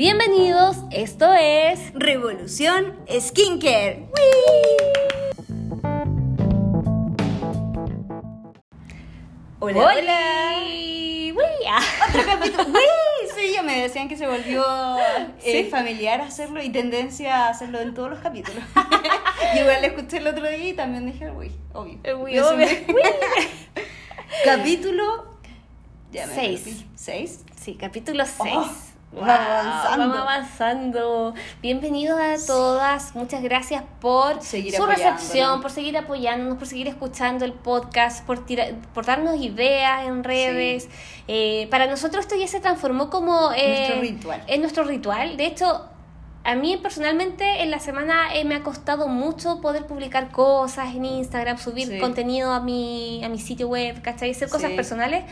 [0.00, 4.06] Bienvenidos, esto es Revolución Skincare.
[9.58, 9.92] Hola, Hola.
[9.94, 10.52] hola.
[11.68, 11.80] Ah.
[12.08, 12.64] Otro capítulo.
[12.68, 14.62] Uy, sí, ya me decían que se volvió
[15.42, 15.70] eh, ¿Sí?
[15.70, 18.62] familiar hacerlo y tendencia a hacerlo en todos los capítulos.
[19.54, 21.98] Yo igual lo escuché el otro día y también dije, uy, obvio.
[22.04, 22.66] El Eso obvio.
[24.44, 25.26] capítulo.
[26.12, 26.60] ya me Seis.
[26.60, 26.86] perdí.
[26.94, 27.40] ¿Seis?
[27.60, 28.38] Sí, capítulo 6.
[28.54, 28.70] Oh,
[29.12, 29.98] vamos avanzando.
[30.08, 31.34] Vamos avanzando.
[31.62, 33.14] Bienvenidos a todas.
[33.14, 38.44] Muchas gracias por Seguir su recepción, por seguir apoyándonos, por seguir escuchando el podcast, por,
[38.46, 40.88] tira- por darnos ideas en redes.
[41.28, 43.52] Eh, para nosotros esto ya se transformó como...
[43.52, 44.42] eh, Nuestro ritual.
[44.46, 45.36] Es nuestro ritual.
[45.36, 45.86] De hecho,
[46.44, 51.04] a mí personalmente en la semana eh, me ha costado mucho poder publicar cosas en
[51.04, 51.98] Instagram, subir Sí.
[51.98, 54.30] contenido a mi, a mi sitio web, ¿cachai?
[54.32, 54.76] Hacer cosas Sí.
[54.76, 55.24] personales.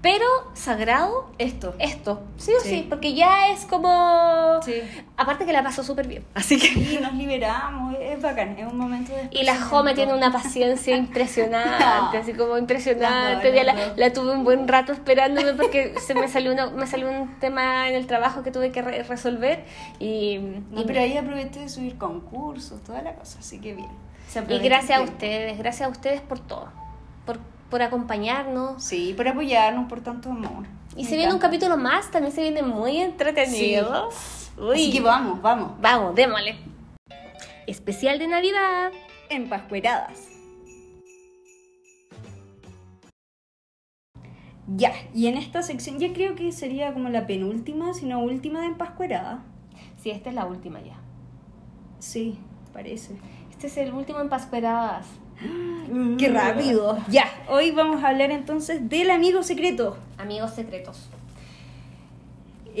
[0.00, 1.74] Pero sagrado Esto.
[1.80, 2.86] esto, sí o sí, Sí.
[2.88, 4.60] porque ya es como...
[4.62, 4.74] Sí.
[5.16, 6.24] Aparte que la pasó súper bien.
[6.34, 6.68] Así que...
[6.68, 10.96] Y nos liberamos, es bacán, es un momento de Y la Jome tiene una paciencia
[10.96, 12.22] impresionante, No.
[12.22, 13.52] así como impresionante.
[13.96, 17.88] La, tuve un buen rato esperándome porque se me salió, una, me salió un tema
[17.88, 19.64] en el trabajo que tuve que re- resolver.
[19.98, 20.38] Y,
[20.70, 23.90] No, y- pero ahí aproveché de subir concursos, toda la cosa, así que bien.
[24.48, 26.68] Y gracias a ustedes, gracias a ustedes por todo,
[27.26, 27.38] por,
[27.70, 28.82] por acompañarnos.
[28.82, 30.66] Sí, por apoyarnos, por tanto amor.
[30.96, 31.46] Y Me se viene un encanta.
[31.46, 34.08] capítulo más, también se viene muy entretenido.
[34.56, 34.72] Uy.
[34.74, 35.72] Así que vamos, vamos.
[35.80, 36.56] Vamos, démosle.
[37.66, 38.90] Especial de Navidad.
[39.28, 40.28] Empascueradas.
[44.66, 48.60] Ya, y en esta sección ya creo que sería como la penúltima, si no última
[48.60, 49.42] de empascuerada.
[49.96, 50.98] Sí, esta es la última ya.
[52.00, 52.38] Sí,
[52.72, 53.16] parece.
[53.50, 55.06] Este es el último en Pascueradas.
[56.18, 56.98] ¡Qué rápido!
[57.08, 59.96] Ya, hoy vamos a hablar entonces del amigo secreto.
[60.18, 61.08] Amigos secretos.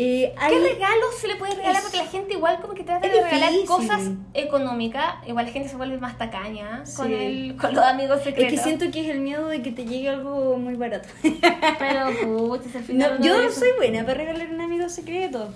[0.00, 1.76] Eh, hay- ¿Qué regalos se le puede regalar?
[1.76, 4.02] Es- Porque la gente igual como que trata es de regalar cosas
[4.34, 5.14] económicas.
[5.26, 8.52] Igual la gente se vuelve más tacaña con, el, con los amigos Es secretos.
[8.52, 11.08] que siento que es el miedo de que te llegue algo muy barato.
[11.22, 12.10] Pero,
[12.48, 13.16] pucha, al final...
[13.18, 15.48] No, yo soy buena para regalar un amigo secreto.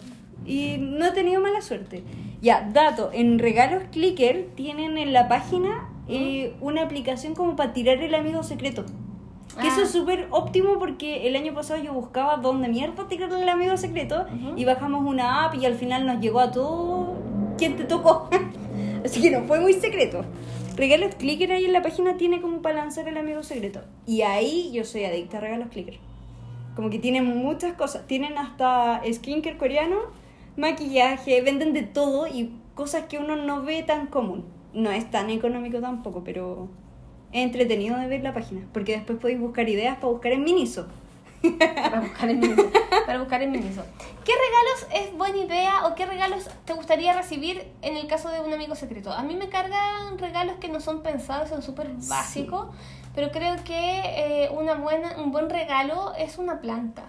[0.45, 2.03] Y no he tenido mala suerte.
[2.41, 7.99] Ya, dato, en Regalos Clicker tienen en la página eh, una aplicación como para tirar
[8.03, 8.85] el amigo secreto.
[9.61, 9.85] Que eso Ah.
[9.85, 14.25] es súper óptimo porque el año pasado yo buscaba dónde mierda tirarle el amigo secreto
[14.35, 14.55] Ujú.
[14.57, 17.19] y bajamos una app y al final nos llegó a todo
[17.59, 18.31] quien te tocó.
[19.05, 20.25] Así que no fue muy secreto.
[20.75, 23.81] Regalos Clicker ahí en la página tiene como para lanzar el amigo secreto.
[24.07, 25.99] Y ahí yo soy adicta a Regalos Clicker.
[26.75, 28.07] Como que tienen muchas cosas.
[28.07, 29.97] Tienen hasta skincare coreano,
[30.57, 34.45] maquillaje, venden de todo y cosas que uno no ve tan común.
[34.73, 36.69] No es tan económico tampoco, pero
[37.33, 38.63] es entretenido de ver la página.
[38.73, 40.87] Porque después podéis buscar ideas para buscar en Miniso.
[41.59, 42.71] Para buscar en Miniso.
[43.07, 43.85] Para buscar en Miniso.
[44.25, 48.41] ¿Qué regalos es buena idea o qué regalos te gustaría recibir en el caso de
[48.41, 49.13] un amigo secreto?
[49.13, 52.69] A mí me cargan regalos que no son pensados, son súper básicos,
[53.15, 57.03] pero creo que eh, una buena, un buen regalo es una planta.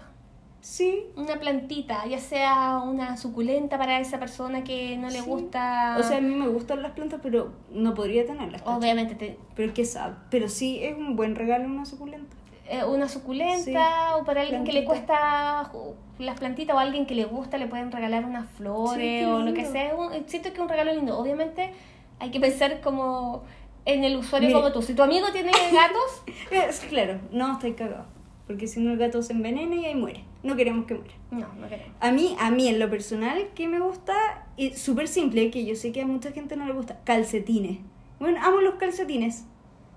[0.64, 1.04] Sí.
[1.16, 5.26] Una plantita, ya sea una suculenta para esa persona que no le Sí.
[5.28, 5.94] gusta.
[6.00, 8.62] O sea, a mí me gustan las plantas, pero no podría tenerlas.
[8.62, 8.78] ¿cachai?
[8.78, 10.14] obviamente te- Pero qué sabe.
[10.30, 12.34] Pero sí es un buen regalo una suculenta.
[12.66, 13.74] eh, una suculenta Sí,
[14.18, 15.70] o para alguien que le cuesta
[16.18, 19.52] las plantitas o a alguien que le gusta le pueden regalar unas flores o lo
[19.52, 19.88] que sea.
[19.88, 21.18] Es un- siento que es un regalo lindo.
[21.18, 21.72] Obviamente
[22.20, 23.42] hay que pensar como
[23.84, 24.60] en el usuario Mire.
[24.60, 24.80] como tú.
[24.80, 28.06] Si tu amigo tiene gatos, Eh, sí, claro, no, estoy cagado.
[28.46, 30.24] Porque si no el gato se envenena y ahí muere.
[30.44, 31.14] No queremos que muera.
[31.30, 31.92] no, no queremos.
[32.00, 34.14] A mí, a mí en lo personal, que me gusta,
[34.56, 37.78] es súper simple, que yo sé que a mucha gente no le gusta, calcetines.
[38.20, 39.44] Bueno, amo los calcetines.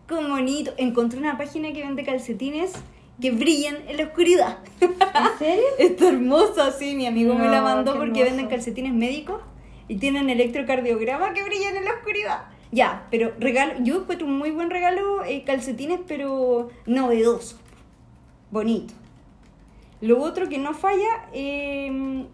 [0.08, 0.72] Con bonito.
[0.78, 2.72] Encontré una página que vende calcetines
[3.22, 4.60] que brillan en la oscuridad.
[4.80, 5.64] ¿En serio?
[5.80, 8.26] Está hermosa, sí, mi amigo me la mandó porque hermoso.
[8.26, 9.42] venden calcetines médicos
[9.88, 12.46] y tienen electrocardiograma que brillan en la oscuridad.
[12.72, 17.58] Ya, pero regalo, yo encuentro un muy buen regalo eh, calcetines, pero novedoso,
[18.52, 18.94] bonito.
[20.02, 22.26] Lo otro que no falla, eh,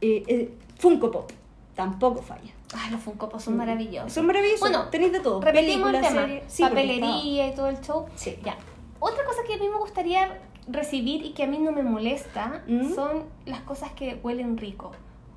[0.00, 1.30] eh, eh, Funko Pop,
[1.74, 2.50] tampoco falla.
[2.74, 4.12] Ay, los Funko Pop son maravillosos.
[4.12, 5.40] Son maravillosos, Bueno, tenéis de todo.
[5.40, 6.26] Repetimos el tema.
[6.48, 8.06] Sí, Papelería y todo el show.
[8.16, 8.38] Sí.
[8.44, 8.56] Ya.
[8.98, 12.62] Otra cosa que a mí me gustaría recibir y que a mí no me molesta
[12.66, 12.94] ¿Mm?
[12.94, 14.92] son las cosas que huelen rico.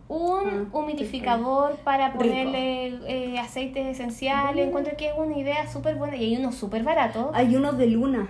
[0.07, 4.65] Un Ah, humidificador para ponerle eh, aceites esenciales.
[4.65, 4.69] Mm.
[4.69, 7.31] Encuentro que es una idea súper buena y hay unos súper baratos.
[7.33, 8.29] Hay unos de luna.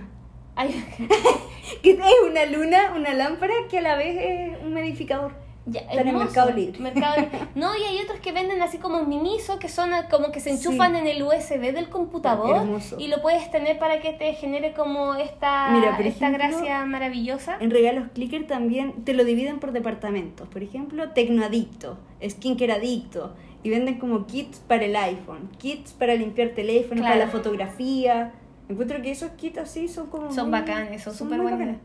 [1.82, 1.98] Que es
[2.28, 5.32] una luna, una lámpara que a la vez es un humidificador.
[5.68, 6.16] Ya, Están en.
[6.18, 6.78] Mercado Libre.
[6.78, 7.38] Mercado Libre.
[7.56, 10.92] No, y hay otros que venden así como Miniso, que son como que se enchufan
[10.92, 10.98] Sí.
[11.00, 12.96] en el USB del computador Hermoso.
[13.00, 16.84] y lo puedes tener para que te genere como esta, Mira, por esta ejemplo, gracia
[16.84, 17.56] maravillosa.
[17.58, 20.46] En regalos clicker también te lo dividen por departamentos.
[20.48, 23.34] Por ejemplo, tecnoadicto, skincare adicto.
[23.64, 27.14] Y venden como kits para el iPhone, kits para limpiar teléfono, Claro.
[27.14, 28.32] para la fotografía.
[28.68, 30.32] Encuentro que esos kits así son como.
[30.32, 31.76] Son muy- bacanes, son súper buenos.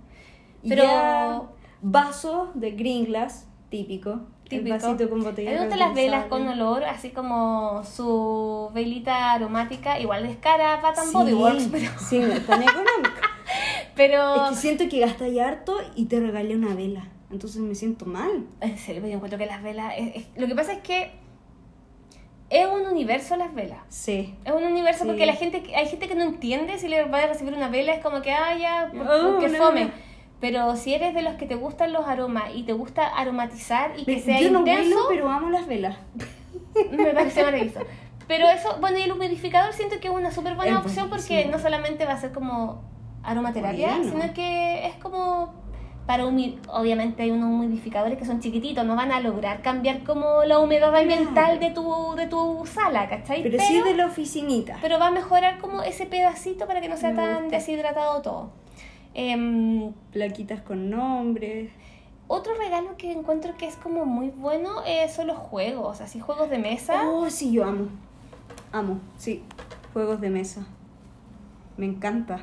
[0.67, 1.41] Pero- ya
[1.81, 4.21] vasos de green glass, típico.
[4.47, 4.75] Típico.
[4.75, 5.51] El vasito con botella.
[5.51, 10.97] Me gustan las velas con olor, así como su velita aromática, igual es cara Bath
[10.97, 13.21] Sí, Body Works, pero, sí, no es tan económico.
[13.95, 17.07] pero Es que siento que gastas ya harto y te regalé una vela.
[17.31, 18.45] Entonces me siento mal.
[18.59, 21.11] en serio, yo encuentro que las velas, es- es- lo que pasa es que
[22.51, 23.79] es un universo las velas.
[23.89, 24.35] Sí.
[24.45, 25.07] Es un universo Sí.
[25.07, 27.93] porque la gente, hay gente que no entiende si le va a recibir una vela,
[27.93, 29.91] es como que, ah, ya, Oh, que una fome.
[30.39, 34.05] Pero si eres de los que te gustan los aromas y te gusta aromatizar y
[34.05, 35.97] que Ve, sea Yo no intenso, huelo, pero amo las velas.
[36.91, 37.81] me parece maravilloso.
[38.27, 41.59] Pero eso, bueno, y el humidificador siento que es una súper buena opción porque no
[41.59, 42.81] solamente va a ser como
[43.23, 44.11] aromaterapia, Bueno.
[44.21, 45.60] sino que es como
[46.05, 50.43] para humid obviamente hay unos humidificadores que son chiquititos, no van a lograr cambiar como
[50.43, 53.43] la humedad ambiental de tu, de tu sala, ¿cachai?
[53.43, 54.77] Pero, sí de la oficinita.
[54.81, 57.57] pero va a mejorar como ese pedacito para que no sea Me tan gusta.
[57.57, 58.49] deshidratado todo.
[59.13, 61.69] Em, Plaquitas con nombres.
[62.27, 66.49] otro regalo que encuentro que es como muy bueno eh, son los juegos, así juegos
[66.49, 67.03] de mesa.
[67.09, 67.87] Oh, sí, yo amo.
[68.71, 69.43] Amo, sí.
[69.93, 70.65] Juegos de mesa.
[71.77, 72.39] Me encanta.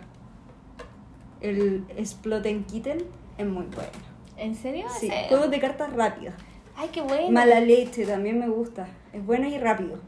[1.40, 2.98] El Sploten Kitten
[3.38, 3.90] es muy bueno.
[4.36, 4.86] ¿En serio?
[5.00, 6.34] Sí, juegos de cartas rápidas.
[6.76, 7.30] Ay, qué bueno.
[7.30, 8.86] Mala leche también me gusta.
[9.12, 9.98] Es bueno y rápido.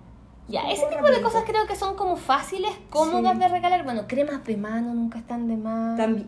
[0.49, 3.39] Ya, ese tipo de cosas creo que son como fáciles, cómodas Sí.
[3.41, 3.85] de regalar.
[3.85, 5.97] Bueno, cremas de mano nunca están de más.
[5.97, 6.27] También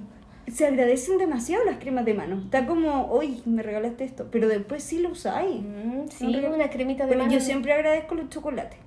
[0.49, 2.41] se agradecen demasiado las cremas de mano.
[2.43, 5.61] Está como, hoy me regalaste esto, pero después sí lo usáis.
[5.63, 7.35] Mm, sí, una cremita de Bueno, mano.
[7.35, 8.79] yo siempre agradezco los chocolates.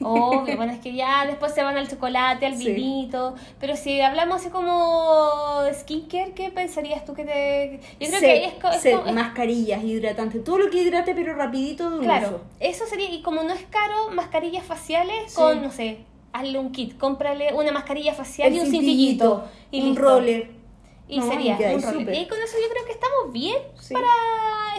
[0.00, 2.72] Obvio, bueno, es que ya después se van al chocolate, al Sí.
[2.72, 3.34] vinito.
[3.60, 7.80] Pero si hablamos así como de skincare, ¿qué pensarías tú que te.?
[8.00, 11.34] Yo creo que ahí es, es como- es- mascarillas, hidratantes, todo lo que hidrate pero
[11.34, 12.40] rapidito de un Claro, uso.
[12.60, 13.10] eso sería.
[13.10, 15.98] Y como no es caro, mascarillas faciales con, no sé,
[16.32, 16.98] hazle un kit.
[16.98, 19.44] Cómprale una mascarilla facial El y un cintillito, cintillito.
[19.70, 20.02] Y un listo.
[20.02, 20.63] roller.
[21.06, 22.14] Y No, sería y un súper.
[22.14, 23.92] Y con eso yo creo que estamos bien Sí.
[23.92, 24.06] para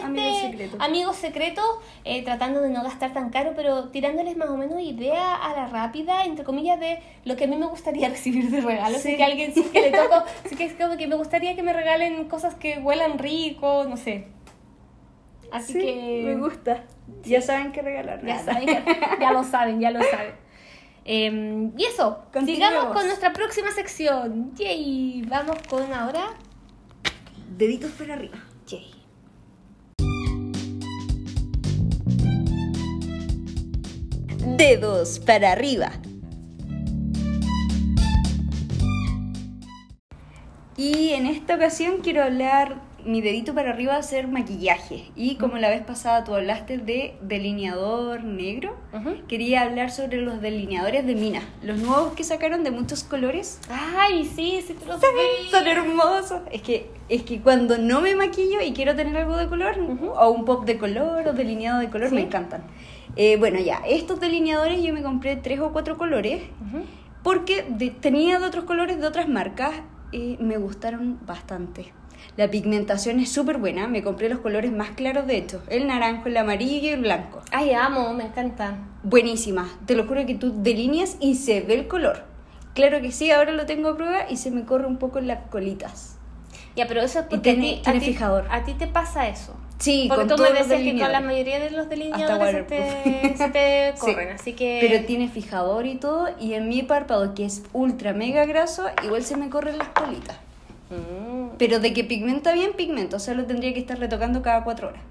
[0.06, 0.80] Amigos este secretos.
[0.80, 1.64] amigos secretos,
[2.04, 5.68] eh, tratando de no gastar tan caro, pero tirándoles más o menos idea a la
[5.68, 8.98] rápida, entre comillas, de lo que a mí me gustaría recibir de regalo.
[8.98, 9.10] Sí.
[9.12, 11.54] Si que alguien, si es que le toco, si que es como que me gustaría
[11.54, 14.26] que me regalen cosas que huelan rico, no sé.
[15.52, 16.82] Así Sí, que me gusta.
[17.22, 18.24] Ya saben qué regalar.
[18.26, 18.66] ya saben,
[19.20, 20.34] ya lo saben, ya lo saben.
[21.08, 24.52] Em, y eso, sigamos con nuestra próxima sección.
[24.56, 26.34] Yay, vamos con ahora.
[27.56, 28.38] Deditos para arriba.
[28.66, 28.90] Yay.
[34.56, 35.92] Dedos para arriba.
[40.76, 45.04] Y en esta ocasión quiero hablar, mi dedito para arriba a ser maquillaje.
[45.14, 48.76] Y como la vez pasada tú hablaste de delineador negro,
[49.28, 51.42] quería hablar sobre los delineadores de Mina.
[51.62, 53.60] Los nuevos que sacaron de muchos colores.
[53.70, 55.50] Ay, sí, sí, te los vi.
[55.50, 56.40] Son hermosos.
[56.50, 59.76] Es que, es que cuando no me maquillo y quiero tener algo de color,
[60.16, 62.14] o un pop de color, o delineado de color, Sí.
[62.16, 62.62] me encantan.
[63.14, 66.42] Eh, bueno, ya, estos delineadores yo me compré tres o cuatro colores,
[67.22, 69.72] porque de- tenía de otros colores de otras marcas
[70.12, 71.92] y me gustaron bastante.
[72.36, 76.28] La pigmentación es súper buena, me compré los colores más claros de hecho, el naranjo,
[76.28, 77.40] el amarillo y el blanco.
[77.50, 78.86] Ay, amo, me encantan.
[79.02, 82.24] Buenísima, te lo juro que tú delineas y se ve el color.
[82.74, 85.28] Claro que sí, ahora lo tengo a prueba y se me corre un poco en
[85.28, 86.16] las colitas.
[86.76, 88.44] Ya, pero eso es porque tiene- a, ti, tiene a, ti, fijador.
[88.50, 89.54] a ti te pasa eso.
[89.78, 92.80] Sí, porque con tú me decías que con la mayoría de los delineadores se te,
[92.80, 93.36] waterproof.
[93.38, 94.00] se te Sí.
[94.12, 94.78] corren, así que...
[94.82, 99.22] Pero tiene fijador y todo, y en mi párpado, que es ultra mega graso, igual
[99.22, 100.36] se me corren las colitas.
[100.90, 101.25] Mm.
[101.58, 104.88] Pero de que pigmenta bien, pigmenta, o sea, lo tendría que estar retocando cada cuatro
[104.88, 105.02] horas.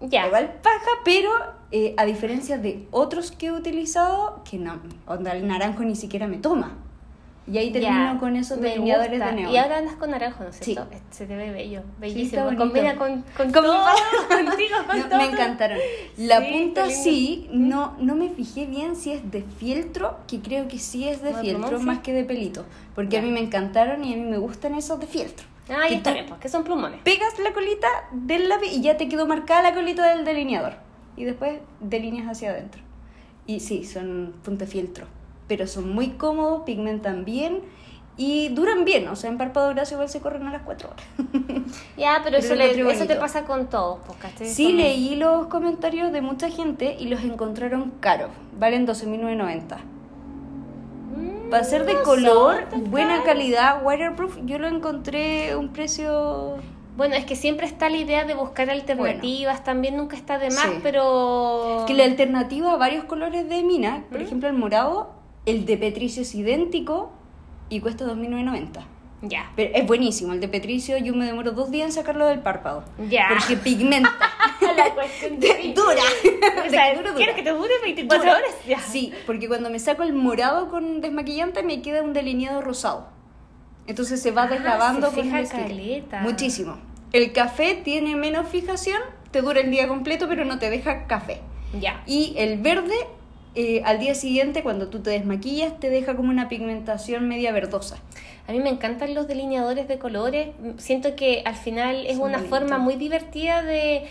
[0.00, 0.26] Ya.
[0.26, 1.30] Igual paja, pero
[1.70, 6.26] eh, a diferencia de otros que he utilizado, que no, onda, el naranjo ni siquiera
[6.26, 6.78] me toma.
[7.46, 9.26] Y ahí termino Ya, con esos delineadores gusta.
[9.26, 9.52] de neón.
[9.52, 10.72] Y ahora andas con naranjo, ¿no es Sí.
[10.74, 10.88] cierto?
[11.10, 12.44] Se te ve bello, bellísimo.
[12.44, 12.62] bonito.
[12.62, 13.84] Combina con, con, Con todo,
[14.28, 15.18] contigo, con No, todo.
[15.18, 15.78] me encantaron.
[16.18, 20.68] La Sí, punta sí, no, no me fijé bien si es de fieltro, que creo
[20.68, 21.86] que sí es de ¿Más fieltro plumón, sí?
[21.86, 22.64] más que de pelito.
[22.94, 23.26] Porque a Ya.
[23.26, 25.46] mí me encantaron y a mí me gustan esos de fieltro.
[25.70, 27.00] Ah, Que está bien, pues, que son plumones.
[27.02, 30.74] Pegas la colita del lápiz y ya te quedó marcada la colita del delineador.
[31.16, 32.82] Y después delineas hacia adentro.
[33.46, 35.06] Y sí, son punta fieltro.
[35.50, 37.62] Pero son muy cómodos, pigmentan bien
[38.16, 39.08] y duran bien.
[39.08, 41.04] O sea, en párpado graso igual se corren a las 4 horas.
[41.96, 44.46] Ya, pero, eso, le- eso te pasa con todos, pues, ¿cachai?
[44.46, 48.30] Sí, Como- leí los comentarios de mucha gente y los encontraron caros.
[48.58, 49.76] Valen 12.990.
[51.16, 56.56] Mm, Para ser de no color, buena calidad, waterproof, yo lo encontré un precio...
[56.96, 60.66] Bueno, es que siempre está la idea de buscar alternativas, también nunca está de más,
[60.66, 60.80] Sí.
[60.82, 61.84] pero...
[61.86, 64.22] Que la alternativa a varios colores de mina, por ¿Mm?
[64.24, 65.10] ejemplo el morado,
[65.46, 67.12] el de Petricio es idéntico
[67.68, 68.84] y cuesta 2.990.
[69.22, 69.52] Ya.
[69.54, 72.84] Pero es buenísimo, el de Petricio yo me demoro dos días en sacarlo del párpado.
[73.10, 73.28] Ya.
[73.28, 74.10] Porque pigmenta.
[74.76, 76.02] la cuestión De- dura.
[76.66, 77.34] O sea, que dura, ¿Quieres dura.
[77.34, 78.38] que te dure 24 Dura.
[78.38, 78.54] horas?
[78.66, 78.78] Ya.
[78.80, 83.08] Sí, porque cuando me saco el morado con desmaquillante me queda un delineado rosado.
[83.86, 85.66] Entonces se va Ah, deslavando se con fija el sticker.
[85.68, 86.20] caleta.
[86.20, 86.78] Muchísimo.
[87.12, 89.00] El café tiene menos fijación,
[89.32, 91.40] te dura el día completo, pero no te deja café.
[91.78, 92.02] Ya.
[92.06, 92.94] Y el verde,
[93.54, 97.98] eh, al día siguiente, cuando tú te desmaquillas, te deja como una pigmentación media verdosa.
[98.46, 100.48] A mí me encantan los delineadores de colores.
[100.78, 102.58] Siento que al final es Son una bonitos.
[102.58, 104.04] forma muy divertida de,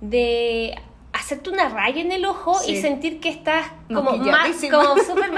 [0.00, 0.74] de
[1.16, 5.30] hacerte una raya en el ojo y sentir que estás como más, como súper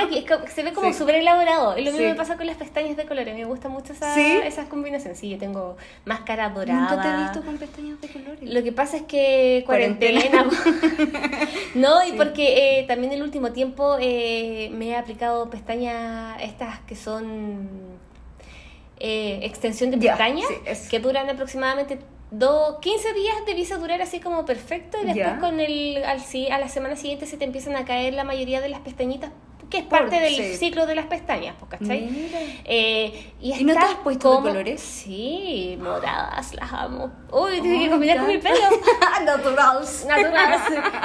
[0.48, 0.98] se ve como Sí.
[0.98, 1.78] súper elaborado.
[1.78, 2.12] Y lo mismo Sí.
[2.12, 3.34] me pasa con las pestañas de colores.
[3.34, 5.18] Me gusta mucho esa, esas combinaciones.
[5.18, 6.80] Sí, yo tengo máscara dorada.
[6.80, 8.38] Nunca te he visto con pestañas de colores.
[8.42, 10.20] Lo que pasa es que cuarentena.
[10.20, 11.48] Cuarentena.
[11.74, 16.96] no, y porque eh, también el último tiempo eh, me he aplicado pestañas estas que
[16.96, 17.68] son
[19.00, 20.46] eh, extensión de pestañas,
[20.90, 21.98] que duran aproximadamente
[22.30, 26.20] dos, 15 días debiese durar así como perfecto y después con el al,
[26.52, 29.32] a la semana siguiente se te empiezan a caer la mayoría de las pestañitas,
[29.70, 30.56] que es Por- parte del sí.
[30.56, 32.08] ciclo de las pestañas, ¿cachai?
[32.64, 34.80] Eh, y, ¿Y no te has puesto de como- colores?
[34.80, 37.12] Sí, moradas, las amo.
[37.32, 38.56] Uy, tiene Oh, que combinar con mi pelo.
[39.24, 40.06] Naturals.
[40.06, 40.60] Naturales.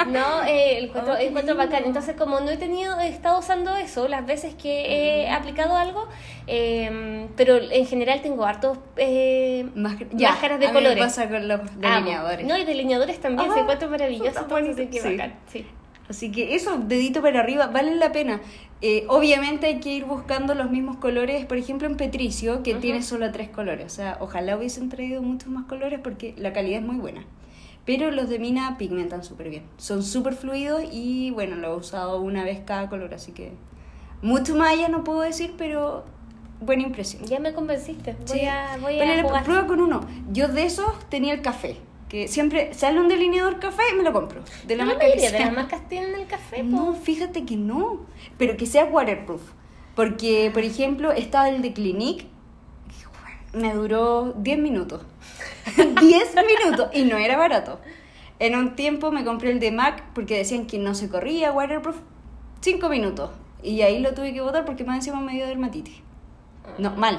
[0.08, 1.84] No, eh, encuentro, Oh, encuentro bacán.
[1.84, 6.08] Entonces, como no he tenido, he estado usando eso las veces que he aplicado algo,
[6.46, 11.04] eh, pero en general tengo hartos eh, Máscar- máscaras de a mí me colores.
[11.04, 12.46] pasa con los delineadores.
[12.46, 14.28] No, y delineadores también, Ah, se encuentro maravilloso.
[14.30, 15.10] está entonces, sí.
[15.10, 15.66] bacán, sí.
[16.08, 18.40] Así que eso, dedito para arriba, vale la pena.
[18.82, 22.80] Eh, obviamente hay que ir buscando los mismos colores, por ejemplo en Petricio, que Ujú.
[22.80, 23.86] tiene solo tres colores.
[23.86, 27.24] O sea, ojalá hubiesen traído muchos más colores porque la calidad es muy buena.
[27.86, 29.62] Pero los de Mina pigmentan súper bien.
[29.78, 33.52] Son súper fluidos y bueno, lo he usado una vez cada color, así que
[34.22, 36.04] mucho más allá no puedo decir, pero
[36.60, 37.24] buena impresión.
[37.24, 38.16] Ya me convenciste.
[38.28, 38.46] Voy Sí.
[38.46, 39.44] a, voy a jugar.
[39.44, 40.00] prueba con uno.
[40.32, 41.76] Yo de esos tenía el café.
[42.08, 44.42] Que siempre sale un delineador café y me lo compro.
[44.66, 46.64] De la marca que de las marcas tienen el café, po.
[46.64, 48.00] No, fíjate que no.
[48.38, 49.42] Pero que sea waterproof.
[49.94, 52.26] Porque, por ejemplo, estaba el de Clinique.
[53.52, 55.02] Me duró 10 minutos.
[55.76, 56.88] 10 minutos.
[56.92, 57.80] Y no era barato.
[58.40, 61.96] En un tiempo me compré el de MAC porque decían que no se corría waterproof.
[62.60, 63.30] 5 minutos.
[63.62, 65.94] Y ahí lo tuve que botar porque más encima me dio dermatitis.
[66.78, 67.18] No, mal.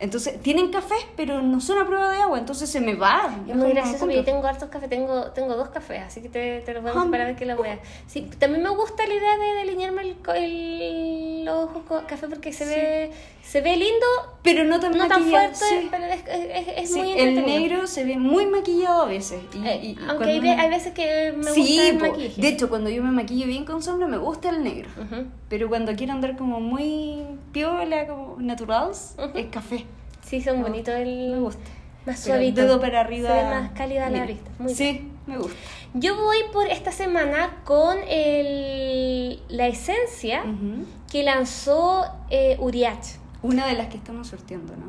[0.00, 3.34] Entonces, tienen café, pero no son a prueba de agua, entonces se me va.
[3.48, 6.72] Es muy gracioso, yo tengo hartos cafés, tengo, tengo dos cafés, así que te, te
[6.74, 7.78] los voy a Ah, para ver qué la voy a...
[8.06, 12.52] Sí, también me gusta la idea de delinearme el, el- los ojos con café porque
[12.52, 13.10] se ve
[13.46, 14.06] se ve lindo,
[14.42, 15.88] Pero no tan no tan fuerte, sí.
[15.90, 19.42] pero es, es, es Sí, muy el negro se ve muy maquillado a veces.
[19.54, 22.06] y- Eh, y- y aunque hay, uno- hay veces que me sí, gusta el po.
[22.06, 22.40] maquillaje.
[22.42, 24.88] de hecho, cuando yo me maquillo bien con sombra, me gusta el negro.
[24.96, 25.26] Ujú.
[25.48, 27.22] Pero cuando quiero andar como muy
[27.52, 29.38] piola, como naturals, Ujú.
[29.38, 29.84] es café.
[30.26, 31.30] Sí, son Me bonitos el...
[31.32, 31.62] Me gusta.
[32.06, 32.60] Más suavito.
[32.62, 33.28] dedo para arriba.
[33.28, 34.50] Se ve más cálida la vista.
[34.58, 34.76] Muy bien.
[34.76, 35.54] sí, me gusta.
[35.94, 40.84] Yo voy por esta semana con el, la esencia Ujú.
[41.10, 43.22] que lanzó eh, Uriach.
[43.44, 44.86] Una de las que estamos sorteando, ¿no?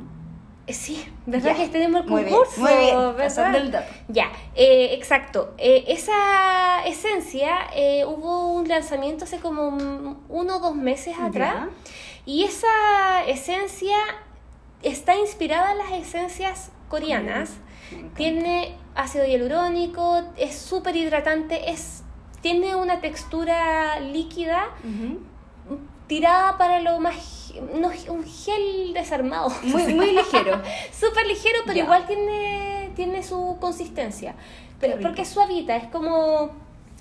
[0.68, 1.64] Eh, Sí, ¿verdad Ya.
[1.64, 2.62] que tenemos el Muy bien, concurso?
[2.62, 3.94] muy bien, el dato.
[4.08, 5.54] Ya, eh, exacto.
[5.58, 11.56] Eh, esa esencia eh, hubo un lanzamiento hace como un- uno o dos meses atrás.
[11.56, 11.70] Ya.
[12.26, 13.98] Y esa esencia
[14.82, 17.58] está inspirada en las esencias coreanas.
[17.92, 18.16] Encanta.
[18.16, 22.04] Tiene ácido hialurónico, es súper hidratante, es,
[22.42, 24.70] tiene una textura líquida
[26.08, 27.45] tirada para lo más...
[27.62, 29.50] no, un gel desarmado.
[29.64, 30.62] Muy, muy ligero.
[30.92, 34.36] Súper ligero, pero igual tiene, tiene su consistencia.
[34.80, 36.52] Pero, porque es suavita, es como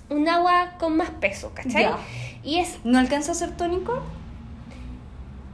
[0.09, 1.83] un agua con más peso, ¿cachai?
[1.83, 1.97] Ya.
[2.43, 4.01] Y es, ¿No alcanza a ser tónico?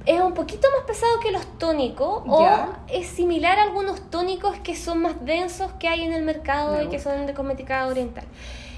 [0.06, 2.50] es un poquito más pesado que los tónicos, o
[2.88, 6.86] es similar a algunos tónicos que son más densos que hay en el mercado Me
[6.86, 8.26] y que son de cosmética oriental.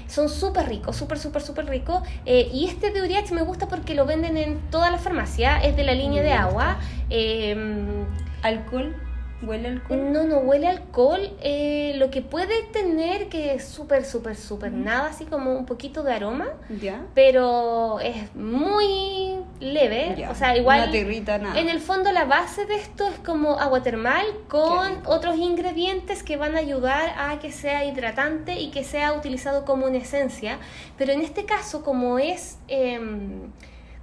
[0.08, 2.02] Son súper ricos, súper, súper, súper ricos.
[2.26, 5.76] Eh, y este de Uriach me gusta porque lo venden en toda la farmacia, es
[5.76, 6.78] de la línea de agua.
[7.10, 8.04] Eh,
[8.42, 8.94] ¿Alcohol?
[9.42, 10.12] ¿Huele alcohol?
[10.12, 11.20] No, no huele alcohol.
[11.42, 16.02] eh, lo que puede tener, que es súper, súper, súper nada, así como un poquito
[16.02, 16.46] de aroma,
[16.80, 17.02] Ya.
[17.14, 21.58] pero es muy leve, Ya, o sea, igual irrita nada.
[21.58, 26.36] en el fondo la base de esto es como agua termal con otros ingredientes que
[26.36, 30.58] van a ayudar a que sea hidratante y que sea utilizado como una esencia,
[30.98, 33.50] pero en este caso como es em,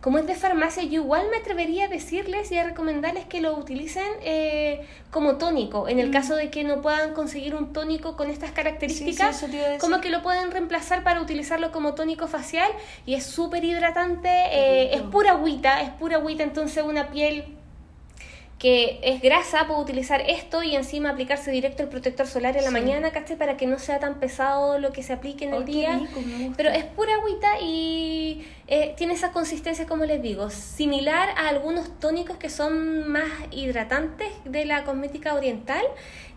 [0.01, 3.55] como es de farmacia, yo igual me atrevería a decirles y a recomendarles que lo
[3.55, 4.81] utilicen eh,
[5.11, 5.87] como tónico.
[5.87, 6.11] En el Mm.
[6.13, 9.77] caso de que no puedan conseguir un tónico con estas características, decir.
[9.79, 12.71] como que lo pueden reemplazar para utilizarlo como tónico facial
[13.05, 17.45] y es súper hidratante, eh, es pura agüita, es pura agüita, entonces una piel
[18.57, 22.69] que es grasa puede utilizar esto y encima aplicarse directo el protector solar en la
[22.69, 22.73] Sí.
[22.73, 23.35] mañana, ¿cachai?
[23.35, 25.97] Para que no sea tan pesado lo que se aplique en Oh, el qué día.
[25.97, 26.21] rico.
[26.55, 31.99] Pero es pura agüita y eh, tiene esa consistencia, como les digo, similar a algunos
[31.99, 35.83] tónicos que son más hidratantes de la cosmética oriental.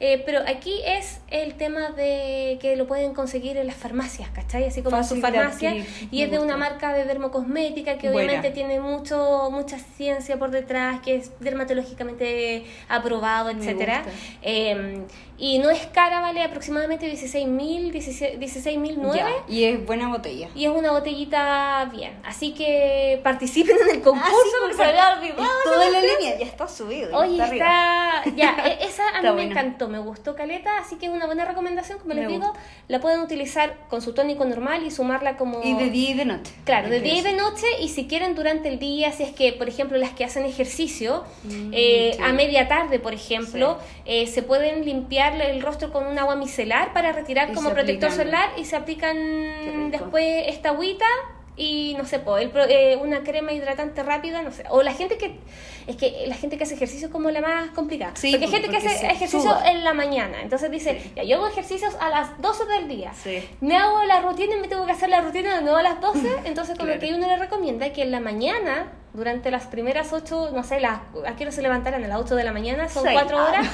[0.00, 4.64] eh, pero aquí es el tema de que lo pueden conseguir en las farmacias, ¿cachai?
[4.64, 5.70] Así como Fácil en su farmacia.
[5.70, 8.32] adquirir, Y es de una marca de dermocosmética que Buena.
[8.32, 14.02] obviamente tiene mucho mucha ciencia por detrás, que es dermatológicamente aprobado, etcétera.
[14.42, 15.04] Eh,
[15.36, 19.14] y no es cara, vale aproximadamente 16.000, 16.009.
[19.16, 20.48] Ya, y es buena botella.
[20.54, 22.12] Y es una botellita bien.
[22.24, 25.48] Así que participen en el concurso Ah, sí, porque se había olvidado.
[25.64, 27.16] Toda la línea ya está subido.
[27.18, 28.36] Oye, está está.
[28.36, 29.50] Ya, e- esa a mí Está me buena.
[29.50, 31.98] encantó, me gustó Caleta, así que es una buena recomendación.
[31.98, 32.52] Como Me les digo,
[32.88, 35.62] la pueden utilizar con su tónico normal y sumarla como.
[35.64, 36.52] Y de día y de noche.
[36.64, 39.52] Claro, de día y de noche y si quieren durante el día, si es que,
[39.52, 42.22] por ejemplo, las que hacen ejercicio, Mm, eh, sí.
[42.22, 46.92] a media tarde, por ejemplo, eh, se pueden limpiar el rostro con un agua micelar
[46.92, 48.26] para retirar Y como protector aplican.
[48.26, 51.06] solar y se aplican después esta agüita
[51.56, 54.64] y no sé, po, el pro- eh, una crema hidratante rápida, no sé.
[54.70, 55.38] O la gente que
[55.86, 58.12] es que la gente que hace ejercicio es como la más complicada.
[58.16, 60.40] Sí, porque hay porque- gente que hace ejercicio en la mañana.
[60.42, 61.12] Entonces dice, Sí.
[61.16, 63.46] ya yo hago ejercicios a las 12 del día Sí.
[63.60, 66.00] me hago la rutina y me tengo que hacer la rutina de nuevo a las
[66.00, 67.00] 12, entonces como Claro.
[67.00, 71.00] que uno le recomienda que en la mañana, durante las primeras 8, no sé, las,
[71.26, 72.02] ¿a qué hora se levantarán?
[72.02, 73.14] A las 8 de la mañana, son Seis.
[73.16, 73.68] 4 horas,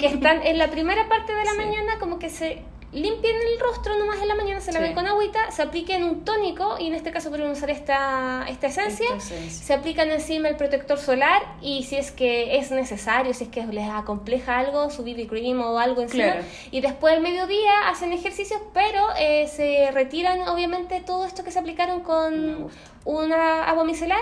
[0.00, 1.56] que están en la primera parte de la Sí.
[1.58, 2.62] mañana como que se
[2.92, 4.94] limpien el rostro nomás en la mañana, se laven Sí.
[4.94, 9.06] con agüita, se apliquen un tónico y en este caso pueden usar esta, esta esencia.
[9.16, 9.66] Esta esencia.
[9.66, 13.66] Se aplican encima el protector solar y si es que es necesario, si es que
[13.66, 16.24] les acompleja algo, su BB cream o algo encima.
[16.24, 16.42] Claro.
[16.70, 21.58] Y después al mediodía hacen ejercicios, pero eh, se retiran obviamente todo esto que se
[21.58, 22.70] aplicaron con
[23.04, 24.20] una agua micelar,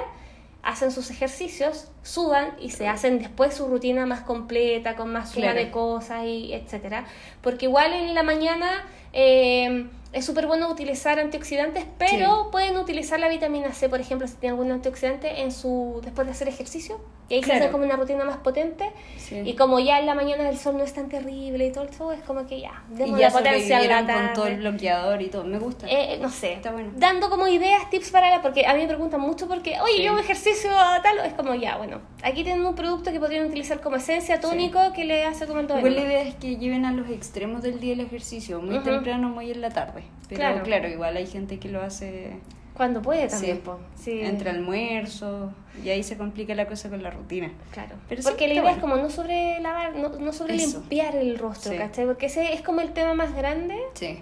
[0.65, 5.47] hacen sus ejercicios, sudan y se hacen después su rutina más completa, con más suma
[5.47, 5.59] Claro.
[5.59, 7.05] de cosas y etcétera.
[7.43, 8.71] Porque igual en la mañana
[9.13, 12.49] eh, es súper bueno utilizar antioxidantes, pero Sí.
[12.53, 16.33] pueden utilizar la vitamina C, por ejemplo, si tienen algún antioxidante en su después de
[16.33, 16.99] hacer ejercicio.
[17.29, 18.91] Y ahí se hacen como una rutina más potente.
[19.17, 19.41] Sí.
[19.47, 22.13] Y como ya en la mañana el sol no es tan terrible y todo eso,
[22.13, 25.45] es como que ya, Y ya sobrevivieron con todo el bloqueador y todo.
[25.45, 25.87] Me gusta.
[25.89, 26.91] Eh, no sé, Está bueno.
[26.97, 30.03] dando como ideas, tips para la, porque a mí me preguntan mucho porque, oye, Sí.
[30.03, 30.71] yo hago ejercicio
[31.03, 34.79] tal, es como ya, bueno, aquí tienen un producto que podrían utilizar como esencia tónico
[34.95, 35.79] que le hace como el todo.
[35.79, 39.31] Igual la idea es que lleven a los extremos del día el ejercicio, muy temprano,
[39.31, 40.04] muy en la tarde.
[40.29, 40.63] Pero Claro.
[40.63, 40.89] claro.
[40.89, 42.37] igual hay gente que lo hace
[42.75, 43.61] Cuando puede también,
[43.95, 44.03] sí.
[44.05, 44.21] Sí.
[44.23, 45.53] entre almuerzo
[45.85, 47.53] y ahí se complica la cosa con la rutina.
[47.73, 47.95] Claro.
[48.09, 48.81] Pero porque la idea es bueno.
[48.81, 50.79] como no sobre lavar, no, no sobre Eso.
[50.81, 51.79] limpiar el rostro, Sí.
[51.79, 52.07] ¿cachai?
[52.07, 53.77] Porque ese es como el tema más grande.
[53.95, 54.19] Sí,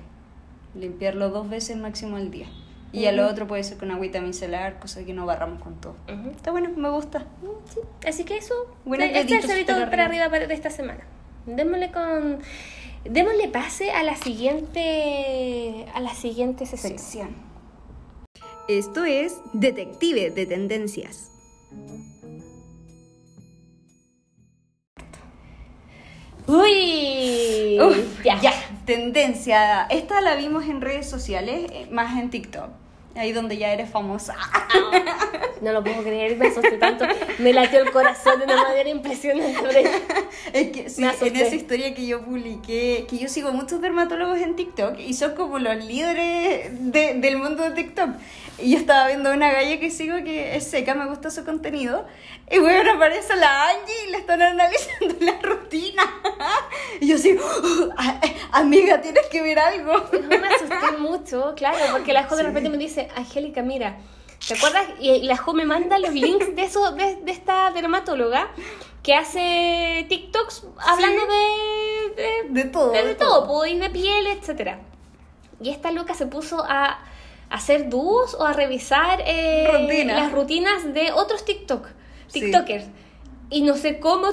[0.74, 2.46] limpiarlo dos veces máximo al día.
[2.94, 5.96] Y a lo otro puede ser con agüita micelar, cosa que no barramos con todo.
[6.12, 6.28] Ujú.
[6.30, 7.24] Está bueno, me gusta.
[7.72, 10.28] Sí, así que eso, Buenos este es el para arriba.
[10.28, 11.00] de esta semana.
[11.46, 12.40] Démosle con
[13.04, 16.98] démosle pase a la siguiente a la siguiente sección.
[16.98, 17.28] Sección.
[18.68, 21.30] Esto es Detective de Tendencias.
[26.46, 28.40] Uy, Uf, ya.
[28.40, 28.52] ya.
[28.84, 29.86] tendencia.
[29.86, 32.81] Esta la vimos en redes sociales, eh, más en TikTok.
[33.14, 34.35] Ahí donde ya eres famosa.
[35.61, 37.05] No lo puedo creer, me asusté tanto.
[37.38, 39.90] Me latió el corazón de una manera impresionante.
[40.53, 44.55] Es que sí, en esa historia que yo publiqué, que yo sigo muchos dermatólogos en
[44.57, 48.11] TikTok y son como los líderes de- del mundo de TikTok.
[48.59, 51.44] Y yo estaba viendo a una galla que sigo que es seca, me gusta su
[51.44, 52.05] contenido.
[52.51, 56.03] Y bueno, aparece la Angie y le están analizando la rutina.
[57.01, 57.35] Y yo así,
[57.96, 58.20] "Ah,
[58.53, 59.92] amiga, tienes que ver algo.
[60.12, 62.46] No me asusté mucho, claro, porque la Jo de Sí.
[62.48, 63.98] repente me dice, Angélica, mira,
[64.46, 64.84] ¿te acuerdas?
[65.00, 68.50] Y la Jo me manda los links de eso, de, de esta dermatóloga
[69.02, 72.92] que hace TikToks hablando de, de, De todo.
[72.92, 74.80] de, de todo, y de piel, etcétera.
[75.60, 76.98] Y esta loca se puso a
[77.50, 81.86] hacer dúos o a revisar eh, las rutinas de otros TikTok,
[82.28, 82.40] Sí.
[82.40, 82.86] TikTokers.
[83.50, 84.28] Y no sé cómo.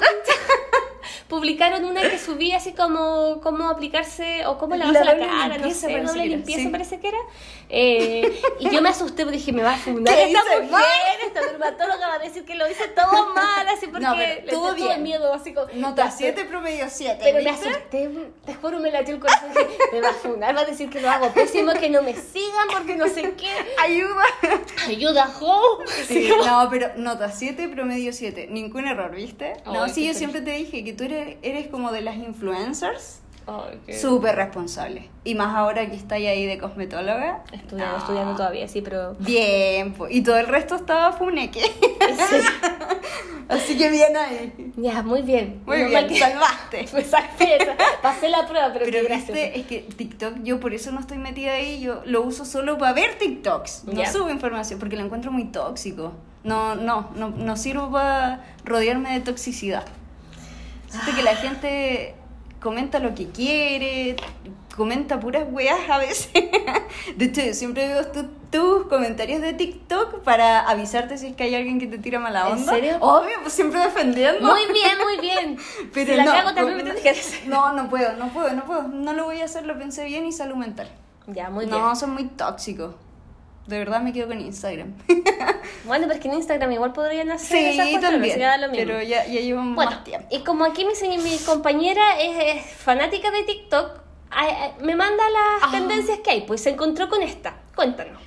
[1.30, 5.58] publicaron una que subía así como cómo aplicarse o cómo La lavarse la, doble cara,
[5.58, 6.68] no sé, doble que era, limpieza sí.
[6.68, 7.18] parece que era.
[7.70, 10.82] Eh, y yo me asusté porque dije, me va a fundar ¿Qué esta mujer, mal?
[11.24, 14.74] esta dermatóloga va a decir que lo hice todo mal, así porque No, pero todo
[14.74, 15.02] tuve bien.
[15.04, 15.68] miedo, así como...
[15.74, 17.18] Nota Ya, 7, promedio 7.
[17.22, 17.68] Pero me ¿viste?
[17.68, 18.10] asusté,
[18.44, 19.50] te juro, me latió el corazón.
[19.50, 22.14] Dije, me va a fundar, va a decir que lo hago pésimo, que no me
[22.14, 23.50] sigan porque no sé qué.
[23.80, 24.24] Ayuda.
[24.88, 25.78] Ayuda, ho.
[26.08, 28.48] Sí, no, pero nota 7, promedio 7.
[28.50, 29.52] Ningún error, ¿viste?
[29.64, 33.20] No, Ay, sí, yo siempre te dije que tú eres, eres como de las influencers.
[33.46, 35.08] Ay, qué- Súper responsable.
[35.24, 37.42] Y más ahora que estáis ahí de cosmetóloga.
[37.52, 37.98] Estudiando, No.
[37.98, 39.14] estudiando todavía, sí, pero...
[39.18, 41.60] Bien, y todo el resto estaba funeque.
[43.48, 44.72] Así que bien ahí.
[44.76, 45.60] Ya, muy bien.
[45.66, 46.86] Muy bien, que- salvaste.
[46.92, 47.18] Me esa.
[48.00, 51.18] Pasé la prueba, pero, Pero qué viste, es que TikTok, yo por eso no estoy
[51.18, 54.10] metida ahí, yo lo uso solo para ver TikToks, no Ya.
[54.12, 56.12] subo información, porque lo encuentro muy tóxico.
[56.44, 59.84] No, no, no, no sirvo para rodearme de toxicidad.
[60.90, 62.14] Siento que la gente
[62.60, 64.16] comenta lo que quiere,
[64.76, 66.30] comenta puras weas a veces.
[67.16, 71.44] De hecho, yo siempre veo tu- tus comentarios de TikTok para avisarte si es que
[71.44, 72.72] hay alguien que te tira mala ¿En onda.
[72.72, 72.96] serio?
[73.00, 74.40] Obvio, pues siempre defendiendo.
[74.46, 75.56] Muy bien, muy bien.
[75.94, 78.52] Pero si la no, cago también me no, tienes que no, no puedo, no puedo,
[78.52, 78.82] no puedo.
[78.88, 80.88] No lo voy a hacer, lo pensé bien y salud mental.
[81.28, 81.96] Ya, muy no, bien.
[81.96, 82.94] son muy tóxicos.
[83.70, 84.94] De verdad me quedo con Instagram.
[85.84, 88.38] Bueno, pero es que en Instagram igual podrían hacer sí, esas cuestiones, también.
[88.40, 88.84] da lo mismo.
[88.86, 90.26] Pero ya, ya llevan Bueno, más tiempo.
[90.30, 94.00] y como aquí mi, compañera es, es fanática de TikTok,
[94.82, 95.68] me manda las Ah.
[95.70, 97.56] tendencias que hay, pues se encontró con esta.
[97.74, 98.20] Cuéntanos.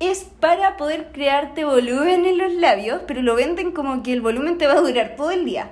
[0.00, 4.56] Es para poder crearte volumen en los labios, pero lo venden como que el volumen
[4.58, 5.70] te va a durar todo el día.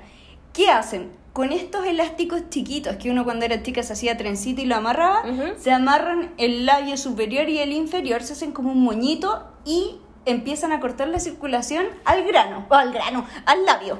[0.52, 1.10] ¿Qué hacen?
[1.34, 5.24] Con estos elásticos chiquitos que uno cuando era chica se hacía trencito y lo amarraba,
[5.58, 10.70] se amarran el labio superior y el inferior, se hacen como un moñito y empiezan
[10.70, 13.98] a cortar la circulación al grano, o al grano, al labio.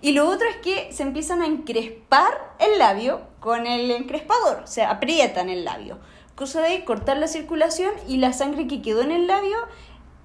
[0.00, 4.66] Y lo otro es que se empiezan a encrespar el labio con el encrespador, o
[4.66, 6.00] sea, aprietan el labio.
[6.34, 9.58] Cosa de cortar la circulación y la sangre que quedó en el labio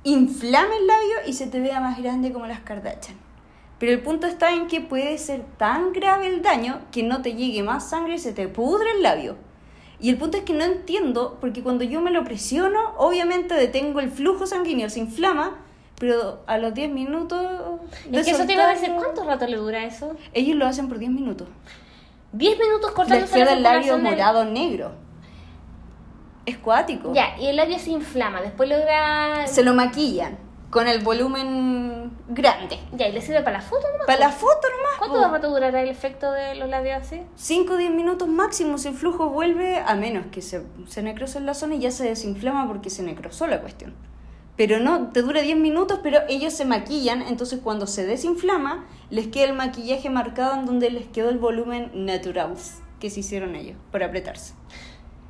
[0.04, 3.27] inflama el labio y se te vea más grande como las Kardashian.
[3.80, 7.34] Pero el punto está en que puede ser tan grave el daño que no te
[7.34, 9.36] llegue más sangre y se te pudre el labio.
[10.00, 14.00] Y el punto es que no entiendo, porque cuando yo me lo presiono, obviamente detengo
[14.00, 15.58] el flujo sanguíneo, se inflama,
[16.00, 17.80] pero a los 10 minutos...
[18.12, 20.16] Es que eso te iba a decir, ¿cuánto rato le dura eso?
[20.34, 21.48] Ellos lo hacen por 10 minutos.
[22.34, 24.92] 10 minutos cortando Les queda el labio morado negro.
[26.46, 27.14] Es cuático.
[27.14, 29.48] Ya, y el labio se inflama, después logra...
[29.48, 32.80] Se lo maquillan con el volumen grande.
[32.94, 34.08] Ya, y le sirve para la foto nomás.
[34.08, 34.98] Para la foto nomás.
[35.00, 35.28] ¿Cuánto po.
[35.30, 37.22] rato durará el efecto de los labios así?
[37.36, 41.38] 5 o 10 minutos máximo si el flujo vuelve, a menos que se, se necrose
[41.38, 43.94] en la zona y ya se desinflama porque se necrosó la cuestión.
[44.58, 49.28] Pero no, te dura 10 minutos, pero ellos se maquillan, entonces cuando se desinflama, les
[49.28, 52.56] queda el maquillaje marcado en donde les quedó el volumen natural
[53.00, 54.54] que se hicieron ellos, por apretarse.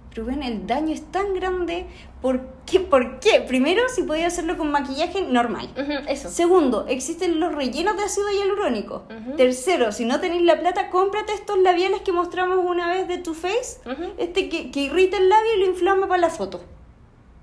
[0.09, 1.85] Pero el daño es tan grande,
[2.21, 2.79] ¿por qué?
[2.79, 3.41] ¿Por qué?
[3.41, 5.69] Primero, si podía hacerlo con maquillaje normal.
[6.07, 6.29] Eso.
[6.29, 9.03] Segundo, existen los rellenos de ácido hialurónico.
[9.35, 13.35] Tercero, si no tenéis la plata, cómprate estos labiales que mostramos una vez de Too
[13.35, 13.91] Faced.
[13.91, 14.13] Ujú.
[14.17, 16.61] Este que, que irrita el labio y lo inflama para la foto.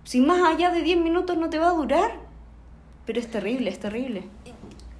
[0.03, 2.25] Si más allá de 10 minutos no te va a durar.
[3.07, 4.25] Pero es terrible, es terrible.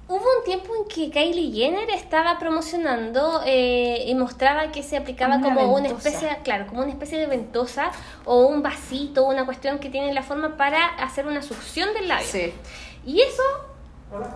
[0.07, 5.37] Hubo un tiempo en que Kylie Jenner estaba promocionando eh, y mostraba que se aplicaba
[5.37, 6.09] Una como una ventosa.
[6.09, 7.91] especie, claro, como una especie de ventosa
[8.23, 12.27] o un vasito, una cuestión que tiene la forma para hacer una succión del labio.
[13.03, 13.41] Y eso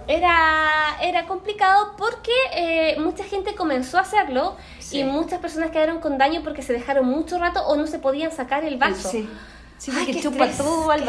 [0.07, 5.01] era, era complicado porque eh, mucha gente comenzó a hacerlo Sí.
[5.01, 8.31] y muchas personas quedaron con daño porque se dejaron mucho rato o no se podían
[8.31, 9.09] sacar el vaso.
[9.09, 9.29] Sí.
[9.77, 11.05] Sí, Ay, qué chupa estrés, todo al.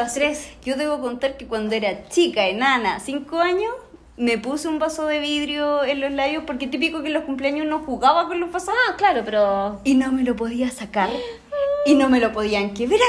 [0.63, 3.75] Yo debo contar que cuando era chica, enana, 5 años,
[4.21, 7.67] me puse un vaso de vidrio en los labios porque típico que en los cumpleaños
[7.67, 8.75] no jugaba con los vasos.
[8.87, 11.09] Ah, claro, pero y no me lo podía sacar
[11.87, 13.01] y no me lo podían quebrar.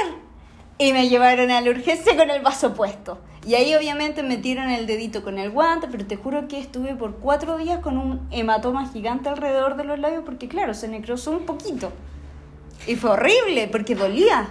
[0.77, 3.19] Y me llevaron a la urgencia con el vaso puesto.
[3.45, 7.17] Y ahí obviamente metieron el dedito con el guante, pero te juro que estuve por
[7.17, 11.45] cuatro días con un hematoma gigante alrededor de los labios porque claro, se necrosó un
[11.45, 11.91] poquito.
[12.87, 14.47] Y fue horrible porque dolía.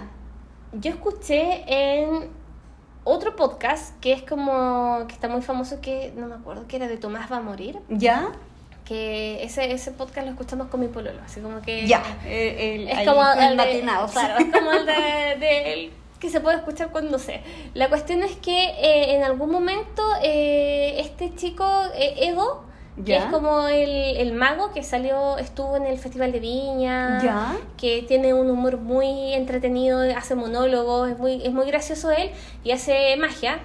[0.73, 2.29] Yo escuché en
[3.03, 6.87] otro podcast que es como que está muy famoso que no me acuerdo que era
[6.87, 8.29] de Tomás va a morir ¿Ya?
[8.85, 12.03] que ese ese podcast lo escuchamos con mi pololo así como que Ya.
[12.25, 14.11] El, el- es como el de, matinados.
[14.13, 14.93] claro, es como el de,
[15.39, 17.41] de- el que se puede escuchar cuando sé
[17.73, 22.65] la cuestión es que eh, en algún momento eh, este chico eh, Ego
[23.05, 27.57] que es como el, el mago que salió estuvo en el festival de Viña Ya.
[27.77, 32.31] que tiene un humor muy entretenido, hace monólogos, es muy, es muy gracioso él
[32.63, 33.59] y hace magia.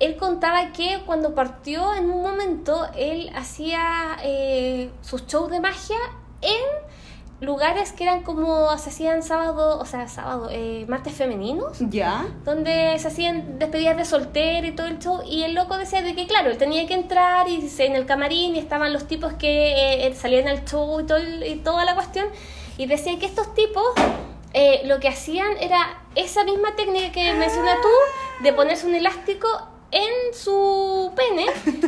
[0.00, 5.96] Él contaba que cuando partió en un momento, él hacía eh, sus shows de magia
[6.40, 6.91] en
[7.42, 12.24] lugares que eran como se hacían sábado, o sea, sábado, eh, martes femeninos, ¿Ya?
[12.44, 15.20] donde se hacían despedidas de soltero y todo el show.
[15.26, 18.06] Y el loco decía de que, claro, él tenía que entrar y se- en el
[18.06, 21.84] camarín y estaban los tipos que eh, salían al show y, todo el- y toda
[21.84, 22.26] la cuestión.
[22.78, 23.84] Y decía que estos tipos
[24.54, 25.78] eh, lo que hacían era
[26.14, 29.48] esa misma técnica que mencionas tú, de ponerse un elástico
[29.92, 31.46] en su pene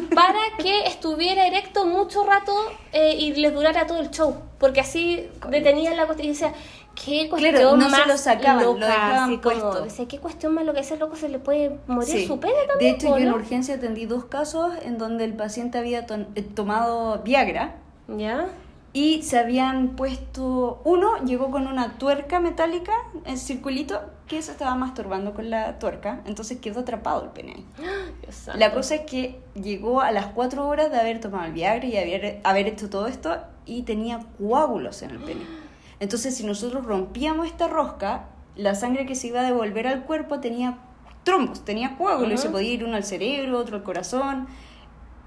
[0.14, 2.52] para que estuviera erecto mucho rato
[2.92, 4.36] eh, y les durara todo el show.
[4.58, 6.52] Porque así detenían la cuestión y decía,
[6.94, 9.82] qué cuestión Claro, no se más lo sacaban, lo loca, dejaban así como, puesto.
[9.84, 12.26] decía, qué cuestión más lo que ese loco se le puede morir Sí.
[12.26, 12.94] su pene De también.
[12.94, 16.00] hecho, po, yo en urgencia atendí dos casos en donde el paciente había
[16.34, 18.48] eh, tomado Viagra ¿Ya?
[18.94, 20.80] Y se habían puesto.
[20.84, 22.92] Uno llegó con una tuerca metálica,
[23.26, 27.66] en circulito, que se estaba masturbando con la tuerca, entonces quedó atrapado el pene ahí.
[28.54, 31.96] La cosa es que llegó a las cuatro horas de haber tomado el Viagra y
[31.96, 35.44] haber, haber hecho todo esto y tenía coágulos en el pene.
[36.00, 40.38] Entonces, si nosotros rompíamos esta rosca, la sangre que se iba a devolver al cuerpo
[40.38, 40.78] tenía
[41.24, 44.46] trombos, tenía coágulos y se podía ir uno al cerebro, otro al corazón.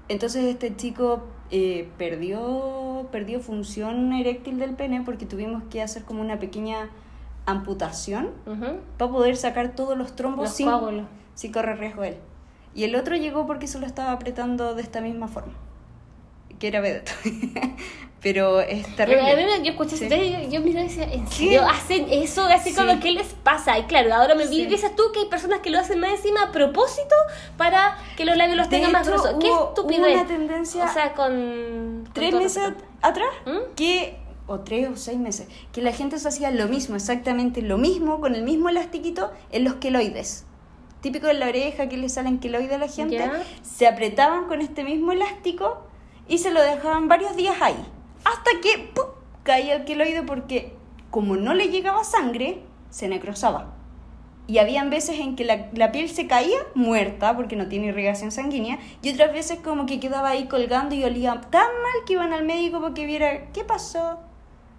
[0.08, 6.20] Entonces, este chico eh, perdió, perdió función eréctil del pene porque tuvimos que hacer como
[6.20, 6.90] una pequeña
[7.46, 8.30] amputación
[8.98, 11.02] para poder sacar todos los trombos Los
[11.34, 12.16] sin, correr riesgo él.
[12.74, 15.54] Y el otro llegó porque se lo estaba apretando de esta misma forma,
[16.58, 17.12] que era vedeto.
[18.20, 19.58] Pero es Pero a mí terrible.
[19.58, 20.08] me- yo escuché Sí.
[20.08, 22.44] yo, yo miraba y decía, ¿en serio hacen eso?
[22.46, 22.76] Así Sí.
[22.76, 23.78] como, ¿qué les pasa?
[23.78, 24.66] Y claro, ahora me Sí.
[24.66, 27.14] dices tú que hay personas que lo hacen más encima a propósito
[27.56, 29.36] para que los labios los tengan más gruesos.
[29.40, 30.00] ¿Qué estupidez?
[30.00, 32.02] hubo una tendencia O sea, con...
[32.04, 33.74] con Tres meses atrás, ¿Mm?
[33.76, 37.78] que, o tres o seis meses, que la gente se hacía lo mismo, exactamente lo
[37.78, 40.44] mismo, con el mismo elastiquito en los queloides.
[41.02, 43.14] Típico de la oreja que le salen queloides a la gente.
[43.18, 43.44] Ya.
[43.62, 45.82] Se apretaban con este mismo elástico
[46.26, 47.76] y se lo dejaban varios días ahí.
[48.32, 49.04] Hasta que ¡pum!
[49.42, 50.72] caía el queloide porque
[51.10, 53.74] como no le llegaba sangre, se necrosaba.
[54.46, 58.30] Y habían veces en que la, la piel se caía muerta porque no tiene irrigación
[58.32, 62.32] sanguínea y otras veces como que quedaba ahí colgando y olía tan mal que iban
[62.32, 64.20] al médico porque viera qué pasó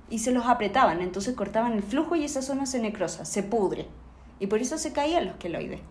[0.09, 3.87] y se los apretaban, entonces cortaban el flujo y esa zona se necrosa, se pudre.
[4.39, 5.81] Y por eso se caían los queloides.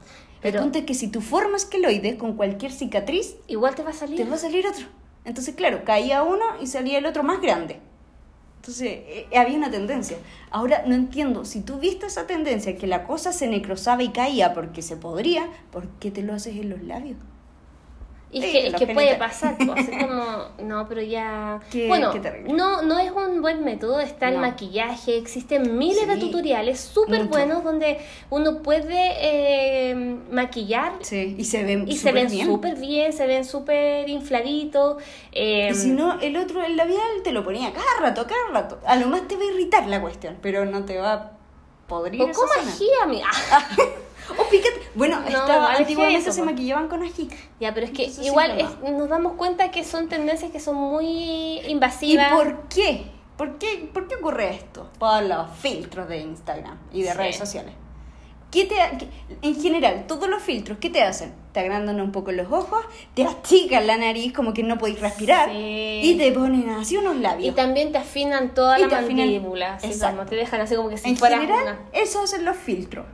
[0.40, 3.90] Pero- el punto es que si tú formas queloides con cualquier cicatriz, Igual te va
[3.90, 4.16] a salir.
[4.16, 4.86] te va a salir otro.
[5.28, 7.80] Entonces, claro, caía uno y salía el otro más grande.
[8.56, 10.16] Entonces, eh, había una tendencia.
[10.50, 14.54] Ahora, no entiendo, si tú viste esa tendencia, que la cosa se necrosaba y caía
[14.54, 17.18] porque se podría, ¿por qué te lo haces en los labios?
[18.30, 21.60] Y es Sí, que, es los que puede pasar, pues, como, no, pero ya...
[21.70, 22.20] Qué- bueno, qué
[22.52, 24.40] no, no es un buen método, está el No.
[24.42, 29.94] maquillaje, existen miles de tutoriales súper buenos donde uno puede eh,
[30.30, 32.46] maquillar Sí, y se ven y se súper ven bien.
[32.46, 35.02] súper bien, se ven súper infladitos.
[35.32, 38.78] eh, Y si no, el otro, el labial, te lo ponía cada rato, cada rato.
[38.86, 41.32] A lo más te va a irritar la cuestión, pero no te va a
[41.86, 42.88] podrir o esa ají,
[44.30, 44.42] amiga.
[44.44, 44.80] O pícate.
[44.94, 47.28] Bueno, No, estaba, antiguamente eso, se maquillaban con ají.
[47.60, 50.60] Ya, pero es que sí igual es es- nos damos cuenta que son tendencias que
[50.60, 52.32] son muy ¿Y invasivas.
[52.32, 53.04] por qué?
[53.36, 54.90] ¿Por qué, por qué ocurre esto?
[54.98, 57.16] Por los filtros de Instagram y de Sí.
[57.18, 57.72] redes sociales.
[58.50, 59.08] ¿Qué te, qué-
[59.42, 61.34] en general, todos los filtros, ¿qué te hacen?
[61.52, 62.82] Te agrandan un poco los ojos,
[63.14, 66.00] te achican la nariz como que no podéis respirar Sí.
[66.02, 67.54] y te ponen así unos Y labios.
[67.54, 70.16] también te afinan toda Y la afinan- mandíbula, así Exacto.
[70.16, 73.04] como te dejan así como que si en general, una- eso hacen los filtros.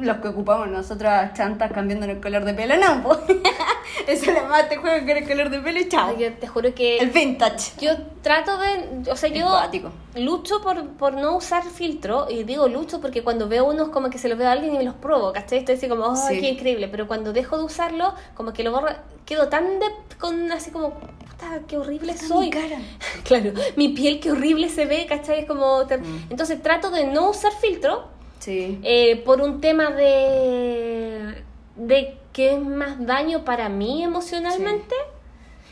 [0.00, 3.18] Los que ocupamos nosotras chantas cambiando el color de pelo, no, po.
[4.06, 6.16] Eso le más te juega con el color de pelo y chao.
[6.16, 7.72] Yo te juro que El vintage.
[7.80, 9.90] yo trato de, o sea, Es yo cuático.
[10.16, 14.18] lucho por, por no usar filtro y digo lucho porque cuando veo unos como que
[14.18, 15.58] se los veo a alguien y me los probo, ¿cachai?
[15.58, 16.40] Estoy así como, ay, Sí.
[16.40, 18.88] qué increíble, pero cuando dejo de usarlo, como que lo borro,
[19.26, 19.86] quedo tan de,
[20.18, 22.46] con así como, puta, qué horrible Está soy.
[22.46, 22.78] mi cara.
[23.24, 25.40] Claro, mi piel qué horrible se ve, ¿cachai?
[25.40, 26.26] Es como, Mm.
[26.30, 28.08] entonces trato de no usar filtro
[28.38, 28.78] Sí.
[28.82, 31.42] eh, por un tema de,
[31.76, 34.94] de que es más daño para mí emocionalmente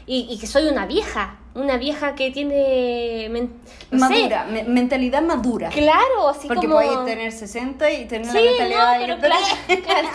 [0.06, 3.28] y, y que soy una vieja, una vieja que tiene...
[3.30, 3.54] men-
[3.90, 5.68] no sé, madura, me- mentalidad madura.
[5.70, 6.76] claro, así Porque como...
[6.80, 9.44] podéis tener 60 y tener Sí, una mentalidad no, pero claro,
[9.84, 10.08] claro.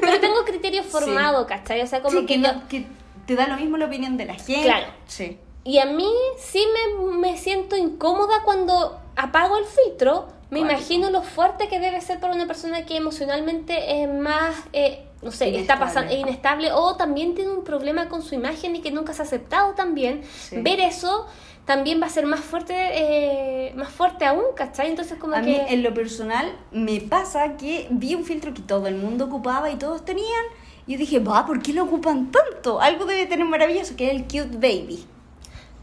[0.00, 1.80] Pero tengo criterio formado, ¿cachai?
[1.82, 2.86] O sea, como Sí, que, que, no- que
[3.26, 4.62] te da lo mismo la opinión de la gente.
[4.62, 4.86] Claro.
[5.06, 5.38] Sí.
[5.64, 6.08] Y a mí
[6.38, 6.64] sí
[6.98, 10.28] me, me siento incómoda cuando apago el filtro.
[10.52, 10.78] Me Cuático.
[10.80, 15.30] imagino lo fuerte que debe ser para una persona que emocionalmente es más, eh, no
[15.30, 18.90] sé, está pasando, es inestable o también tiene un problema con su imagen y que
[18.90, 20.22] nunca se ha aceptado también.
[20.38, 20.56] Sí.
[20.60, 21.26] Ver eso
[21.64, 24.90] también va a ser más fuerte, eh, más fuerte aún, ¿cachai?
[24.90, 25.46] Entonces como A que...
[25.46, 29.70] mí, en lo personal, me pasa que vi un filtro que todo el mundo ocupaba
[29.70, 30.44] y todos tenían.
[30.86, 32.78] Y yo dije, va, ¿por qué lo ocupan tanto?
[32.78, 35.06] Algo debe tener maravilloso, que es el Cute Baby.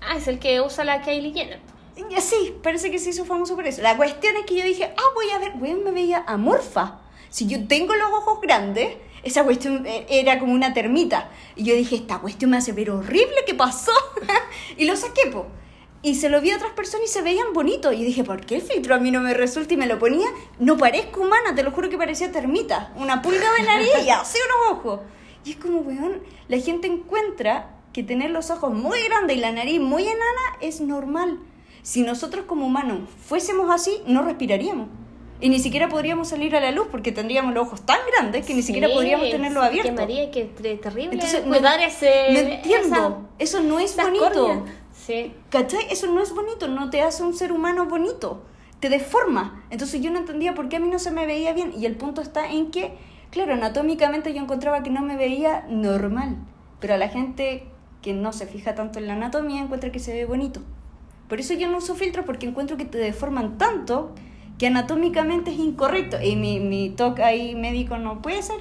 [0.01, 1.60] Ah, es el que usa la Kylie Jenner.
[2.21, 3.81] Sí, parece que se hizo famoso por eso.
[3.81, 7.01] La cuestión es que yo dije, ah, voy a ver, weón, me veía amorfa.
[7.29, 11.29] Si yo tengo los ojos grandes, esa cuestión eh, era como una termita.
[11.55, 13.91] Y yo dije, esta cuestión me hace ver horrible, ¿qué pasó?
[14.77, 15.47] y lo saqué, po.
[16.01, 17.93] Y se lo vi a otras personas y se veían bonitos.
[17.93, 19.73] Y dije, ¿por qué el filtro a mí no me resulta?
[19.73, 22.93] Y me lo ponía, no parezco humana, te lo juro que parecía termita.
[22.95, 25.01] Una pulga de nariz y así unos ojos.
[25.43, 29.51] Y es como, weón, la gente encuentra que tener los ojos muy grandes y la
[29.51, 31.39] nariz muy enana es normal.
[31.89, 34.89] Si nosotros como humanos fuésemos así, no respiraríamos.
[35.41, 38.54] Y ni siquiera podríamos salir a la luz porque tendríamos los ojos tan grandes que
[38.54, 39.95] ni siquiera podríamos tenerlos abiertos.
[39.95, 40.43] Que María, que
[40.78, 41.13] terrible.
[41.15, 41.52] Entonces, no-
[41.88, 42.12] ese.
[42.32, 42.95] no entiendo.
[43.39, 44.65] esa- Eso no es bonito.
[44.93, 45.34] Sí.
[45.49, 45.88] ¿Cachai?
[45.89, 48.43] Eso no es bonito, no te hace un ser humano bonito,
[48.80, 49.63] te deforma.
[49.71, 51.95] Entonces yo no entendía por qué a mí no se me veía bien y el
[51.95, 52.91] punto está en que,
[53.32, 56.36] claro, anatómicamente yo encontraba que no me veía normal,
[56.80, 57.63] pero a la gente
[58.04, 60.62] que no se fija tanto en la anatomía encuentra que se ve bonito.
[61.29, 64.13] Por eso yo no uso filtros porque encuentro que te deforman tanto
[64.57, 66.17] que anatómicamente es incorrecto.
[66.21, 68.57] Y mi, mi talk ahí médico no puede ser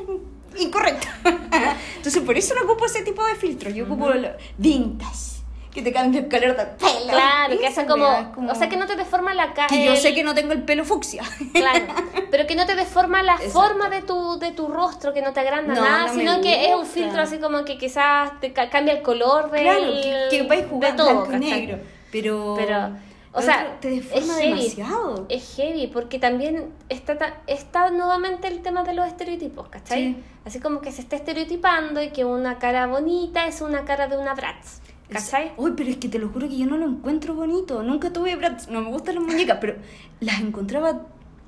[0.61, 1.07] incorrecto.
[1.97, 3.75] Entonces por eso no ocupo ese tipo de filtros.
[3.75, 4.29] Yo ocupo lo
[4.59, 5.39] vintage,
[5.73, 7.09] que te cambia el color del pelo.
[7.09, 9.69] Claro, que hacen como, como- O sea, que no te deforma la cara.
[9.69, 11.23] que yo sé que no tengo el pelo fucsia.
[11.53, 11.87] Claro,
[12.31, 13.53] pero que no te deforma la Exacto.
[13.61, 16.67] forma de tu, de tu rostro, que no te agranda No, nada, no sino que
[16.67, 16.95] es un gusta.
[16.95, 20.63] filtro así como que quizás te ca- cambia el color del, Claro, que, que vais
[20.63, 21.79] de jugando blanco y negro.
[22.13, 22.91] Pero, Pero,
[23.33, 24.49] o sea, te es heavy.
[24.51, 25.27] demasiado.
[25.29, 30.15] Es heavy, porque también está, está nuevamente el tema de los estereotipos, ¿cachai?
[30.15, 30.23] Sí.
[30.45, 34.17] Así como que se está estereotipando y que una cara bonita es una cara de
[34.17, 35.53] una Bratz, ¿cachai?
[35.59, 37.83] Uy, pero es que te lo juro que yo no lo encuentro bonito.
[37.83, 38.69] Nunca tuve Bratz.
[38.69, 39.77] No me gustan las muñecas, pero
[40.21, 41.03] las encontraba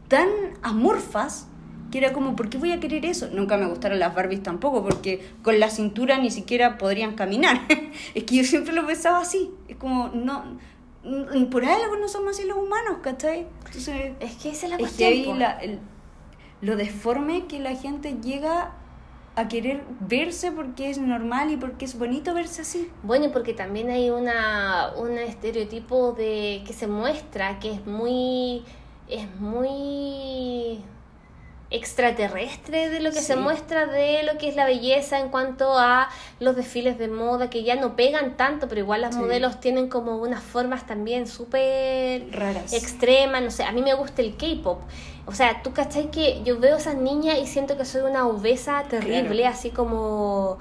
[0.08, 0.28] tan
[0.62, 1.46] amorfas
[1.90, 3.28] que era como, ¿por qué voy a querer eso?
[3.32, 7.60] Nunca me gustaron las Barbies tampoco, porque con la cintura ni siquiera podrían caminar.
[8.14, 9.50] es que yo siempre lo pensaba así.
[9.68, 10.58] Es como, no.
[11.50, 13.46] Por algo no somos así los humanos, ¿cachai?
[13.66, 14.12] Entonces.
[14.20, 15.10] Es que esa es la Es cuestión.
[15.10, 15.34] heavy po.
[15.34, 15.78] la- el-
[16.60, 18.72] lo deforme que la gente llega
[19.34, 22.90] a querer verse porque es normal y porque es bonito verse así.
[23.02, 28.62] Bueno, porque también hay una, un estereotipo de que se muestra que es muy
[29.08, 30.80] es muy
[31.70, 36.08] extraterrestre de lo que se muestra de lo que es la belleza en cuanto a
[36.40, 39.20] los desfiles de moda que ya no pegan tanto, pero igual las Sí.
[39.20, 42.72] modelos tienen como unas formas también súper Raras.
[42.72, 44.80] extremas, no sé, a mí me gusta el K-pop.
[45.26, 48.26] O sea, tú cachai que yo veo a esas niñas y siento que soy una
[48.26, 49.54] obesa terrible, Claro.
[49.54, 50.58] así como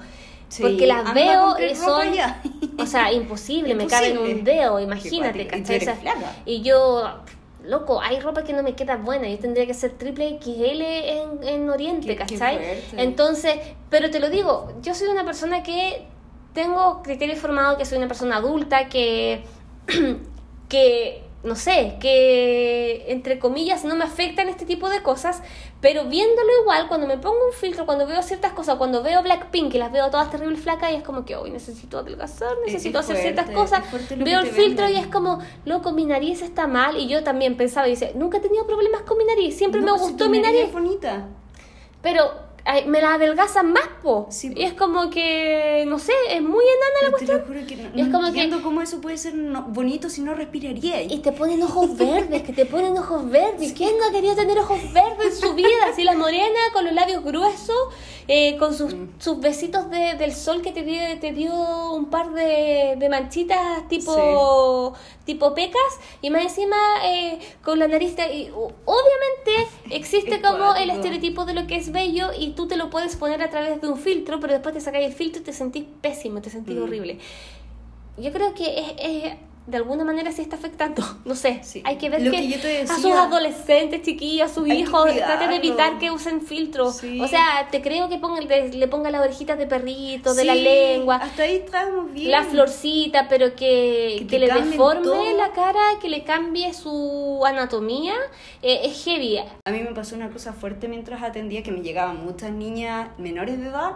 [0.48, 2.42] Sí, porque las veo y son ya.
[2.78, 4.52] o sea, imposible, me cabe en un Imposible.
[4.54, 5.42] dedo, imagínate.
[5.42, 5.80] Y ¿cachai?
[5.80, 6.34] flaca.
[6.44, 7.20] y yo,
[7.64, 11.42] loco, hay ropa que no me queda buena, yo tendría que ser triple XL en,
[11.42, 12.56] en Oriente, Qué- qué ¿cachai?
[12.56, 13.02] fuerte.
[13.02, 13.54] Entonces,
[13.90, 16.06] pero te lo digo, yo soy una persona que
[16.54, 19.44] tengo criterio formado, que soy una persona adulta, que,
[20.68, 25.42] que no sé, que entre comillas no me afectan este tipo de cosas,
[25.80, 29.72] pero viéndolo igual, cuando me pongo un filtro, cuando veo ciertas cosas, cuando veo Blackpink,
[29.72, 33.04] que las veo todas terribles flacas, y es como que hoy necesito adelgazar, necesito es
[33.06, 33.84] hacer fuerte, ciertas cosas,
[34.18, 37.88] veo el filtro y es como, loco, mi nariz está mal, y yo también pensaba,
[37.88, 40.30] y dice, nunca he tenido problemas con mi nariz, siempre No, me si gustó tu
[40.30, 41.26] mi nariz, es bonita.
[42.02, 44.26] pero ay, me la adelgazan más, po.
[44.30, 44.60] Sí, po.
[44.60, 47.38] y es como que, no sé, es muy enana la te cuestión.
[47.40, 49.62] lo juro que no, Y es no como que- entiendo cómo eso puede ser no-
[49.68, 51.02] bonito si no respiraría.
[51.02, 53.72] Y te ponen ojos verdes, que te ponen ojos verdes.
[53.72, 55.68] ¿Quién no ha querido tener ojos verdes en su vida?
[55.90, 57.76] Así la morena con los labios gruesos,
[58.28, 59.08] eh, con sus, Mm.
[59.18, 63.88] sus besitos de- del sol que te dio, te dio un par de, de manchitas
[63.88, 64.92] tipo,
[65.34, 68.16] tipo pecas, y más encima eh, con la nariz.
[68.16, 72.66] de- y, obviamente existe Es como el estereotipo de lo que es bello y tú
[72.66, 75.40] te lo puedes poner a través de un filtro, pero después te sacáis el filtro
[75.42, 76.82] y te sentís pésimo, te sentís Mm.
[76.82, 77.18] horrible.
[78.18, 79.34] Yo creo que es, es-
[79.70, 81.02] de alguna manera sí está afectando.
[81.24, 81.60] No sé.
[81.62, 81.82] Sí.
[81.84, 85.98] Hay que ver Lo que, a sus adolescentes, chiquillos, a sus hijos, traten de evitar
[85.98, 86.96] que usen filtros.
[86.96, 87.20] Sí.
[87.20, 91.16] O sea, te creo que ponga, le, ponga las orejitas de perrito, de la lengua,
[91.16, 92.30] Hasta ahí estábamos bien.
[92.30, 95.36] la florcita, pero que, Que le deforme todo.
[95.36, 98.14] la cara, que le cambie su anatomía,
[98.62, 99.38] eh, es heavy.
[99.38, 103.60] A mí me pasó una cosa fuerte mientras atendía que me llegaban muchas niñas menores
[103.60, 103.92] de edad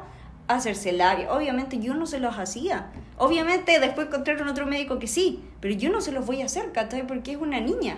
[0.49, 1.33] a hacerse labios.
[1.33, 2.91] Obviamente yo no se los hacía.
[3.17, 6.73] Obviamente después encontraron otro médico que sí, pero yo no se los voy a hacer,
[6.73, 7.07] ¿cachai?
[7.07, 7.97] Porque es una niña.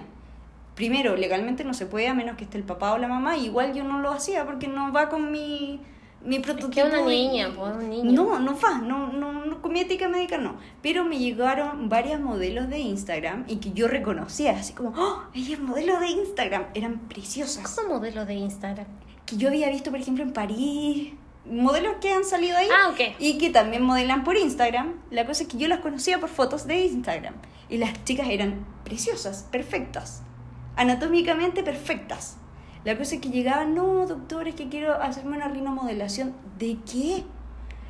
[0.74, 3.36] Primero, legalmente no se puede a menos que esté el papá o la mamá.
[3.38, 5.80] Igual yo no lo hacía porque no va con mi,
[6.22, 6.70] mi prototipo.
[6.70, 8.12] que una niña, pues, una niña.
[8.12, 10.56] No, no va, no, no, no, con mi ética médica no.
[10.82, 15.22] Pero me llegaron varias modelos de Instagram y que yo reconocía, así como, ¡oh!
[15.34, 16.66] Ella es modelo de Instagram.
[16.74, 18.86] Eran preciosas ¿Cómo modelo de Instagram?
[19.24, 21.12] que yo había visto, por ejemplo, en París,
[21.50, 24.94] modelos que han salido ahí Ah, y que también modelan por Instagram.
[25.10, 27.34] La cosa es que yo las conocía por fotos de Instagram.
[27.68, 30.22] Y las chicas eran preciosas, perfectas,
[30.76, 32.36] anatómicamente perfectas.
[32.84, 36.34] La cosa es que llegaban, no, doctor, es que quiero hacerme una rinomodelación.
[36.58, 37.24] ¿De qué?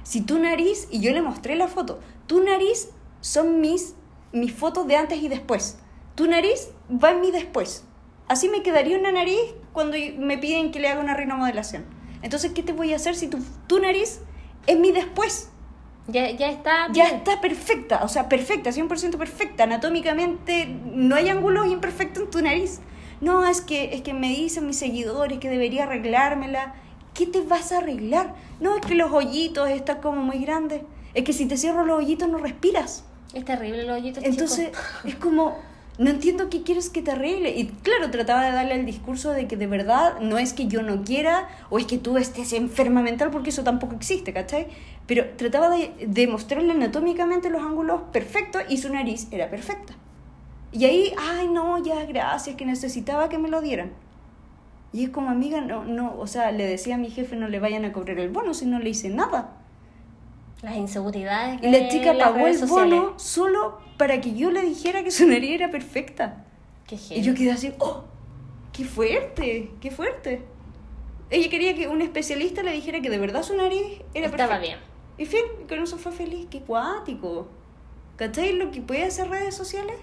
[0.03, 2.91] Si tu nariz, y yo le mostré la foto, tu nariz
[3.21, 3.95] son mis,
[4.33, 5.79] mis fotos de antes y después.
[6.15, 7.85] Tu nariz va en mi después.
[8.29, 9.39] Así me quedaría una nariz
[9.73, 11.85] cuando me piden que le haga una rinomodelación.
[12.27, 14.19] Entonces, ¿qué te voy a hacer si tu, tu nariz
[14.67, 15.49] es mi después?
[16.09, 16.89] Ya, ya está.
[16.93, 19.63] Ya está perfecta, o sea, perfecta, 100% perfecta.
[19.63, 22.81] Anatómicamente no hay ángulos imperfectos en tu nariz.
[23.21, 26.75] No, es que, es que me dicen mis seguidores que debería arreglármela.
[27.15, 28.35] ¿Qué te vas a arreglar?
[28.59, 30.83] No, es que los hoyitos están como muy grandes.
[31.15, 33.05] Es que si te cierro los hoyitos no respiras.
[33.35, 34.71] Es terrible los hoyitos Entonces,
[35.05, 35.59] es como,
[35.99, 37.51] no entiendo qué quieres que te arregle.
[37.57, 40.83] Y claro, trataba de darle el discurso de que de verdad no es que yo
[40.83, 44.69] no quiera o es que tú estés enferma mental, porque eso tampoco existe, ¿cachai?
[45.07, 49.95] Pero trataba de, de mostrarle anatómicamente los ángulos perfectos y su nariz era perfecta.
[50.73, 53.93] Y ahí, ay, no, ya, gracias, que necesitaba que me lo dieran.
[54.93, 57.61] Y es como, amiga, no, no, o sea, le decía a mi jefe no le
[57.61, 59.53] vayan a cobrar el bono si no le hice nada.
[60.67, 61.63] Las inseguridades.
[61.63, 65.53] Y la chica pagó el bono solo para que yo le dijera que su nariz
[65.53, 66.45] era perfecta.
[66.89, 68.03] Qué Y yo quedé así, ¡oh!
[68.73, 69.71] ¡Qué fuerte!
[69.81, 70.43] ¡Qué fuerte!
[71.31, 74.59] Ella quería que un especialista le dijera que de verdad su nariz era Estaba perfecta.
[74.59, 74.79] bien.
[75.19, 76.49] Y fin, con eso fue feliz.
[76.51, 77.47] ¡Qué cuático!
[78.17, 79.95] ¿Cachai lo que puede hacer redes sociales?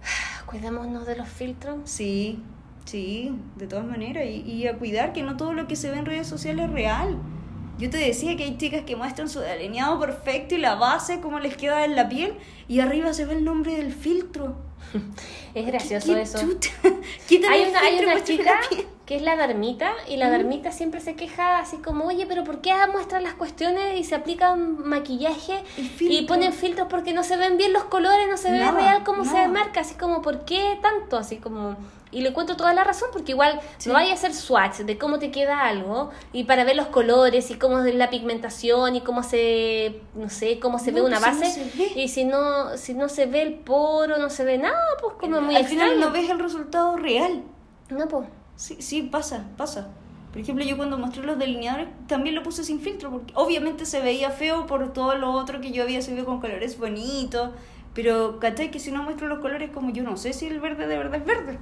[0.46, 1.78] Cuidémonos de los filtros.
[1.90, 2.40] Sí,
[2.84, 4.26] sí, de todas maneras.
[4.26, 6.72] Y, y a cuidar que no todo lo que se ve en redes sociales es
[6.72, 7.18] real.
[7.78, 11.38] Yo te decía que hay chicas que muestran su delineado perfecto y la base, cómo
[11.38, 12.34] les queda en la piel,
[12.66, 14.56] y arriba se ve el nombre del filtro.
[15.54, 16.38] Es ¿Qué- gracioso qué eso.
[17.50, 18.60] Hay una, hay una muéstrame chica
[19.06, 22.60] que es la Darmita y la Darmita siempre se queja así como, oye, pero ¿por
[22.60, 25.62] qué muestran las cuestiones y se aplican maquillaje
[25.98, 29.24] Y ponen filtros porque no se ven bien los colores, no se ve real cómo
[29.24, 29.80] se marca?
[29.80, 31.16] Así como, ¿por qué tanto?
[31.16, 31.76] Así como...
[32.10, 33.90] Y le cuento toda la razón porque igual Sí.
[33.90, 37.50] no vaya a hacer swatch de cómo te queda algo y para ver los colores
[37.50, 41.20] y cómo es la pigmentación y cómo se, no sé, cómo se No, ve una
[41.20, 41.92] no base ve.
[42.00, 45.40] y si no, si no se ve el poro, no se ve nada, pues como
[45.40, 46.06] muy Al final extraño.
[46.06, 47.42] no ves el resultado real.
[47.90, 48.28] No, pues.
[48.56, 49.88] Sí, sí, pasa, pasa.
[50.32, 54.00] Por ejemplo, yo cuando mostré los delineadores también lo puse sin filtro, porque obviamente se
[54.00, 57.50] veía feo por todo lo otro que yo había subido con colores bonitos.
[57.94, 58.70] Pero, ¿cachai?
[58.70, 61.16] Que si no muestro los colores como yo no sé si el verde de verdad
[61.20, 61.58] es verde.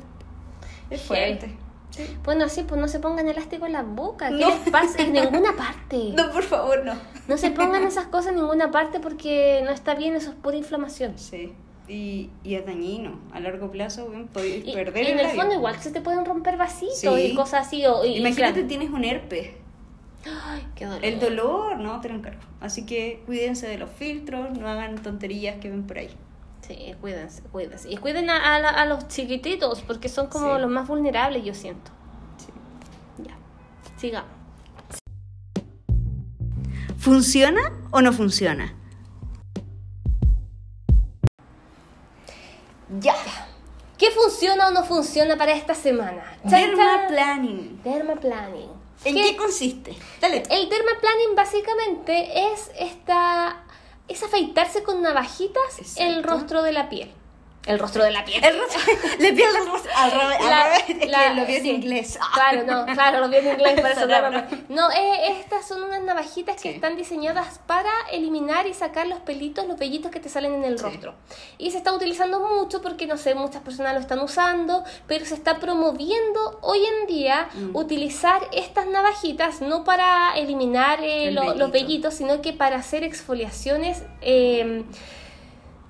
[0.90, 1.56] Es fuerte.
[1.90, 2.02] Sí.
[2.24, 4.28] Bueno, así pues no se pongan elástico en la boca.
[4.28, 4.48] ¿Qué No.
[4.50, 4.98] les pasa?
[5.00, 6.12] En ninguna parte.
[6.16, 6.94] No, por favor, no.
[7.28, 10.56] No se pongan esas cosas en ninguna parte porque no está bien, eso es pura
[10.56, 11.16] inflamación.
[11.18, 11.54] Sí.
[11.88, 13.20] Y, y es dañino.
[13.32, 15.40] A largo plazo, bien, podéis Y, perder y en el el labio.
[15.40, 17.08] fondo igual se te pueden romper vasitos Sí.
[17.32, 17.84] y cosas así.
[17.86, 19.50] O, y- Imagínate, tienes un herpes.
[20.44, 21.04] Ay, qué dolor.
[21.04, 22.40] El dolor, no, te lo encargo.
[22.60, 26.10] Así que cuídense de los filtros, no hagan tonterías que ven por ahí.
[26.66, 27.88] Sí, cuídense, cuídense.
[27.88, 30.60] Y cuiden a, a la- a los chiquititos porque son como Sí.
[30.62, 31.92] los más vulnerables, yo siento.
[32.38, 32.52] Sí.
[33.24, 33.36] Ya,
[33.96, 34.30] sigamos.
[36.98, 37.60] ¿Funciona
[37.92, 38.74] o no funciona?
[43.00, 43.14] Ya.
[43.98, 46.36] ¿Qué funciona o no funciona para esta semana?
[46.44, 47.80] Dermaplanning.
[47.82, 48.68] Dermaplanning.
[49.04, 49.96] ¿En ¿Qué- qué consiste?
[50.20, 50.42] Dale.
[50.50, 53.62] El dermaplanning básicamente es esta
[54.08, 56.28] es afeitarse con navajitas el Exacto.
[56.30, 57.12] rostro de la piel.
[57.66, 58.42] El rostro de la piel.
[58.44, 58.80] El rostro,
[59.18, 59.90] le pierdo el rostro.
[59.96, 61.70] Al revés, al la- lo vi en sí.
[61.70, 62.18] inglés.
[62.34, 64.30] Claro, no, claro, lo vi en inglés, por eso no,
[64.68, 64.90] no.
[64.92, 69.78] Eh, estas son unas navajitas que están diseñadas para eliminar y sacar los pelitos, los
[69.78, 70.84] vellitos que te salen en el Sí.
[70.84, 71.14] rostro.
[71.58, 75.34] Y se está utilizando mucho porque, no sé, muchas personas lo están usando, pero se
[75.34, 77.74] está promoviendo hoy en día Mm.
[77.74, 81.70] utilizar estas navajitas no para eliminar eh, El lo- los vellito.
[81.72, 84.02] vellitos, sino que para hacer exfoliaciones.
[84.20, 84.84] eh,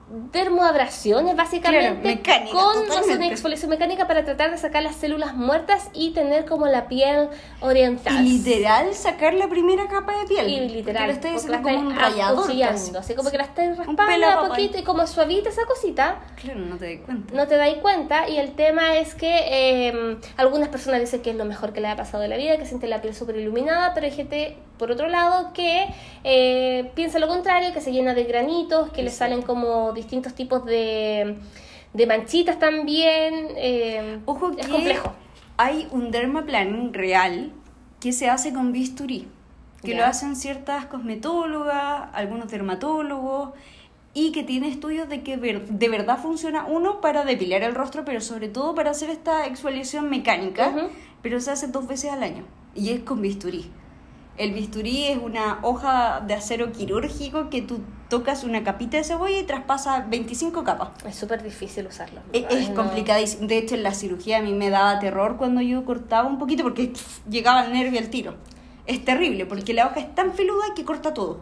[0.09, 2.77] dermoabrasiones básicamente Claro, con
[3.17, 7.29] una exfoliación mecánica para tratar de sacar las células muertas y tener como la piel
[7.61, 8.21] orientada.
[8.23, 10.49] Y literal sacar la primera capa de piel.
[10.49, 12.51] Y literal, Porque lo estoy haciendo como un rallador.
[12.99, 16.77] así como que la Un raspando a poquito y como suavita esa cosita, Claro, no
[16.77, 17.35] te das cuenta.
[17.35, 21.37] no te dais cuenta y el tema es que eh, algunas personas dicen que es
[21.37, 23.93] lo mejor que le ha pasado de la vida, que siente la piel súper iluminada,
[23.95, 25.87] pero hay gente, por otro lado, que
[26.25, 30.65] eh, piensa lo contrario, que se llena de granitos, que le salen como distintos tipos
[30.65, 31.37] de,
[31.93, 33.49] de manchitas también.
[33.57, 35.13] eh, Ojo es que complejo.
[35.57, 37.53] hay un dermaplanning real
[37.99, 39.27] que se hace con bisturí,
[39.83, 43.51] que lo hacen ciertas cosmetólogas, algunos dermatólogos,
[44.15, 48.05] y que tiene estudios de que ver- de verdad funciona uno para depilar el rostro,
[48.05, 50.89] pero sobre todo para hacer esta exfoliación mecánica,
[51.23, 52.45] pero se hace dos veces al año,
[52.75, 53.71] y es con bisturí.
[54.37, 57.81] El bisturí es una hoja de acero quirúrgico que tú
[58.11, 60.91] tocas una capita de cebolla y traspasa 25 capas.
[61.07, 62.21] Es súper difícil usarlo.
[62.33, 62.75] Es, Ay, es no.
[62.75, 63.47] complicadísimo.
[63.49, 66.63] De hecho, en la cirugía a mí me daba terror cuando yo cortaba un poquito
[66.65, 66.93] porque
[67.31, 68.35] llegaba el nervio al tiro.
[68.87, 71.41] Es terrible porque la hoja es tan peluda que corta todo.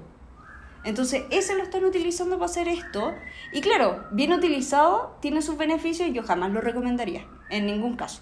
[0.84, 3.12] Entonces, ese lo están utilizando para hacer esto.
[3.53, 7.26] Y claro, bien utilizado, tiene sus beneficios y yo jamás lo recomendaría.
[7.51, 8.20] En ningún caso.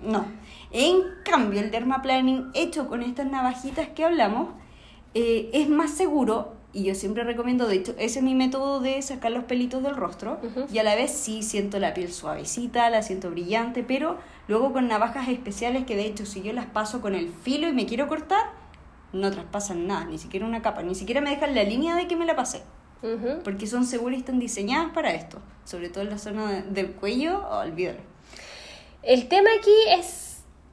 [0.00, 0.24] No.
[0.70, 4.48] En cambio, el dermaplaning hecho con estas navajitas que hablamos
[5.14, 6.54] eh, es más seguro.
[6.72, 9.96] Y yo siempre recomiendo, de hecho, ese es mi método de sacar los pelitos del
[9.96, 10.38] rostro.
[10.70, 14.86] Y a la vez sí siento la piel suavecita, la siento brillante, pero luego con
[14.86, 18.08] navajas especiales que de hecho si yo las paso con el filo y me quiero
[18.08, 18.44] cortar,
[19.14, 22.16] no traspasan nada, ni siquiera una capa, ni siquiera me dejan la línea de que
[22.16, 22.60] me la pasé.
[23.42, 25.38] Porque son seguras y están diseñadas para esto.
[25.64, 28.00] Sobre todo en la zona de- del cuello, oh, olvídalo.
[29.02, 30.25] El tema aquí es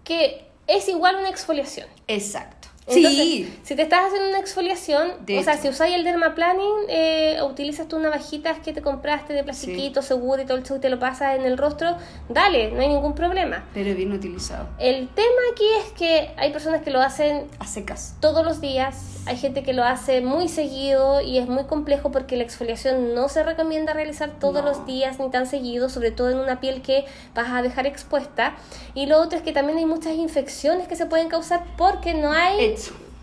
[0.03, 1.87] que es igual una exfoliación.
[2.07, 2.62] Exacto.
[2.87, 3.59] Entonces, sí.
[3.63, 7.45] si te estás haciendo una exfoliación, De o sea, si usáis el dermaplaning, eh, o
[7.47, 10.89] utilizas tus navajitas que te compraste de plastiquito, seguro y todo el show y te
[10.89, 11.95] lo pasas en el rostro,
[12.29, 13.63] dale, no hay ningún problema.
[13.73, 14.67] Pero bien utilizado.
[14.79, 18.15] El tema aquí es que hay personas que lo hacen A secas.
[18.19, 22.35] todos los días, hay gente que lo hace muy seguido y es muy complejo porque
[22.35, 24.69] la exfoliación no se recomienda realizar todos No.
[24.69, 28.55] los días ni tan seguido, sobre todo en una piel que vas a dejar expuesta.
[28.93, 32.31] Y lo otro es que también hay muchas infecciones que se pueden causar porque no
[32.31, 32.72] hay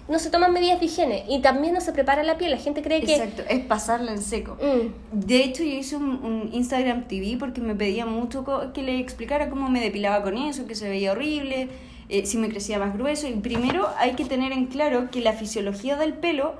[0.08, 2.50] No se toman medidas de higiene y también no se prepara la piel.
[2.50, 3.42] La gente cree que Exacto.
[3.48, 4.56] Es pasarla en seco.
[4.60, 8.44] Mm, De hecho, yo hice un, un Instagram TV porque me pedía mucho
[8.74, 11.68] que le explicara cómo me depilaba con eso, que se veía horrible,
[12.08, 13.28] eh, si me crecía más grueso.
[13.28, 16.54] Y primero hay que tener en claro que la fisiología del pelo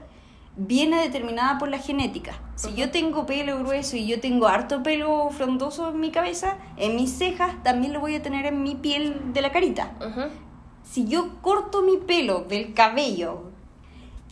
[0.56, 2.38] viene determinada por la genética.
[2.54, 6.94] Si yo tengo pelo grueso y yo tengo harto pelo frondoso en mi cabeza, en
[6.94, 9.90] mis cejas, también lo voy a tener en mi piel de la carita.
[10.90, 13.44] Si yo corto mi pelo del cabello,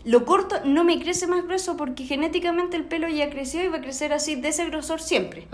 [0.04, 3.76] lo corto, no me crece más grueso porque genéticamente el pelo ya creció y va
[3.76, 5.46] a crecer así de ese grosor siempre.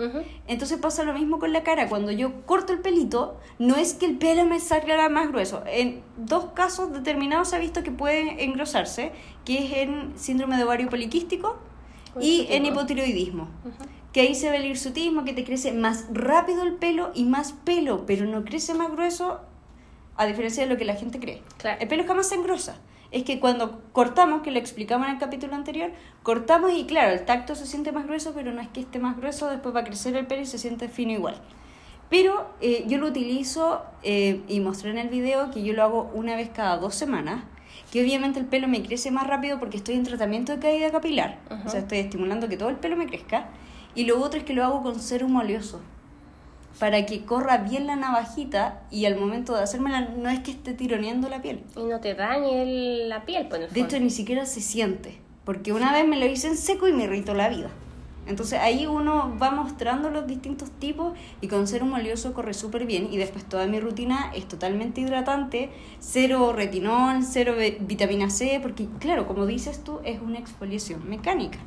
[0.46, 1.90] Entonces pasa lo mismo con la cara.
[1.90, 5.62] Cuando yo corto el pelito, no es que el pelo me salga más grueso.
[5.66, 9.12] En dos casos determinados se ha visto que puede engrosarse,
[9.44, 11.56] que es en síndrome de ovario poliquístico
[12.18, 13.48] y en hipotiroidismo.
[14.14, 17.52] Que ahí se ve el hirsutismo, que te crece más rápido el pelo y más
[17.52, 19.40] pelo, pero no crece más grueso,
[20.16, 21.42] a diferencia de lo que la gente cree.
[21.58, 21.78] Claro.
[21.80, 22.76] El pelo jamás se engrosa.
[23.10, 25.92] Es que cuando cortamos, que lo explicamos en el capítulo anterior,
[26.22, 29.16] cortamos y claro, el tacto se siente más grueso, pero no es que esté más
[29.16, 31.40] grueso, después va a crecer el pelo y se siente fino igual.
[32.10, 36.10] Pero eh, yo lo utilizo eh, y mostré en el video que yo lo hago
[36.12, 37.44] una vez cada dos semanas,
[37.92, 41.38] que obviamente el pelo me crece más rápido porque estoy en tratamiento de caída capilar,
[41.64, 43.48] o sea, estoy estimulando que todo el pelo me crezca.
[43.94, 45.80] Y lo otro es que lo hago con serum oleoso,
[46.78, 50.74] para que corra bien la navajita y al momento de hacérmela no es que esté
[50.74, 51.62] tironeando la piel.
[51.76, 53.96] Y no te dañe el- la piel, pues en el De fondo.
[53.96, 57.04] hecho, ni siquiera se siente, porque una vez me lo hice en seco y me
[57.04, 57.70] irritó la vida.
[58.26, 61.12] Entonces ahí uno va mostrando los distintos tipos
[61.42, 65.68] y con serum oleoso corre súper bien y después toda mi rutina es totalmente hidratante,
[66.00, 71.58] cero retinol, cero vitamina C, porque claro, como dices tú, es una exfoliación mecánica.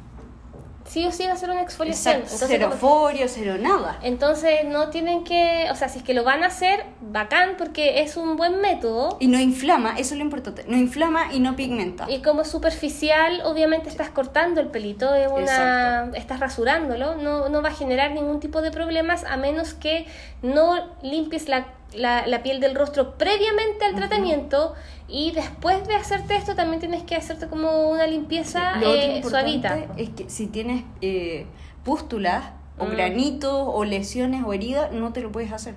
[0.88, 2.16] Sí o sí va a ser una exfoliación.
[2.16, 4.00] Exacto, Entonces, cero forio, cero nada.
[4.02, 8.02] Entonces no tienen que, o sea, si es que lo van a hacer, bacán, porque
[8.02, 9.18] es un buen método.
[9.20, 12.10] Y no inflama, eso es lo importante, no inflama y no pigmenta.
[12.10, 16.18] Y como es superficial, obviamente estás cortando el pelito, es una, Exacto.
[16.18, 20.06] estás rasurándolo, no, no va a generar ningún tipo de problemas a menos que
[20.42, 24.74] no limpies la, la, la piel del rostro previamente al tratamiento
[25.08, 29.78] y después de hacerte esto también tienes que hacerte como una limpieza otro eh, suavita.
[29.98, 31.46] es que si tienes eh,
[31.84, 32.44] pústulas
[32.78, 32.90] o Mm.
[32.92, 35.74] granitos o lesiones o heridas, no te lo puedes hacer.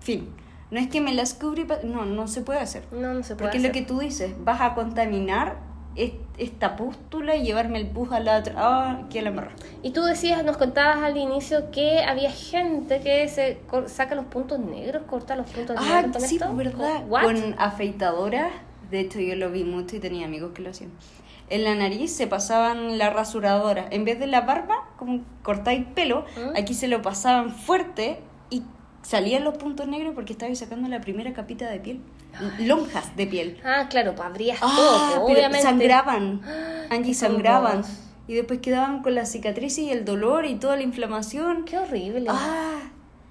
[0.00, 0.28] Fin.
[0.70, 2.82] No es que me las cubrí, no, no se puede hacer.
[2.90, 3.82] No, no se puede Porque es lo hacer.
[3.82, 5.58] que tú dices, vas a contaminar
[5.96, 8.54] esta pústula y llevarme el pus a la otra.
[8.56, 9.50] Ah, que la embarré.
[9.82, 14.60] Y tú decías, nos contabas al inicio que había gente que se saca los puntos
[14.60, 16.54] negros, corta los puntos Ah, negros con sí, esto.
[16.54, 17.04] verdad.
[17.08, 17.22] What?
[17.24, 18.52] Con afeitadoras,
[18.90, 20.90] de hecho yo lo vi mucho y tenía amigos que lo hacían.
[21.50, 23.86] En la nariz se pasaban la rasuradora.
[23.90, 26.56] En vez de la barba, como cortáis pelo, ¿Mm?
[26.56, 28.20] aquí se lo pasaban fuerte
[28.50, 28.62] y
[29.02, 32.00] salían los puntos negros porque estaba sacando la primera capita de piel.
[32.60, 33.60] Lonjas de piel.
[33.64, 35.62] Ah, claro, pues abrías Ah, todo, pero obviamente.
[35.62, 36.40] sangraban.
[36.90, 37.82] Angie, sangraban.
[38.26, 41.64] Y después quedaban con la cicatriz y el dolor y toda la inflamación.
[41.64, 42.26] Qué horrible.
[42.28, 42.78] Ah,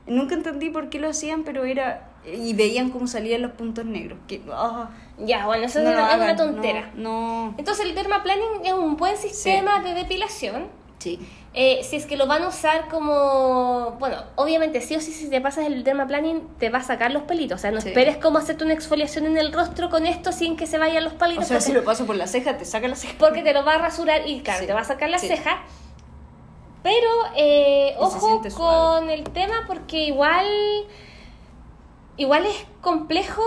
[0.08, 2.10] nunca entendí por qué lo hacían, pero era...
[2.26, 4.20] Y veían cómo salían los puntos negros.
[4.28, 4.90] Que, ah,
[5.20, 6.92] Ya, bueno, eso no es, una, es una tontera.
[6.96, 7.56] No, no.
[7.58, 10.68] Entonces el dermaplaning es un buen sistema de depilación.
[11.00, 11.20] Sí.
[11.54, 13.96] Eh, si es que lo van a usar como.
[14.00, 17.24] Bueno, obviamente, sí o sí, si te pasas el dermaplaning, te va a sacar los
[17.24, 17.60] pelitos.
[17.60, 17.90] O sea, no Sí.
[17.90, 21.14] esperes como hacerte una exfoliación en el rostro con esto sin que se vayan los
[21.14, 21.48] O pelitos.
[21.48, 23.14] sea, porque, si lo paso por la ceja, te saca la ceja.
[23.20, 24.68] porque te lo va a rasurar y, claro, Sí.
[24.68, 25.28] te va a sacar la Sí.
[25.28, 25.62] ceja.
[26.84, 30.46] Pero, eh, ojo con el tema porque igual.
[32.18, 33.44] Igual es complejo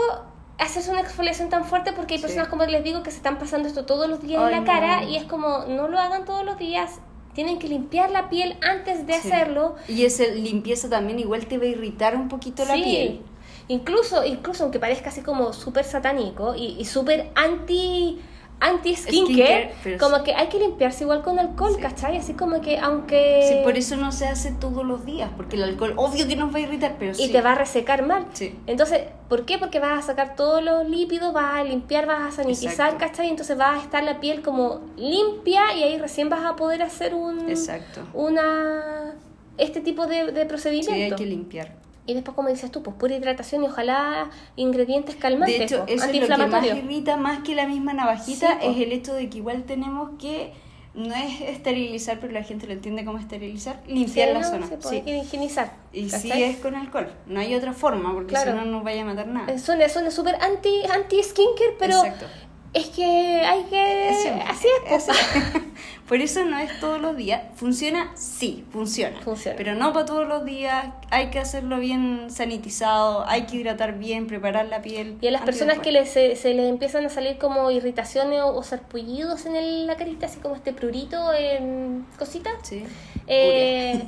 [0.59, 2.26] hacerse una exfoliación tan fuerte porque hay Sí.
[2.26, 4.66] personas, como les digo, que se están pasando esto todos los días Ay, en la
[4.66, 5.09] cara no.
[5.09, 7.01] y es como, no lo hagan todos los días.
[7.35, 9.18] Tienen que limpiar la piel antes de Sí.
[9.28, 9.76] hacerlo.
[9.89, 13.20] Y esa limpieza también igual te va a irritar un poquito la piel.
[13.68, 18.18] Incluso, incluso aunque parezca así como súper satánico y, y súper anti
[18.61, 20.25] anti skincare, Skincare, pero como sí.
[20.25, 21.81] que hay que limpiarse igual con alcohol, Sí.
[21.81, 22.17] ¿cachai?
[22.19, 25.63] Así como que aunque Sí, por eso no se hace todos los días, porque el
[25.65, 27.33] alcohol obvio que nos va a irritar, pero y sí.
[27.33, 28.27] te va a resecar mal.
[28.35, 28.55] Sí.
[28.67, 29.57] Entonces, ¿por qué?
[29.59, 32.99] Porque vas a sacar todos los lípidos, vas a limpiar, vas a sanitizar, Exacto.
[32.99, 33.29] ¿cachai?
[33.31, 37.15] Entonces va a estar la piel como limpia y ahí recién vas a poder hacer
[37.15, 38.03] un Exacto.
[38.15, 39.15] una
[39.59, 40.93] este tipo de, de Sí, procedimiento.
[40.93, 41.73] hay que limpiar.
[42.07, 46.03] Y después, como dices tú, pues pura hidratación y ojalá ingredientes calmantes, De hecho, pues,
[46.03, 48.70] eso es lo que más irrita más que la misma navajita, Sí, po.
[48.70, 50.53] es el hecho de que igual tenemos que,
[50.94, 54.72] no es esterilizar, pero la gente lo entiende como esterilizar, limpiar Sí, la no, sí,
[54.72, 55.72] sí, pues, hay que higienizar.
[55.92, 56.42] Y sí ¿cachai?
[56.44, 58.53] es con alcohol, no hay otra forma, porque Claro.
[58.53, 59.57] si no nos vaya a matar nada.
[59.59, 62.26] Suena, súper anti, anti skincare, pero Exacto.
[62.73, 64.11] Es que hay que...
[64.49, 65.07] Así es, pues.
[66.09, 67.41] Por eso no es todos los días.
[67.55, 68.11] ¿Funciona?
[68.16, 69.21] Sí, funciona.
[69.21, 69.57] Funciona.
[69.57, 70.87] Pero no para todos los días.
[71.11, 75.16] Hay que hacerlo bien sanitizado, hay que hidratar bien, preparar la piel.
[75.21, 78.57] Y a las personas que les, se, se les empiezan a salir como irritaciones o,
[78.57, 82.55] o sarpullidos en el- la carita, así como este prurito en cositas.
[82.64, 82.85] Sí.
[83.29, 84.03] Eh,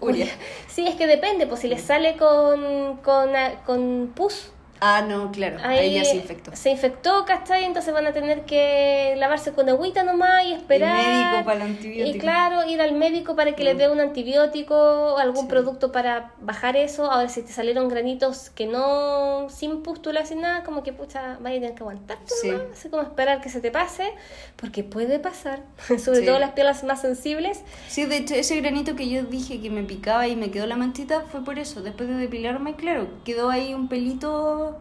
[0.00, 0.26] Uria.
[0.68, 3.30] Sí, es que depende, pues si les sale con, con,
[3.64, 4.50] con pus,
[4.80, 5.56] Ah, no, claro.
[5.62, 6.54] Ahí, ya se infectó.
[6.54, 7.64] Se infectó, ¿cachai?
[7.64, 10.96] Entonces van a tener que lavarse con agüita nomás y esperar.
[10.96, 12.16] médico para el antibiótico.
[12.16, 13.78] Y claro, ir al médico para que les Mm.
[13.78, 15.48] dé un antibiótico, algún Sí.
[15.48, 17.10] producto para bajar eso.
[17.10, 21.56] Ahora, si te salieron granitos que no, sin pústula, sin nada, como que pucha, vaya
[21.56, 22.50] a tener que aguantarte Sí.
[22.50, 24.12] nomás, así como esperar que se te pase,
[24.56, 25.60] porque puede pasar,
[25.98, 26.26] sobre Sí.
[26.26, 27.62] todo las pieles más sensibles.
[27.88, 30.76] Sí, de hecho, ese granito que yo dije que me picaba y me quedó la
[30.76, 31.80] manchita fue por eso.
[31.82, 34.75] Después de depilarme, claro, quedó ahí un pelito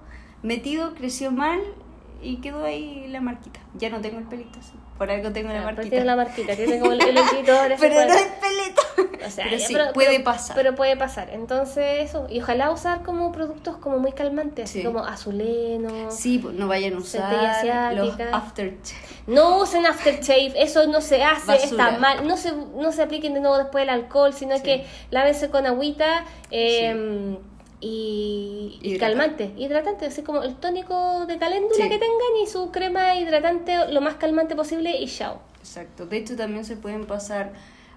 [0.46, 1.60] metido, creció mal
[2.22, 3.60] y quedó ahí la marquita.
[3.78, 4.72] Ya no tengo el pelito, sí.
[4.98, 5.90] por algo tengo la pero marquita.
[5.90, 7.36] tiene la marquita, tiene como el, el así
[7.80, 8.82] Pero no es pelito.
[9.26, 10.56] O sea, Pero ya, sí, puede pasar.
[10.56, 11.30] Pero puede pasar.
[11.32, 12.28] Entonces, eso.
[12.30, 14.86] Y ojalá usar como productos como muy calmantes, así Sí.
[14.86, 16.10] como azuleno.
[16.12, 17.34] Sí, pues no vayan a usar
[17.96, 18.36] los asiática.
[18.38, 18.74] after
[19.28, 21.90] No usen aftershave, eso no se hace, Basura.
[21.90, 22.28] está mal.
[22.28, 24.64] No se, no se apliquen de nuevo después el alcohol, sino Sí.
[24.64, 27.38] que lávense con agüita eh,
[27.88, 31.84] y, calmante, hidratante, así como el tónico de caléndula Sí.
[31.84, 35.40] que tengan y su crema hidratante lo más calmante posible y chao.
[35.60, 36.06] Exacto.
[36.06, 37.54] De hecho, también se pueden pasar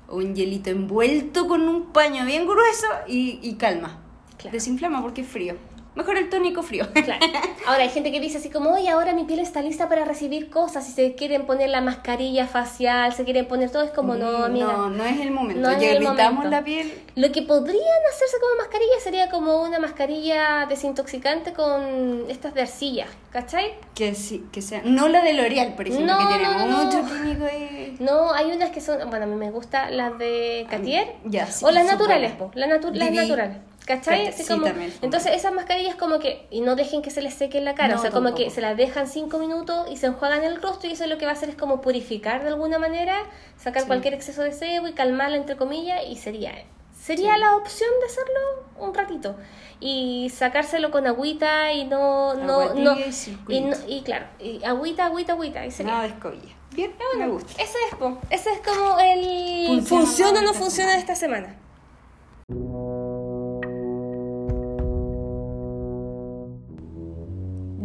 [0.09, 4.03] un hielito envuelto con un paño bien grueso y, y calma.
[4.37, 4.53] Claro.
[4.53, 5.55] Desinflama porque es frío.
[5.99, 6.87] Mejor el tónico frío.
[7.09, 7.27] Claro.
[7.67, 10.49] Ahora hay gente que dice así como, oye, ahora mi piel está lista para recibir
[10.51, 14.45] cosas y se quieren poner la mascarilla facial, se quieren poner todo, es como, no,
[14.45, 14.67] amiga.
[14.73, 15.61] No, no es el momento.
[15.61, 16.49] No ya momento.
[16.51, 16.93] la piel.
[17.17, 23.07] Lo que podrían hacerse como mascarilla sería como una mascarilla desintoxicante con estas de arcilla,
[23.31, 23.73] ¿cachai?
[23.95, 24.83] Que sí, que sea.
[24.85, 27.97] No la de L'Oreal, por ejemplo, No, que tiene no, mucho químico y.
[28.03, 31.65] No, hay unas que son, bueno, a mí me gustan las de Cartier ya, sí,
[31.65, 33.57] o las naturales, po, las, natu- las naturales.
[33.89, 34.25] ¿Cachai?
[34.25, 37.11] Cartier, Así sí, como- también son entonces esas mascarillas como que, y no dejen que
[37.11, 39.39] se les seque en la cara, No, o sea, como que se las dejan cinco
[39.39, 41.81] minutos y se enjuagan el rostro y eso lo que va a hacer es como
[41.81, 43.17] purificar de alguna manera,
[43.57, 43.87] sacar Sí.
[43.89, 46.53] cualquier exceso de sebo y calmarla entre comillas y sería,
[47.01, 47.41] sería Sí.
[47.41, 48.41] la opción de hacerlo
[48.79, 49.37] un ratito
[49.81, 53.69] y sacárselo con agüita y no, no, no, y y, circulito.
[53.79, 55.93] no- y claro, y agüita, agüita, agüita, y sería.
[55.93, 56.55] Nada de escobilla.
[56.73, 57.51] Bien, me gusta.
[57.55, 61.57] Ese es, ese es como el Funciona funciona, o no funciona de esta semana.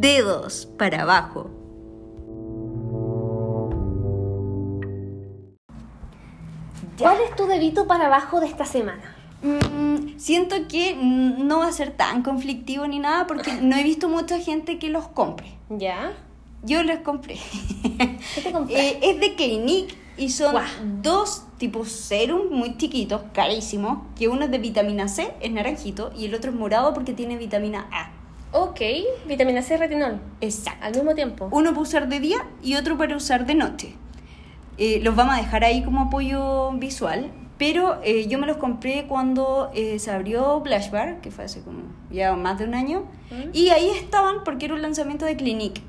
[0.04, 1.50] Dedos para abajo.
[7.00, 9.16] ¿Cuál es tu dedito para abajo de esta semana?
[9.44, 14.10] Mm, siento que no va a ser tan conflictivo ni nada porque no he visto
[14.10, 15.54] mucha gente que los compre.
[15.70, 16.12] ¿Ya?
[16.64, 17.40] Yo los compré.
[18.36, 18.90] ¿Qué te compraste?
[18.90, 20.54] Eh, es de Clinique y son
[21.02, 26.26] dos tipos serum muy chiquitos, carísimos, que uno es de vitamina C, es naranjito, y
[26.26, 28.23] el otro es morado porque tiene vitamina A.
[28.54, 28.80] Ok,
[29.28, 30.20] vitamina C y retinol.
[30.42, 30.86] Exacto.
[30.86, 31.48] Al mismo tiempo.
[31.52, 33.96] Uno para usar de día y otro para usar de noche.
[34.78, 39.06] Eh, los vamos a dejar ahí como apoyo visual, pero eh, yo me los compré
[39.08, 41.80] cuando eh, se abrió Blush Bar, que fue hace como
[42.12, 43.50] ya más de un año, ¿Mm?
[43.54, 45.82] y ahí estaban porque era un lanzamiento de Clinique.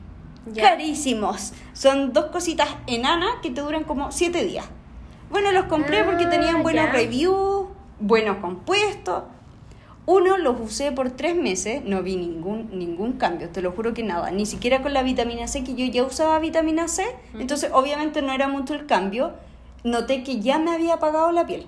[0.52, 0.62] Ya.
[0.70, 1.52] Carísimos.
[1.72, 4.66] Son dos cositas enanas que te duran como siete días.
[5.30, 6.92] Bueno, los compré porque Ah, tenían buenos ya.
[6.92, 7.66] reviews,
[7.98, 9.22] buenos compuestos.
[10.06, 14.02] Uno los usé por tres meses, no vi ningún, ningún cambio, te lo juro que
[14.02, 17.04] nada, ni siquiera con la vitamina C, que yo ya usaba vitamina C,
[17.38, 19.32] entonces obviamente no era mucho el cambio,
[19.82, 21.66] noté que ya me había apagado la piel.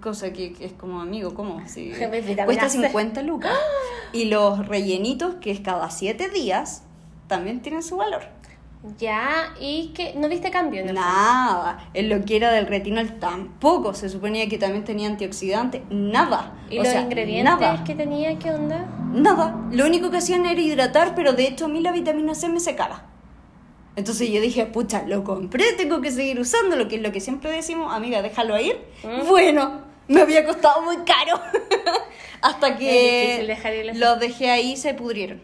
[0.00, 1.60] Cosa que es como, amigo, ¿cómo?
[1.68, 1.90] Si
[2.44, 2.86] cuesta C.
[2.86, 3.52] 50 lucas.
[4.12, 6.84] Y los rellenitos, que es cada 7 días,
[7.26, 8.22] también tienen su valor.
[8.98, 13.18] Ya, y que no viste cambio en el Nada, en lo que era del retinol
[13.18, 16.54] tampoco, se suponía que también tenía antioxidante, nada.
[16.70, 18.86] ¿Y O los sea, ingredientes Nada, que tenía, qué onda?
[19.12, 19.56] nada.
[19.72, 22.60] Lo único que hacían era hidratar, pero de hecho a mí la vitamina C me
[22.60, 23.04] secaba.
[23.96, 27.50] Entonces yo dije, pucha, lo compré, tengo que seguir usándolo, que es lo que siempre
[27.50, 28.78] decimos, amiga, déjalo ir.
[29.02, 29.26] ¿Mm?
[29.26, 31.40] Bueno, me había costado muy caro.
[32.42, 35.40] Hasta que los dejé ahí y se pudrieron.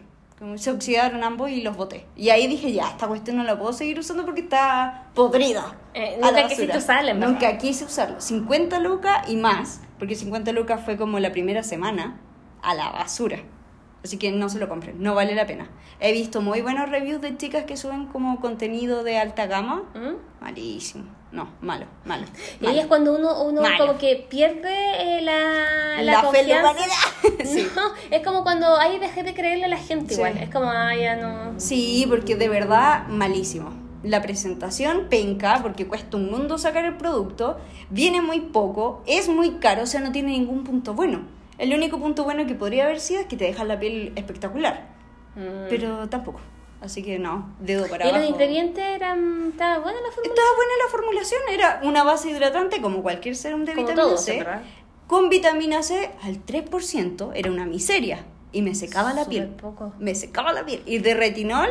[0.55, 2.05] Se oxidaron ambos y los boté.
[2.15, 5.75] Y ahí dije, ya, esta cuestión no la puedo seguir usando porque está podrida.
[5.93, 7.13] Eh, nunca quisiste usarla.
[7.13, 8.19] Nunca quise usarlo.
[8.19, 12.19] 50 lucas y más, porque 50 lucas fue como la primera semana
[12.61, 13.39] a la basura.
[14.03, 15.69] Así que no se lo compren, no vale la pena.
[16.01, 19.83] He visto muy buenos reviews de chicas que suben como contenido de alta gama.
[19.95, 20.43] ¿Mm?
[20.43, 21.05] Malísimo.
[21.31, 22.25] No, malo, malo.
[22.61, 23.87] Y ahí es cuando uno, uno Malo.
[23.87, 24.69] como que pierde
[25.17, 26.73] eh, la, la, La confianza.
[27.45, 27.67] Sí.
[27.75, 27.81] No,
[28.11, 30.19] es como cuando ahí dejé de creerle a la gente Sí.
[30.19, 30.37] igual.
[30.37, 31.59] Es como, ah, ya no.
[31.59, 33.71] Sí, porque de verdad malísimo.
[34.03, 37.57] La presentación penca, porque cuesta un mundo sacar el producto,
[37.89, 41.21] viene muy poco, es muy caro, o sea, no tiene ningún punto bueno.
[41.57, 44.87] El único punto bueno que podría haber sido es que te deja la piel espectacular,
[45.35, 45.67] Mm.
[45.69, 46.39] pero tampoco.
[46.81, 49.49] Así que no, dedo para ¿Y los ingredientes eran.
[49.51, 50.33] ¿Estaba buena la fórmula?
[50.33, 54.25] Estaba buena la formulación, era una base hidratante como cualquier serum de Como vitamina todos,
[54.25, 54.37] C.
[54.39, 54.61] ¿verdad?
[55.07, 59.47] Con vitamina C al 3% era una miseria y me secaba la piel.
[59.47, 59.93] poco.
[59.99, 60.81] Me secaba la piel.
[60.85, 61.69] Y de retinol,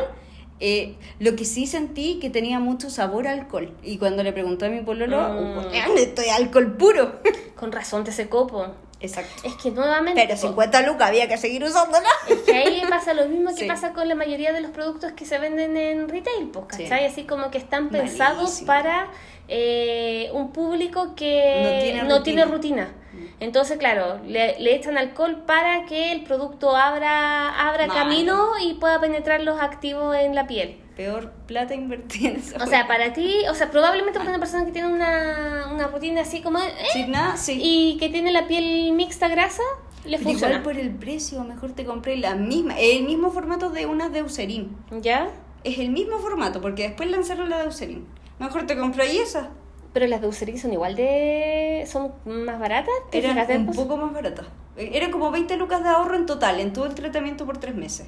[0.59, 3.71] eh, lo que sí sentí que tenía mucho sabor a alcohol.
[3.83, 5.57] Y cuando le pregunté a mi pololo, Mm.
[5.57, 7.19] "Weón, esto es alcohol puro.
[7.55, 8.65] Con razón te secó, po.
[9.03, 9.43] Exacto.
[9.47, 10.19] Es que nuevamente.
[10.25, 12.07] Pero po, 50 lucas había que seguir usándola.
[12.27, 13.65] Es que ahí pasa lo mismo que Sí.
[13.67, 16.83] pasa con la mayoría de los productos que se venden en retail, pues, Sí.
[16.83, 17.05] ¿cachai?
[17.05, 18.67] Así como que están pensados Malísimo.
[18.67, 19.07] para
[19.49, 22.23] eh, un público que No tiene no rutina.
[22.23, 22.93] tiene rutina.
[23.39, 28.99] Entonces, claro, le, le echan alcohol para que el producto abra, abra camino y pueda
[29.01, 30.79] penetrar los activos en la piel.
[30.95, 32.55] Peor plata invertida en eso.
[32.61, 36.21] O sea, para ti, o sea, probablemente para una persona que tiene una, una rutina
[36.21, 36.59] así como...
[36.59, 36.71] ¿eh?
[36.93, 37.59] Sin nada, sí.
[37.61, 39.63] Y que tiene la piel mixta grasa,
[40.05, 40.57] le Pero funciona.
[40.59, 44.19] igual por el precio, mejor te compré la misma, el mismo formato de unas de
[44.19, 44.77] Eucerin.
[45.01, 45.29] ¿Ya?
[45.63, 48.05] Es el mismo formato, porque después lanzaron la de Eucerin.
[48.37, 49.49] Mejor te compré ahí esa.
[49.93, 51.85] Pero las de Eucerin son igual de...
[51.87, 52.93] ¿Son más baratas?
[53.11, 53.77] ¿Te Eran un después?
[53.77, 54.45] poco más baratas.
[54.75, 58.07] Eran como 20 lucas de ahorro en total, en todo el tratamiento por tres meses.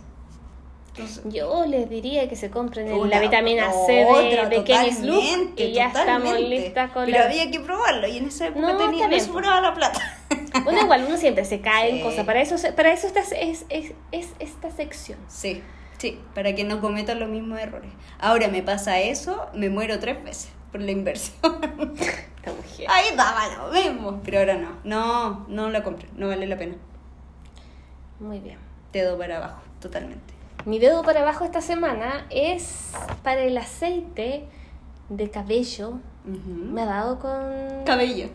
[0.90, 5.02] Entonces, Yo les diría que se compren una- la vitamina C de, otra, de Kenny's
[5.02, 7.26] Look y ya estamos listas con Pero la...
[7.26, 10.00] había que probarlo y en esa época No, tenía, no sobraba la plata.
[10.64, 12.26] Bueno, igual uno siempre se cae en cosas.
[12.26, 15.20] Para eso, para eso esta, es, es, es esta sección.
[15.28, 15.62] Sí,
[15.98, 17.92] sí, para que no cometan los mismos errores.
[18.18, 21.38] Ahora me pasa eso, me muero tres veces por la inversión.
[22.00, 22.86] Esta mujer.
[22.90, 24.20] Ahí daba lo mismo.
[24.26, 26.76] Pero ahora no, no, no la compré, no vale la pena.
[28.20, 28.58] Muy bien.
[28.92, 30.34] Dedo para abajo, totalmente.
[30.66, 32.92] Mi dedo para abajo esta semana es
[33.24, 34.48] para el aceite
[35.08, 36.00] de cabello.
[36.26, 37.84] Me ha dado con...
[37.86, 38.28] Cabello.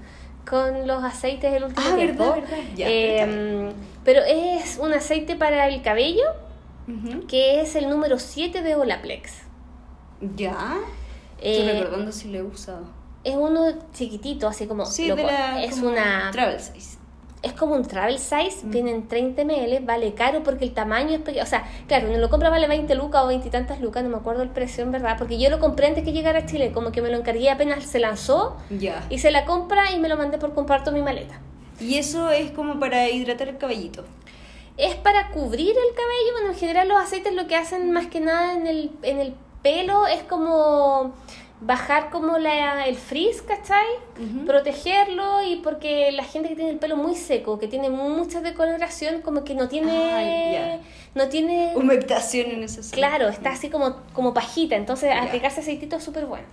[0.49, 2.25] con los aceites del último Ah, tiempo.
[2.25, 2.57] verdad, verdad.
[2.75, 3.73] Ya, Eh,
[4.05, 6.25] pero es un aceite para el cabello
[7.29, 9.43] que es el número 7 de Olaplex.
[10.37, 10.77] Ya.
[11.41, 12.83] Eh, Estoy recordando si lo he usado.
[13.25, 15.63] Es uno chiquitito, así como Sí, de la.
[15.63, 16.99] es como una Travel size.
[17.43, 18.71] es como un travel size, Mm.
[18.71, 21.43] viene en 30 ml, vale caro porque el tamaño es pequeño.
[21.43, 24.11] O sea, claro, uno lo compra vale 20 lucas o 20 y tantas lucas, no
[24.11, 26.73] me acuerdo el precio en verdad, porque yo lo compré antes que llegara a Chile,
[26.73, 29.07] como que me lo encargué apenas se lanzó, Ya.
[29.11, 31.41] hice la compra y me lo mandé por comparto mi maleta.
[31.79, 34.05] Y eso es como para hidratar el cabellito.
[34.77, 38.21] Es para cubrir el cabello, bueno, en general los aceites lo que hacen más que
[38.21, 41.13] nada en el, en el pelo es como
[41.63, 43.85] bajar como la, el frizz, ¿cachai?
[44.19, 44.47] Ujú.
[44.47, 49.21] Protegerlo y porque la gente que tiene el pelo muy seco, que tiene mucha decoloración,
[49.21, 49.91] como que no tiene...
[50.15, 50.81] Ay,
[51.15, 51.73] no tiene...
[51.77, 52.95] Humectación en esa zona.
[52.95, 55.23] Claro, está así como, como pajita, entonces Ya.
[55.23, 56.47] aplicarse aceitito es súper bueno.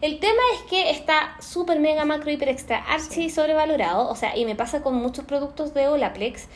[0.00, 4.44] El tema es que está súper mega macro hiper extra archi sobrevalorado, o sea, y
[4.44, 6.46] me pasa con muchos productos de Olaplex.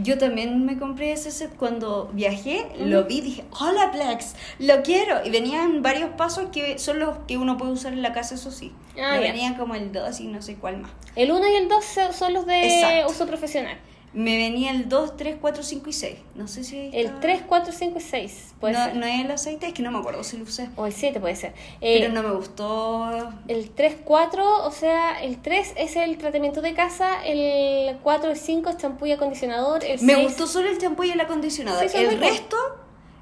[0.00, 5.24] Yo también me compré ese set cuando viajé, lo vi, dije, hola Plex, lo quiero.
[5.24, 8.50] Y venían varios pasos que son los que uno puede usar en la casa, eso
[8.50, 8.72] sí.
[8.96, 9.20] Ah, No ya.
[9.32, 10.90] venía como el 2 y no sé cuál más.
[11.16, 13.12] El 1 y el 2 son los de Exacto.
[13.12, 13.76] uso profesional.
[14.14, 16.16] Me venía el 2, 3, 4, 5 y 6.
[16.34, 18.54] No sé si ahí El está- 3, 4, 5 y 6.
[18.58, 18.96] Puede no, ser.
[18.96, 20.70] no es el aceite, es que no me acuerdo si lo usé.
[20.76, 21.52] O el 7 puede ser.
[21.80, 23.10] Eh, Pero no me gustó.
[23.48, 28.36] El 3, 4, o sea, el 3 es el tratamiento de casa, el 4 y
[28.36, 31.88] 5 es champú y acondicionador, el Me 6 gustó solo el champú y el acondicionador.
[31.88, 32.56] Sí, el resto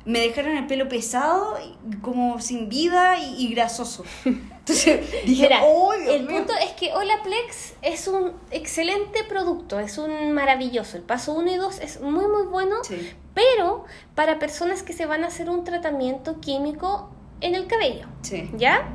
[0.07, 1.59] me dejaron el pelo pesado,
[2.01, 4.05] como sin vida y, y grasoso.
[4.25, 6.39] Entonces dije, Mira, "Oh, el mío".
[6.39, 10.97] punto es que Olaplex es un excelente producto, es un maravilloso.
[10.97, 13.13] El paso 1 y 2 es muy muy bueno, Sí.
[13.35, 13.85] pero
[14.15, 18.51] para personas que se van a hacer un tratamiento químico en el cabello, Sí.
[18.57, 18.89] ¿ya?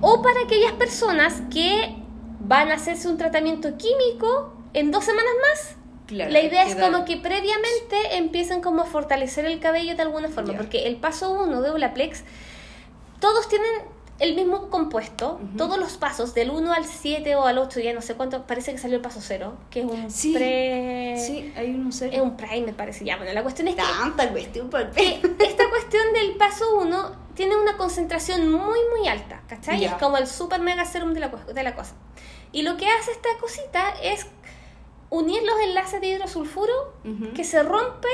[0.00, 1.96] O para aquellas personas que
[2.40, 5.75] van a hacerse un tratamiento químico en dos semanas más.
[6.06, 10.28] Claro, La idea es como que previamente empiecen como a fortalecer el cabello de alguna
[10.28, 10.58] forma, Ya.
[10.58, 12.22] porque el paso 1 de Olaplex,
[13.20, 13.68] todos tienen
[14.18, 15.56] el mismo compuesto, Ujú.
[15.58, 18.72] todos los pasos, del 1 al 7 o al 8, ya no sé cuánto, parece
[18.72, 21.16] que salió el paso 0, que es un Sí, pre...
[21.18, 22.22] Sí, hay uno Es serio.
[22.22, 23.16] un primer, parece ya.
[23.18, 25.34] Bueno, la cuestión es que Tanta cuestión por que pelo.
[25.44, 29.80] esta cuestión del paso 1 tiene una concentración muy, muy alta, ¿cachai?
[29.80, 29.88] Ya.
[29.88, 31.92] Es como el super mega serum de la, de la cosa.
[32.52, 34.26] Y lo que hace esta cosita es
[35.10, 36.92] unir los enlaces de hidrosulfuro
[37.34, 38.10] que se rompen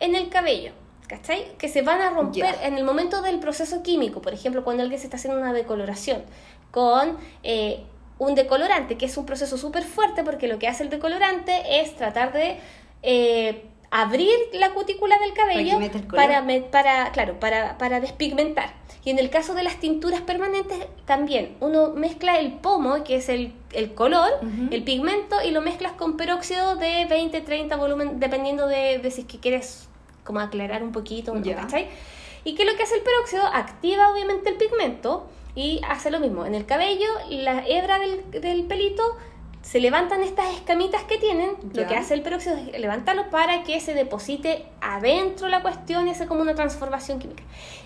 [0.00, 0.72] en el cabello,
[1.06, 1.56] ¿cachai?
[1.58, 4.98] Que se van a romper en el momento del proceso químico, por ejemplo, cuando alguien
[5.00, 6.24] se está haciendo una decoloración
[6.70, 7.84] con eh,
[8.18, 11.94] un decolorante, que es un proceso súper fuerte porque lo que hace el decolorante es
[11.96, 12.58] tratar de
[13.02, 15.78] eh, abrir la cutícula del cabello
[16.16, 18.72] para, me- para, claro, para, para despigmentar.
[19.04, 23.28] Y en el caso de las tinturas permanentes, también uno mezcla el pomo, que es
[23.28, 24.30] el, el color,
[24.70, 29.22] el pigmento, y lo mezclas con peróxido de 20, 30 volumen, dependiendo de, de si
[29.22, 29.88] es que quieres
[30.22, 31.42] como aclarar un poquito, ¿no?
[31.42, 31.88] ¿cachai?
[32.44, 35.26] Y que lo que hace el peróxido, activa obviamente el pigmento
[35.56, 36.46] y hace lo mismo.
[36.46, 39.16] En el cabello, la hebra del, del pelito,
[39.62, 41.82] se levantan estas escamitas que tienen, Ya.
[41.82, 46.10] lo que hace el peróxido es levantarlo para que se deposite adentro la cuestión y
[46.10, 47.42] hace como una transformación química.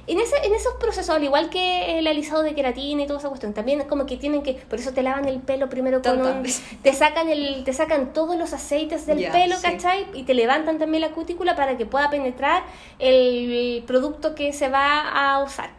[0.07, 3.29] En, ese, en esos procesos, al igual que el alisado de queratina y toda esa
[3.29, 6.43] cuestión, también como que tienen que, por eso te lavan el pelo primero con un,
[6.83, 9.63] te sacan el, te sacan todos los aceites del Ya, pelo, sí.
[9.63, 10.07] ¿cachai?
[10.15, 12.63] Y te levantan también la cutícula para que pueda penetrar
[12.99, 15.71] el producto que se va a usar.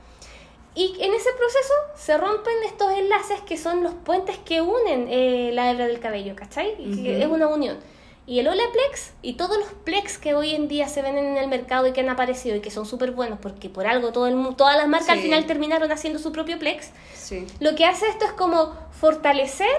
[0.79, 5.49] Y en ese proceso se rompen estos enlaces que son los puentes que unen eh,
[5.51, 6.77] la hebra del cabello, ¿cachai?
[6.77, 6.83] Que
[7.15, 7.23] Ujú.
[7.23, 7.79] es una unión.
[8.27, 11.47] Y el Olaplex y todos los Plex que hoy en día se venden en el
[11.47, 14.55] mercado y que han aparecido y que son súper buenos porque por algo todo el
[14.55, 17.47] todas las marcas al final terminaron haciendo su propio Plex, Sí.
[17.59, 19.69] lo que hace esto es como fortalecer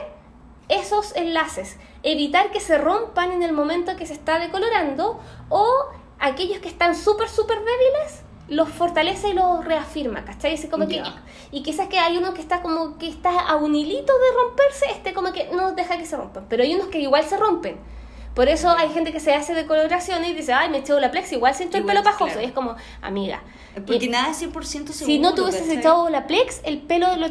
[0.69, 5.21] esos enlaces, evitar que se rompan en el momento que se está decolorando
[5.51, 5.67] o
[6.19, 10.59] aquellos que están súper, súper débiles, los fortalece y los reafirma, ¿cachai?
[10.69, 11.03] Como que,
[11.51, 14.87] y quizás que hay uno que está como que está a un hilito de romperse,
[14.91, 17.77] este como que no deja que se rompan, pero hay unos que igual se rompen.
[18.35, 21.33] Por eso hay gente que se hace decoloración y dice, ay, me eché la plex,
[21.33, 22.27] igual siento el Igual, pelo pajoso.
[22.27, 22.41] claro.
[22.43, 23.43] Y es como, amiga.
[23.75, 24.95] Porque y- nada es 100% seguro.
[24.95, 25.35] si no
[25.65, 25.79] ¿cachai?
[25.79, 27.29] echado Olaplex, el pelo lo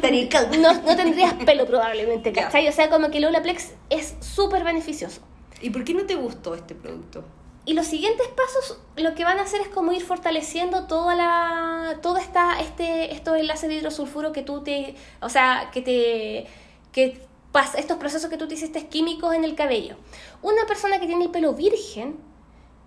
[0.58, 2.30] no, no tendrías pelo probablemente.
[2.32, 2.68] ¿cachai?
[2.68, 5.22] O sea, como que el Olaplex es súper beneficioso.
[5.62, 7.24] ¿Y por qué no te gustó este producto?
[7.68, 11.98] Y los siguientes pasos lo que van a hacer es como ir fortaleciendo toda la
[12.00, 16.46] toda esta este estos enlaces de hidrosulfuro que tú te, o sea, que te
[16.92, 17.20] que
[17.52, 19.96] pas- estos procesos que tú te hiciste químicos en el cabello.
[20.40, 22.16] Una persona que tiene el pelo virgen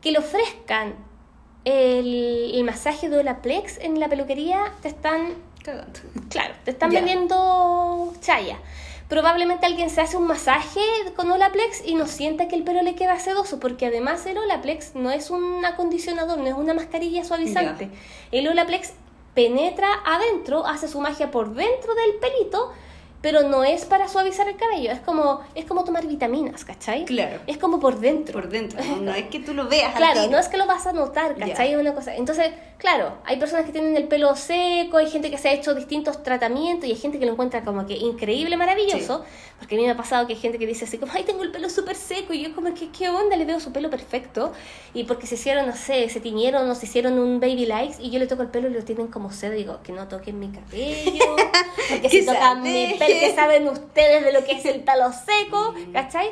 [0.02, 0.96] que le ofrezcan
[1.64, 6.00] el, el masaje de Olaplex en la peluquería te están Cagando.
[6.30, 8.58] Claro, te están vendiendo chaya.
[9.12, 10.80] Probablemente alguien se hace un masaje
[11.18, 14.95] con Olaplex y no sienta que el pelo le queda sedoso, porque además el Olaplex
[14.95, 17.89] no es un acondicionador, no es una mascarilla suavizante.
[18.32, 18.93] El Olaplex
[19.34, 22.72] penetra adentro, hace su magia por dentro del pelito,
[23.22, 27.06] pero no es para suavizar el cabello, es como, es como tomar vitaminas, ¿cachai?
[27.06, 27.40] Claro.
[27.46, 28.34] Es como por dentro.
[28.34, 29.96] Por dentro, no, no es que tú lo veas.
[29.96, 31.74] Claro, no es que lo vas a notar, ¿cachai?
[31.74, 32.16] Es Una cosa.
[32.16, 35.76] Entonces, claro, hay personas que tienen el pelo seco, hay gente que se ha hecho
[35.76, 39.24] distintos tratamientos y hay gente que lo encuentra como que increíble, maravilloso.
[39.60, 41.44] Porque a mí me ha pasado que hay gente que dice así como, ay, tengo
[41.44, 43.36] el pelo súper seco y yo como que, ¿qué onda?
[43.36, 44.54] Le veo su pelo perfecto.
[44.96, 48.10] Y porque se hicieron, no sé, se tiñeron o se hicieron un baby likes y
[48.10, 49.52] yo le toco el pelo y lo tienen como sed.
[49.54, 51.36] Digo, que no toquen mi cabello.
[51.90, 52.98] Porque Que si tocan mi alejen.
[53.20, 56.32] Que saben ustedes de lo que es el pelo seco, ¿cachai?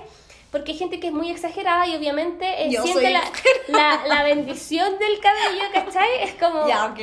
[0.52, 3.22] Porque hay gente que es muy exagerada y obviamente eh, siente la,
[3.68, 6.24] la, la bendición del cabello, ¿cachai?
[6.24, 6.68] Es como...
[6.68, 7.00] Ya, ok.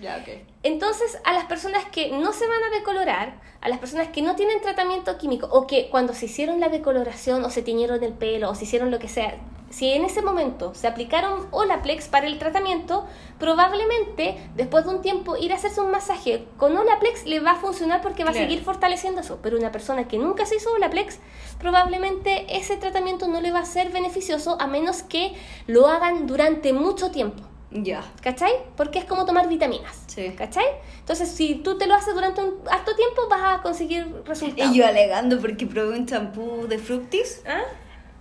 [0.00, 0.28] Ya, ok.
[0.62, 4.36] Entonces, a las personas que no se van a decolorar, a las personas que no
[4.36, 8.50] tienen tratamiento químico, o que cuando se hicieron la decoloración, o se tiñeron el pelo,
[8.50, 9.36] o se hicieron lo que sea,
[9.70, 13.06] si en ese momento se aplicaron Olaplex para el tratamiento,
[13.38, 17.56] probablemente después de un tiempo ir a hacerse un masaje con Olaplex le va a
[17.56, 19.38] funcionar porque va a seguir fortaleciendo eso.
[19.42, 21.18] Pero una persona que nunca se hizo Olaplex,
[21.58, 25.34] probablemente ese tratamiento no le va a ser beneficioso a menos que
[25.66, 27.42] lo hagan durante mucho tiempo.
[27.70, 28.02] Ya.
[28.22, 28.52] ¿Cachai?
[28.76, 30.04] Porque es como tomar vitaminas.
[30.06, 30.32] Sí.
[30.36, 30.64] ¿Cachai?
[31.00, 34.74] Entonces, si tú te lo haces durante un harto tiempo, vas a conseguir resultados.
[34.74, 37.42] Y yo alegando porque probé un champú de Fructis.
[37.46, 37.60] ¿Ah?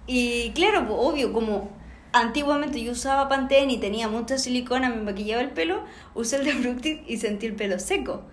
[0.07, 1.69] Y claro, pues, obvio, como
[2.13, 5.83] antiguamente yo usaba Pantene y tenía mucha silicona, me maquillaba el pelo,
[6.15, 8.23] usé el de Fructis y sentí el pelo seco.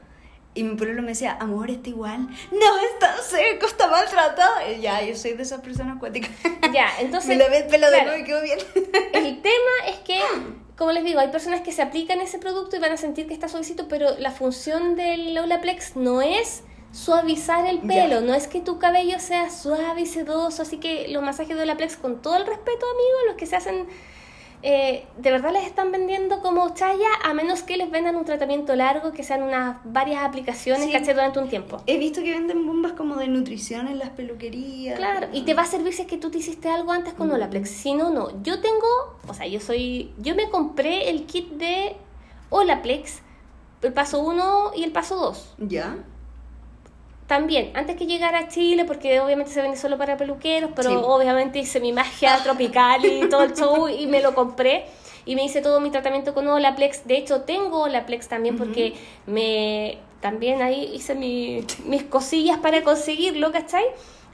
[0.57, 2.29] Y mi pueblo me decía, amor, está igual.
[2.53, 4.53] No, está seco, está maltratado.
[4.71, 6.31] Y ya, yo soy de esas personas acuáticas.
[6.73, 7.29] Ya, entonces.
[7.29, 8.59] me lavé el pelo de nuevo y quedó bien.
[9.13, 10.21] El tema es que,
[10.77, 13.35] como les digo, hay personas que se aplican ese producto y van a sentir que
[13.35, 16.63] está suavecito, pero la función del Olaplex no es
[16.95, 18.27] suavizar el pelo, Ya.
[18.27, 21.97] no es que tu cabello sea suave y sedoso, así que los masajes de Olaplex,
[21.97, 23.87] con todo el respeto, amigos, los que se hacen,
[24.63, 28.77] eh, de verdad les están vendiendo como chaya, a menos que les vendan un tratamiento
[28.77, 30.93] largo, que sean unas varias aplicaciones, Sí.
[30.93, 31.15] ¿cachai?
[31.15, 31.83] Durante un tiempo.
[31.87, 34.97] He visto que venden bombas como de nutrición en las peluquerías.
[34.97, 37.31] Claro, y te va a servir si es que tú te hiciste algo antes con
[37.31, 37.69] Olaplex.
[37.71, 38.29] Si no, no.
[38.43, 41.97] Yo tengo, o sea, yo soy, yo me compré el kit de
[42.51, 43.21] Olaplex,
[43.83, 45.55] el paso 1 y el paso 2.
[45.59, 45.97] ¿Ya?
[47.27, 50.97] También, antes que llegara a Chile, porque obviamente se vende solo para peluqueros, pero Sí.
[51.03, 54.85] obviamente hice mi magia tropical y todo el show y me lo compré.
[55.27, 57.07] Y me hice todo mi tratamiento con Olaplex.
[57.07, 58.95] De hecho, tengo Olaplex también porque
[59.27, 63.85] me también ahí hice mi- mis cosillas para conseguirlo, ¿cachai?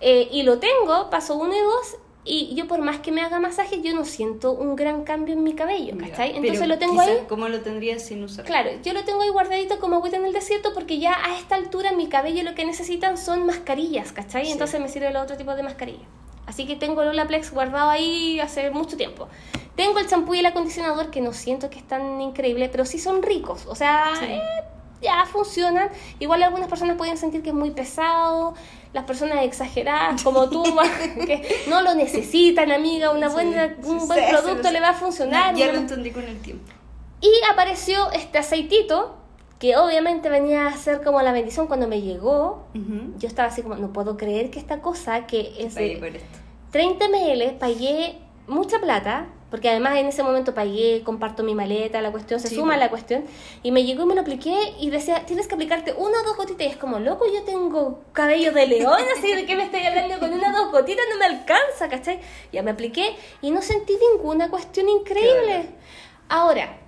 [0.01, 1.97] Eh, y lo tengo, paso uno y dos.
[2.23, 5.43] Y yo por más que me haga masaje, yo no siento un gran cambio en
[5.43, 6.37] mi cabello, ¿cachai?
[6.37, 7.25] Entonces lo tengo ahí.
[7.29, 8.45] ¿Cómo lo tendrías sin usar?
[8.45, 11.55] Claro, yo lo tengo ahí guardadito como agüita en el desierto porque ya a esta
[11.55, 14.45] altura mi cabello lo que necesitan son mascarillas, ¿cachai?
[14.45, 14.53] Sí.
[14.53, 16.05] Entonces me sirve el otro tipo de mascarilla.
[16.47, 19.29] Así que tengo el Olaplex guardado ahí hace mucho tiempo.
[19.77, 22.99] Tengo el champú y el acondicionador que no siento que es tan increíble, pero sí
[22.99, 23.65] son ricos.
[23.67, 24.27] O sea, Sí.
[24.27, 24.41] eh,
[25.01, 25.89] ya funcionan.
[26.19, 28.55] Igual algunas personas pueden sentir que es muy pesado.
[28.93, 30.65] Las personas exageradas como tú,
[31.27, 33.11] que no lo necesitan, amiga.
[33.13, 34.75] Una buena, sí, un buen sí, producto sí.
[34.75, 35.53] le va a funcionar.
[35.53, 36.65] No, ya lo entendí con el tiempo.
[37.21, 39.17] y apareció este aceitito,
[39.61, 42.67] que obviamente venía a ser como la bendición cuando me llegó.
[43.19, 46.09] Yo estaba así como, no puedo creer que esta cosa, que es Pagué de por
[46.09, 46.39] esto.
[46.73, 52.11] 30 ml, pagué mucha plata, porque además en ese momento pagué, comparto mi maleta, la
[52.13, 52.79] cuestión, se Sí, suma pues.
[52.81, 53.25] la cuestión,
[53.63, 56.37] y me llegó y me lo apliqué y decía, tienes que aplicarte una o dos
[56.37, 59.83] gotitas, y es como, loco, yo tengo cabello de león, así de que me estoy
[59.83, 62.21] hablando con una o dos gotitas, no me alcanza, ¿cachai?
[62.53, 65.67] Ya me apliqué y no sentí ninguna cuestión increíble.
[66.29, 66.79] Ahora,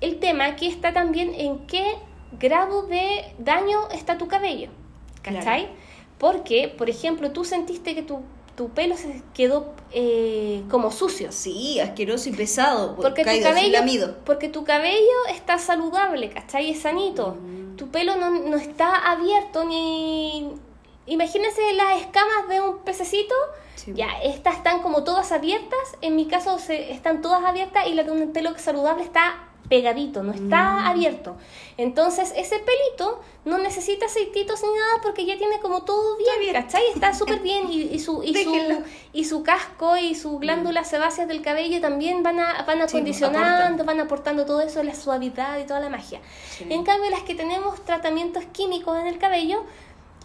[0.00, 1.96] el tema aquí está también en qué
[2.38, 4.68] grado de daño está tu cabello,
[5.22, 5.68] ¿cachai?
[6.18, 8.20] Porque, por ejemplo, tú sentiste que tu,
[8.56, 11.32] tu pelo se quedó eh, como sucio.
[11.32, 12.94] Sí, asqueroso y pesado.
[12.96, 16.70] Porque tu, cabello, porque tu cabello está saludable, ¿cachai?
[16.70, 17.36] Es sanito.
[17.40, 17.76] Mm.
[17.76, 20.52] Tu pelo no, no está abierto ni...
[21.06, 23.34] Imagínense las escamas de un pececito.
[23.74, 23.92] Sí.
[23.94, 25.96] Ya, estas están como todas abiertas.
[26.00, 30.22] En mi caso se, están todas abiertas y la de un pelo saludable está pegadito,
[30.22, 30.86] no está Mm.
[30.86, 31.36] abierto.
[31.76, 36.52] Entonces ese pelito no necesita aceititos ni nada porque ya tiene como todo bien, bien.
[36.52, 36.82] ¿cachai?
[36.94, 38.54] Está súper bien y, y su, y, su,
[39.12, 43.84] y su casco y sus glándulas sebáceas del cabello también van, a, van Sí, acondicionando,
[43.84, 46.20] van aportando todo eso, la suavidad y toda la magia.
[46.56, 46.64] Sí.
[46.70, 49.64] En cambio, las que tenemos tratamientos químicos en el cabello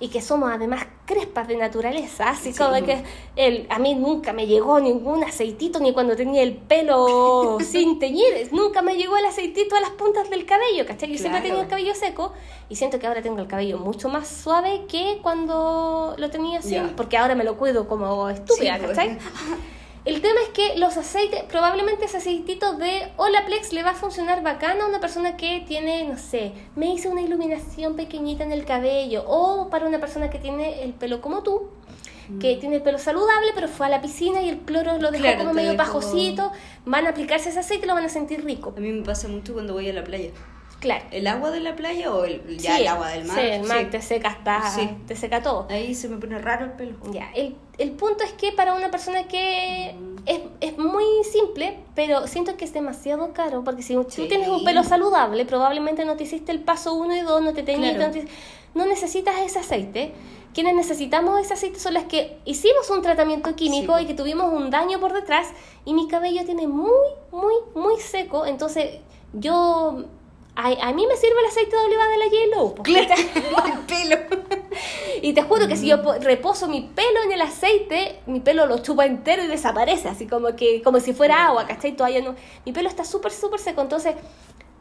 [0.02, 2.58] y que somos además crespas de naturaleza, así Sí.
[2.60, 3.04] como que
[3.36, 8.48] el, a mí nunca me llegó ningún aceitito ni cuando tenía el pelo sin teñir,
[8.52, 11.12] nunca me llegó el aceitito a las puntas del cabello, ¿cachai?
[11.12, 11.48] Yo siempre Claro.
[11.48, 12.34] tenía el cabello seco
[12.70, 16.94] y siento que ahora tengo el cabello mucho más suave que cuando lo tenía Ya.
[16.96, 18.98] porque ahora me lo cuido como estúpida, Sí, pues.
[18.98, 19.18] ¿cachai?
[20.10, 24.42] El tema es que los aceites, probablemente ese aceitito de Olaplex le va a funcionar
[24.42, 28.66] bacano a una persona que tiene, no sé, me hice una iluminación pequeñita en el
[28.66, 31.70] cabello, o para una persona que tiene el pelo como tú,
[32.40, 35.24] que tiene el pelo saludable, pero fue a la piscina y el cloro lo dejó
[35.24, 36.52] Claro, como medio dejó- pajosito,
[36.86, 38.74] van a aplicarse ese aceite y lo van a sentir rico.
[38.76, 40.32] A mí me pasa mucho cuando voy a la playa.
[40.80, 41.06] Claro.
[41.12, 43.38] ¿El agua de la playa o el, ya Sí, el agua del mar?
[43.40, 43.86] Sí, el mar Sí.
[43.92, 44.90] te seca hasta, Sí.
[45.08, 45.68] te seca todo.
[45.70, 46.96] Ahí se me pone raro el pelo.
[47.12, 49.90] Ya, el, el punto es que para una persona que
[50.26, 54.64] es, es muy simple, pero siento que es demasiado caro, porque si tú tienes un
[54.64, 58.14] pelo saludable, probablemente no te hiciste el paso 1 y 2, no te teñiste, Claro.
[58.14, 58.28] no, te-
[58.74, 60.14] no necesitas ese aceite.
[60.54, 64.70] Quienes necesitamos ese aceite son las que hicimos un tratamiento químico y que tuvimos un
[64.70, 65.48] daño por detrás
[65.86, 66.90] y mi cabello tiene muy,
[67.32, 69.00] muy, muy seco, entonces
[69.34, 70.06] yo...
[70.62, 72.26] A, a mí me sirve el aceite de oliva de la
[72.76, 73.14] po, Claro,
[73.74, 74.18] el pelo.
[75.22, 78.66] Y te juro que si yo po- reposo mi pelo en el aceite, mi pelo
[78.66, 81.96] lo chupa entero y desaparece, así como que como si fuera agua, ¿cachai?
[81.96, 82.36] Todavía no.
[82.66, 84.16] Mi pelo está súper, súper seco, entonces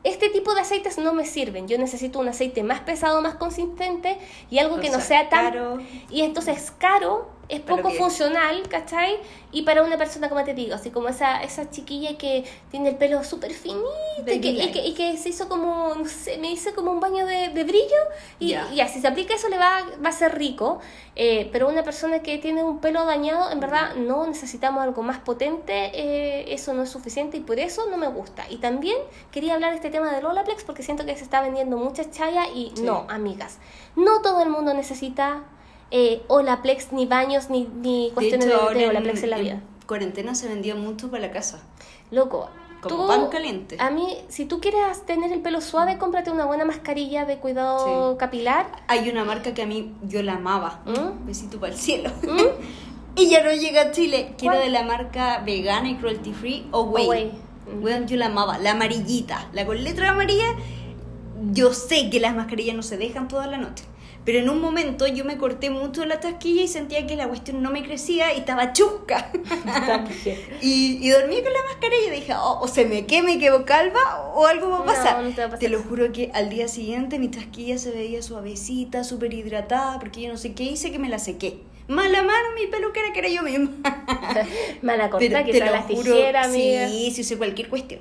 [0.05, 1.69] este tipo de aceites no me sirven.
[1.69, 4.19] Yo necesito un aceite más pesado, más consistente
[4.51, 5.45] y algo O que no sea, sea tan...
[5.53, 5.79] caro.
[6.11, 9.17] Y entonces es caro, es poco funcional, ¿cachai?
[9.53, 12.97] Y para una persona, como te digo, así como esa, esa chiquilla que tiene el
[12.97, 13.87] pelo súper finito
[14.27, 17.01] y que, y, que, y que se hizo como, no sé, me hice como un
[17.01, 17.97] baño de, de brillo
[18.39, 18.69] y Ya.
[18.75, 20.81] ya, si se aplica eso le va, va a ser rico.
[21.17, 25.19] Eh, pero una persona que tiene un pelo dañado, en verdad no necesitamos algo más
[25.19, 28.45] potente, eh, eso no es suficiente y por eso no me gusta.
[28.51, 28.97] Y también
[29.33, 32.47] quería hablar de este tema del Olaplex porque siento que se está vendiendo mucha chaya
[32.55, 32.83] y Sí.
[32.83, 33.59] no, amigas,
[33.97, 35.43] no todo el mundo necesita
[35.91, 39.31] eh, Olaplex, ni baños, ni, ni De cuestiones hecho, de, ahora de en, Olaplex en
[39.31, 39.53] la vida.
[39.55, 41.61] en cuarentena se vendía mucho para la casa.
[42.11, 42.49] Loco,
[42.83, 43.77] Como tú- pan caliente.
[43.81, 48.13] A mí, si tú quieres tener el pelo suave, cómprate una buena mascarilla de cuidado
[48.13, 48.19] Sí.
[48.19, 48.67] capilar.
[48.87, 50.81] Hay una marca que a mí yo la amaba.
[50.87, 51.27] ¿Mm?
[51.27, 52.11] Besito para el cielo.
[52.23, 52.41] ¿Mm?
[53.17, 54.35] y ya no llega a Chile.
[54.39, 57.33] Quiero de la marca vegana y cruelty free Away.
[57.67, 57.83] Mm.
[57.83, 58.59] Weón, yo la amaba.
[58.59, 59.49] La amarillita.
[59.53, 60.47] La con letra amarilla.
[61.53, 63.85] Yo sé que las mascarillas no se dejan toda la noche.
[64.29, 67.63] Pero en un momento yo me corté mucho la tasquilla y sentía que la cuestión
[67.63, 69.33] no me crecía y estaba chusca.
[70.61, 74.31] y, y dormí con la mascarilla y dije, oh, o se me queme quedo calva
[74.35, 75.23] o algo va a pasar.
[75.23, 75.61] no te va a pasar.
[75.61, 80.21] Te lo juro que al día siguiente mi tasquilla se veía suavecita, súper hidratada, porque
[80.21, 81.61] yo no sé qué hice que me la sequé.
[81.87, 83.71] Mala mano mi peluquera que era yo misma.
[84.83, 86.87] Mala corta, que las tijeras, amiga.
[86.87, 88.01] Sí, sí, usé cualquier cuestión.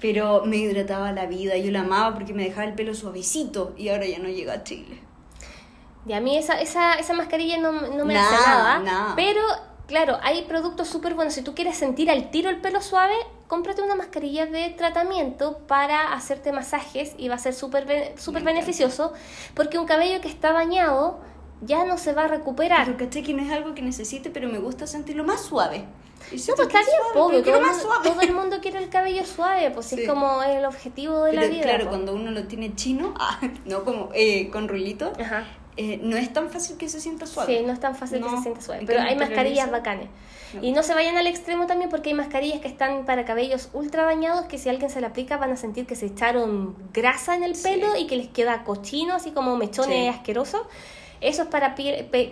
[0.00, 3.88] Pero me hidrataba la vida, yo la amaba porque me dejaba el pelo suavecito y
[3.88, 5.09] ahora ya no llega a Chile.
[6.06, 8.78] Y a mí esa, esa, esa mascarilla no, no me hace nada.
[8.78, 9.12] nada.
[9.16, 9.40] Pero,
[9.86, 11.34] claro, hay productos súper buenos.
[11.34, 13.14] Si tú quieres sentir al tiro el pelo suave,
[13.48, 18.42] cómprate una mascarilla de tratamiento para hacerte masajes y va a ser súper encanta.
[18.44, 19.12] beneficioso.
[19.54, 21.20] Porque un cabello que está dañado
[21.60, 22.86] ya no se va a recuperar.
[22.86, 25.84] Pero caché que no es algo que necesite, pero me gusta sentirlo más suave.
[26.32, 28.08] Y No, pues está es bien, todo, más suave.
[28.08, 30.02] todo el mundo quiere el cabello suave, pues Sí.
[30.02, 31.62] es como el objetivo de la Pero vida.
[31.62, 31.90] claro, po.
[31.90, 35.44] cuando uno lo tiene chino, ah, no como eh, con rulito, Ajá.
[35.76, 37.58] Eh, no es tan fácil que se sienta suave.
[37.58, 38.84] Sí, no es tan fácil que se sienta suave.
[38.86, 40.08] Pero hay mascarillas liso, bacanes.
[40.54, 40.62] no.
[40.64, 44.04] Y no se vayan al extremo también porque hay mascarillas que están para cabellos ultra
[44.04, 47.44] dañados que si alguien se la aplica van a sentir que se echaron grasa en
[47.44, 47.62] el Sí.
[47.62, 50.08] pelo y que les queda cochino, así como mechones Sí.
[50.08, 50.62] asquerosos.
[51.20, 51.74] Eso es para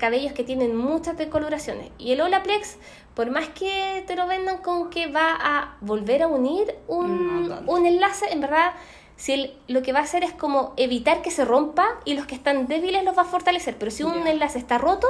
[0.00, 1.90] cabellos que tienen muchas decoloraciones.
[1.98, 2.78] Y el Olaplex,
[3.14, 7.60] por más que te lo vendan con que va a volver a unir un, No
[7.66, 8.72] un enlace, en verdad,
[9.18, 12.24] si el- lo que va a hacer es como evitar que se rompa y los
[12.24, 13.76] que están débiles los va a fortalecer.
[13.76, 15.06] Pero si un enlace está roto,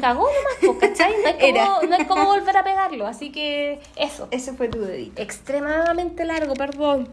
[0.00, 1.12] cagó nomás, po, ¿cachai?
[1.22, 1.66] No Era.
[1.66, 3.06] como, no es como volver a pegarlo.
[3.06, 4.26] Así que eso.
[4.32, 5.20] Ese fue tu dedito.
[5.22, 7.08] Extremadamente largo, perdón.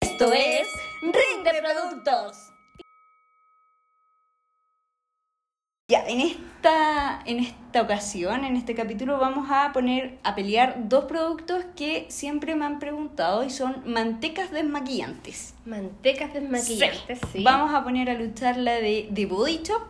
[0.00, 0.68] Esto es
[1.02, 2.43] Ring de Productos.
[5.90, 11.04] Ya, en esta, en esta ocasión, en este capítulo, vamos a poner a pelear dos
[11.04, 15.52] productos que siempre me han preguntado y son mantecas desmaquillantes.
[15.66, 17.42] Mantecas desmaquillantes, sí.
[17.44, 19.82] Vamos a poner a luchar la de, de Body Shop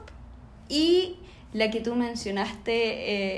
[0.69, 1.15] y
[1.53, 2.73] la que tú mencionaste.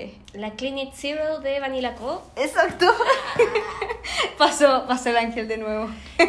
[0.07, 2.23] eh, La Clinic Zero de Vanilla Co.
[2.37, 2.87] Exacto.
[4.39, 5.91] pasó, pasó el ángel de nuevo.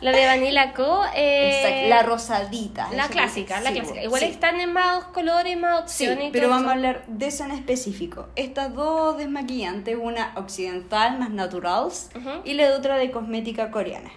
[0.00, 1.02] La de Vanilla Co.
[1.14, 2.88] eh, Exacto, la rosadita.
[2.92, 4.02] La clásica, la sí, clásica.
[4.02, 4.28] Igual sí.
[4.28, 6.28] están en más colores, más opciones.
[6.28, 8.28] y pero vamos a hablar de eso en específico.
[8.36, 12.10] Estas dos desmaquillantes, una occidental más naturals
[12.44, 14.10] y la otra de cosmética coreana.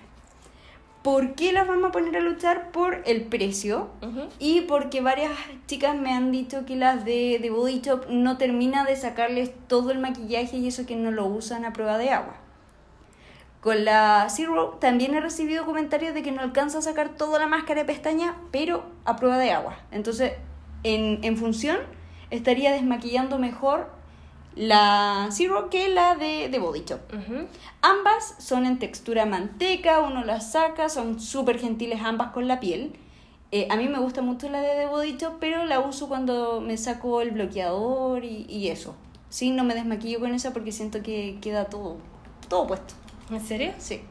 [1.02, 2.72] ¿Por qué las vamos a poner a luchar?
[2.72, 3.90] Por el precio
[4.38, 5.32] y porque varias
[5.66, 9.92] chicas me han dicho que las de, de Body Shop no termina de sacarles todo
[9.92, 12.36] el maquillaje y eso que no lo usan a prueba de agua.
[13.62, 17.48] Con la Zero también he recibido comentarios de que no alcanza a sacar toda la
[17.48, 19.78] máscara de pestaña, pero a prueba de agua.
[19.92, 20.34] Entonces,
[20.84, 21.78] en, en función,
[22.30, 23.92] estaría desmaquillando mejor
[24.56, 27.00] la Zero que la de, de Body Shop.
[27.82, 32.94] Ambas son en textura manteca, uno las saca, son súper gentiles ambas con la piel.
[33.52, 36.62] Eh, a mí me gusta mucho la de The Body Shop, pero la uso cuando
[36.62, 38.96] me saco el bloqueador y, y eso.
[39.30, 41.98] Sí, no me desmaquillo con esa porque siento que queda todo,
[42.48, 42.94] todo puesto.
[43.30, 43.74] ¿En serio?
[43.78, 44.02] Sí.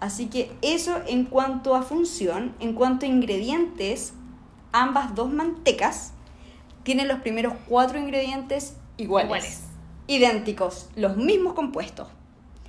[0.00, 4.14] Así que eso en cuanto a función, en cuanto a ingredientes,
[4.72, 6.14] ambas dos mantecas
[6.82, 9.26] tienen los primeros cuatro ingredientes iguales.
[9.26, 9.62] Iguales.
[10.06, 12.08] Idénticos, los mismos compuestos.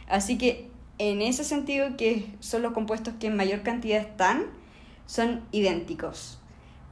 [0.07, 4.45] Así que en ese sentido que son los compuestos que en mayor cantidad están,
[5.05, 6.39] son idénticos.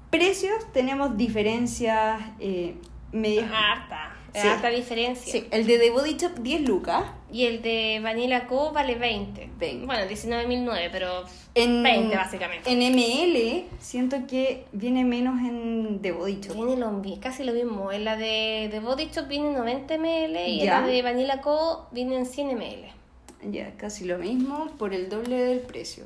[0.09, 2.75] Precios tenemos diferencias eh,
[3.11, 4.13] medias Harta.
[4.33, 4.47] Es Sí.
[4.47, 5.31] alta diferencia.
[5.31, 7.03] Sí, el de The Body Shop 10 lucas.
[7.31, 9.49] Y el de Vanilla Co vale 20.
[9.57, 9.85] 20.
[9.85, 11.23] Bueno, 19.009, pero
[11.55, 12.71] En, 20 básicamente.
[12.71, 16.55] En ML siento que viene menos en The Body Shop.
[16.55, 17.91] Viene lo, casi lo mismo.
[17.91, 21.41] En la de, de Body Shop viene en 90 ml y en la de Vanilla
[21.41, 22.99] Co viene en 100 ml.
[23.51, 26.05] Ya, casi lo mismo por el doble del precio.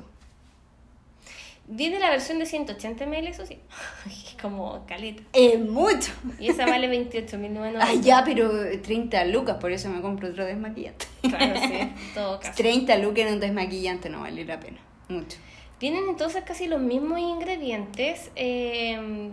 [1.66, 3.58] Viene la versión de 180 ml, eso sí.
[4.06, 5.22] Es como caleta.
[5.32, 6.12] Es mucho.
[6.38, 7.78] Y esa vale 28.990.
[7.80, 8.50] Ah, ya, pero
[8.82, 11.06] 30 lucas, por eso me compro otro desmaquillante.
[11.22, 12.52] Claro, sí, todo caso.
[12.56, 14.78] 30 lucas en un desmaquillante no vale la pena.
[15.08, 15.38] Mucho.
[15.78, 18.30] Tienen entonces casi los mismos ingredientes.
[18.36, 19.30] eh,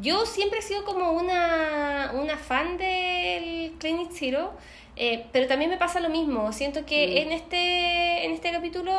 [0.00, 4.52] yo siempre he sido como una, una fan del Clinic Zero,
[4.96, 6.52] eh, pero también me pasa lo mismo.
[6.52, 7.16] Siento que Mm.
[7.26, 8.92] en, este, en este capítulo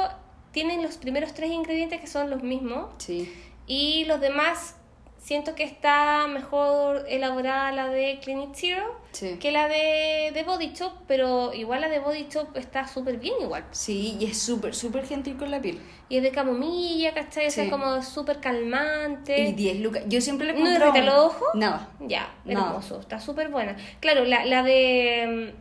[0.56, 3.30] tienen los primeros tres ingredientes que son los mismos Sí.
[3.68, 4.77] y los demás
[5.18, 9.38] siento que está mejor elaborada la de Clinic Zero Sí.
[9.40, 13.34] que la de, de Body Shop, pero igual la de Body Shop está súper bien
[13.41, 13.65] igual.
[13.72, 15.80] Sí, y es súper, súper gentil con la piel.
[16.10, 17.48] Y es de camomilla, ¿cachai?
[17.48, 17.69] O sea, Sí.
[17.69, 19.40] es como súper calmante.
[19.49, 20.03] Y 10 lucas.
[20.07, 21.48] Yo siempre le he ¿No irrita los ojos?
[21.56, 21.90] Nada.
[22.02, 23.76] Ya, hermoso, está súper buena.
[23.99, 25.53] Claro, la, la de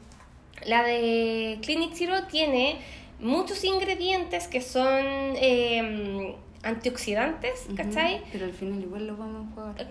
[0.66, 2.78] la de Clinic Zero tiene
[3.24, 5.02] muchos ingredientes que son
[5.36, 8.16] eh, antioxidantes, ¿cachai?
[8.16, 9.74] Ujú, Pero al final igual lo vamos a jugar.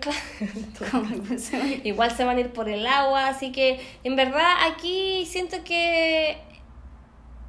[0.78, 1.06] Claro.
[1.50, 1.80] Que.
[1.84, 6.38] Igual se van a ir por el agua, así que en verdad aquí siento que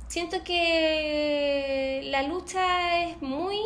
[0.07, 3.57] siento que la lucha es muy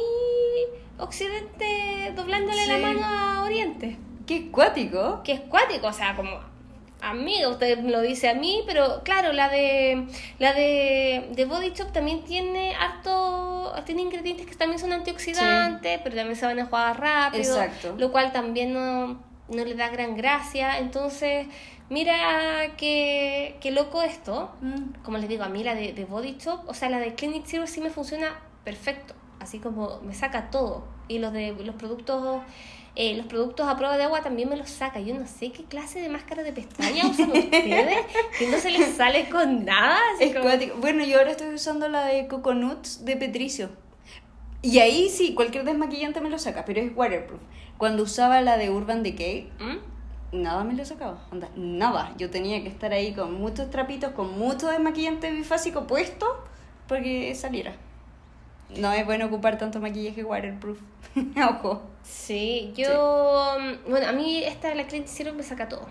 [0.98, 3.98] occidente doblándole la mano a oriente.
[4.26, 5.22] Qué cuático.
[5.24, 6.32] que es cuático, o sea, como
[7.02, 10.06] amiga, usted lo dice a mí, pero claro, la de
[10.38, 16.16] la de, de Body Shop también tiene harto, tiene ingredientes que también son antioxidantes, pero
[16.16, 17.96] también se van a jugar rápido, Exacto.
[17.98, 21.48] lo cual también no, no le da gran gracia, entonces
[21.90, 25.02] mira que, que loco esto, Mm.
[25.04, 27.46] como les digo, a mí la de, de Body Shop, o sea, la de Clinic
[27.46, 32.42] Zero sí me funciona perfecto, así como me saca todo, y los de los productos
[33.02, 35.00] eh, los productos a prueba de agua también me los saca.
[35.00, 38.06] Yo no sé qué clase de máscara de pestaña usan ustedes,
[38.38, 39.98] que no se les sale con nada.
[40.20, 40.82] Es como-.
[40.82, 43.70] Bueno, yo ahora estoy usando la de Coconuts de Petricio.
[44.62, 47.40] Y ahí sí, cualquier desmaquillante me lo saca, pero es waterproof.
[47.78, 50.42] Cuando usaba la de Urban Decay, ¿Mm?
[50.42, 51.26] nada me lo sacaba.
[51.32, 52.14] Onda, nada.
[52.18, 56.26] Yo tenía que estar ahí con muchos trapitos, con mucho desmaquillante bifásico puesto,
[56.90, 57.78] porque saliera.
[58.78, 60.80] No es bueno ocupar tanto maquillaje waterproof.
[61.50, 61.82] Ojo.
[62.04, 63.56] Sí, yo.
[63.60, 65.88] mm, Bueno, a mí esta, la Clinic Zero, me saca todo.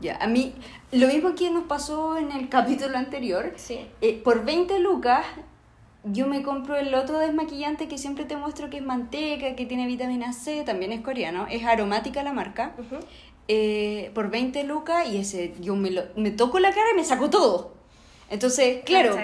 [0.00, 0.54] Ya, a mí,
[0.90, 3.86] lo mismo que nos pasó en el capítulo anterior, Sí.
[4.00, 5.24] eh, por 20 lucas,
[6.04, 9.86] yo me compro el otro desmaquillante que siempre te muestro que es manteca, que tiene
[9.86, 12.72] vitamina C, también es coreano, es aromática la marca,
[13.46, 17.04] eh, por 20 lucas y ese, yo me, lo, me toco la cara y me
[17.04, 17.72] saco todo.
[18.28, 19.16] Entonces, claro,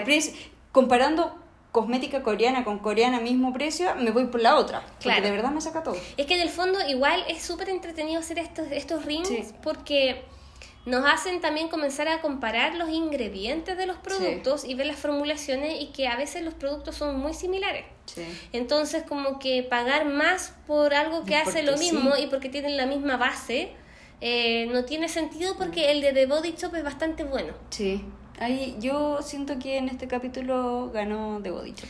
[0.71, 1.35] comparando
[1.71, 5.23] cosmética coreana con coreana mismo precio, me voy por la otra, porque Claro.
[5.23, 5.95] de verdad me saca todo.
[6.17, 9.43] Es que en el fondo igual es súper entretenido hacer estos, estos rings Sí.
[9.61, 10.23] porque
[10.85, 15.79] nos hacen también comenzar a comparar los ingredientes de los productos y ver las formulaciones
[15.79, 17.85] y que a veces los productos son muy similares.
[18.05, 18.23] Sí.
[18.53, 22.49] Entonces como que pagar más por algo que Y hace porque lo mismo y porque
[22.49, 23.73] tienen la misma base
[24.21, 27.53] eh, no tiene sentido porque el de The Body Shop es bastante bueno.
[27.69, 28.03] Sí.
[28.39, 31.89] Ahí yo siento que en este capítulo ganó The Body Shop.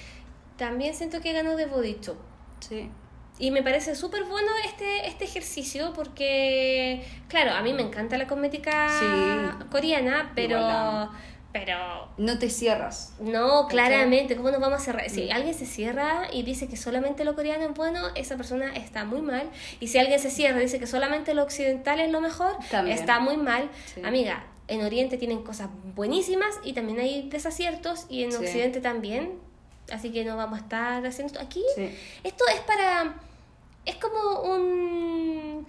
[0.58, 2.18] También siento que ganó The Body Shop.
[2.60, 2.90] Sí.
[3.38, 8.28] Y me parece súper bueno este, este ejercicio porque, claro, a mí me encanta la
[8.28, 9.66] cosmética Sí.
[9.72, 11.12] coreana, pero, Igual amo.
[11.54, 11.78] pero
[12.18, 13.16] No te cierras.
[13.22, 15.10] no, claramente, ¿cómo nos vamos a cerrar?
[15.10, 15.32] Si Mm.
[15.32, 19.22] alguien se cierra y dice que solamente lo coreano es bueno, esa persona está muy
[19.22, 19.50] mal.
[19.80, 22.98] Y si alguien se cierra y dice que solamente lo occidental es lo mejor, También.
[22.98, 23.70] está muy mal.
[23.96, 24.02] Sí.
[24.04, 28.38] Amiga, en Oriente tienen cosas buenísimas y también hay desaciertos y en Sí.
[28.38, 29.40] Occidente también.
[29.92, 31.64] Así que no vamos a estar haciendo esto aquí.
[31.76, 31.90] Sí.
[32.24, 33.16] Esto es para.
[33.86, 35.66] Es como un.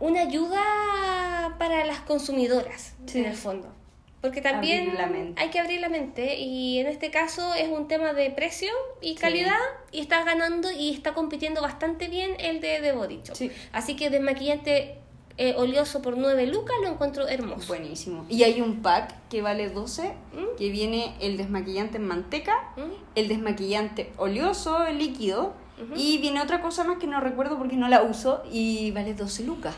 [0.00, 3.20] Una ayuda para las consumidoras, Sí.
[3.20, 3.72] en el fondo.
[4.20, 4.94] Porque también
[5.36, 8.72] hay que abrir la mente y en este caso es un tema de precio
[9.02, 9.58] y calidad
[9.92, 13.36] y está ganando y está compitiendo bastante bien el de The Body Shop.
[13.36, 13.50] Sí.
[13.72, 14.98] Así que desmaquillante
[15.36, 17.66] eh, oleoso por 9 lucas lo encuentro hermoso.
[17.68, 18.24] Buenísimo.
[18.28, 20.56] Y hay un pack que vale 12, ¿Mm?
[20.56, 22.92] que viene el desmaquillante en manteca, ¿Mm?
[23.16, 25.54] el desmaquillante oleoso, el líquido,
[25.96, 29.42] y viene otra cosa más que no recuerdo porque no la uso, y vale 12
[29.44, 29.74] lucas.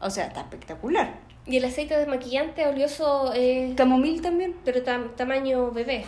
[0.00, 1.18] O sea, está espectacular.
[1.44, 4.54] Y el aceite desmaquillante oleoso es Camomil también.
[4.64, 6.04] pero tam- tamaño bebé.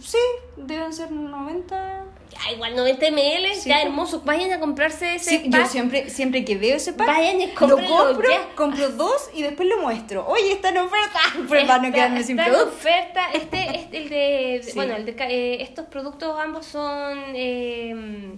[0.00, 0.18] Sí,
[0.56, 2.04] deben ser 90.
[2.30, 4.22] Ya, igual 90 ml, Sí, ya hermoso.
[4.24, 5.66] Vayan a comprarse ese Sí, yo pack.
[5.68, 8.48] siempre, siempre que veo ese pack, Vayan y lo compro, ya.
[8.54, 10.26] compro dos y después lo muestro.
[10.28, 11.18] Oye, está en oferta.
[11.48, 12.68] Pero para no quedarme sin producto.
[12.68, 13.28] oferta.
[13.32, 14.60] Este, este, el de.
[14.68, 14.72] Sí.
[14.74, 17.18] Bueno, el de, eh, estos productos ambos son.
[17.34, 18.36] eh,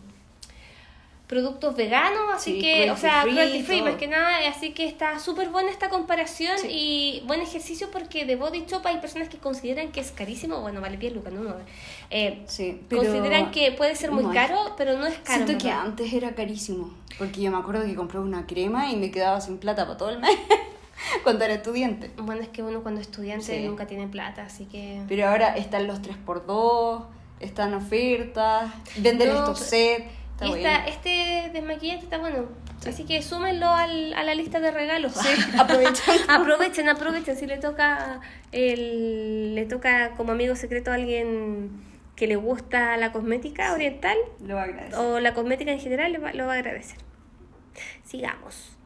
[1.31, 5.21] productos veganos, así Sí, que, o sea, cruelty free más que nada, así que está
[5.21, 6.67] súper buena esta comparación Sí.
[6.69, 10.81] y buen ejercicio porque de Body Shop hay personas que consideran que es carísimo, bueno,
[10.81, 11.43] vale 10 lucas, ¿no?
[11.45, 11.55] no
[12.11, 15.47] eh, Sí, pero consideran que puede ser muy no es- caro, pero no es caro.
[15.47, 16.93] Siento que antes era carísimo.
[17.17, 20.11] Porque yo me acuerdo que compré una crema y me quedaba sin plata para todo
[20.11, 20.37] el mes.
[21.23, 22.11] cuando era estudiante.
[22.17, 23.65] Bueno, es que uno cuando es estudiante Sí.
[23.69, 25.03] nunca tiene plata, así que...
[25.09, 27.05] Pero ahora están los 3x2,
[27.39, 30.05] están ofertas, venden No, estos sets.
[30.41, 30.69] Está Y bueno.
[30.69, 32.47] esta, este desmaquillante está bueno.
[32.87, 35.13] Así que súmenlo al, a la lista de regalos.
[35.59, 36.23] aprovechando.
[36.33, 37.37] aprovechen, aprovechen.
[37.37, 38.21] Si le toca
[38.53, 41.71] el, le toca como amigo secreto a alguien
[42.17, 45.01] que le gusta la cosmética oriental Lo agradezco.
[45.01, 46.97] o la cosmética en general, va- lo va a agradecer.
[48.05, 48.77] Sigamos.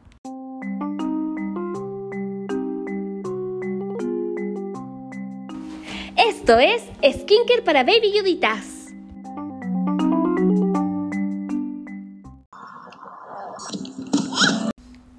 [6.17, 6.81] Esto es
[7.21, 8.74] Skincare para Baby Yuditas.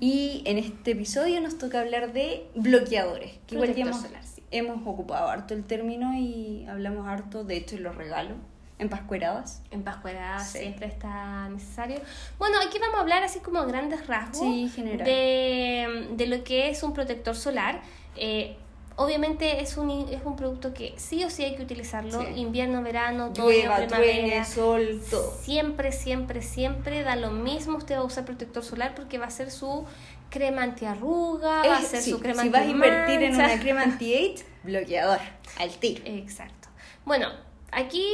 [0.09, 3.33] Y en este episodio nos toca hablar de bloqueadores.
[3.49, 4.43] Que igual ya Protector hemos, solar, sí.
[4.53, 8.37] hemos ocupado harto el término y hablamos harto, de hecho, y los regalos
[8.79, 9.63] en Pascueradas.
[9.73, 10.59] En Pascuera Sí.
[10.59, 12.01] siempre está necesario.
[12.39, 16.69] Bueno, aquí vamos a hablar así como a grandes rasgos Sí, de, de lo que
[16.71, 17.81] es un protector solar.
[18.17, 18.57] Eh,
[18.97, 22.21] obviamente es un, es un producto que sí o sí hay que utilizarlo.
[22.21, 22.27] Sí.
[22.37, 24.45] Invierno, verano, Llueva, primavera.
[24.45, 25.33] sol, todo.
[25.43, 27.79] Siempre, siempre, siempre da lo mismo.
[27.79, 29.85] Usted va a usar protector solar porque va a ser su
[30.31, 33.83] crema antiarruga, va a ser sí, su crema si vas a invertir en una crema
[33.83, 35.21] anti-age, bloqueador,
[35.59, 36.03] al tiro.
[36.05, 36.69] Exacto.
[37.05, 37.29] Bueno,
[37.71, 38.05] aquí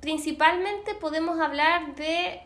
[0.00, 2.40] principalmente podemos hablar de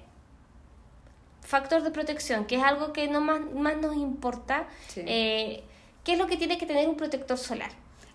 [1.41, 4.69] factor de protección, que es algo que no más, más nos importa.
[4.89, 5.03] Sí.
[5.07, 5.65] Eh,
[6.09, 7.69] ¿Qué es lo que tiene que tener un protector solar?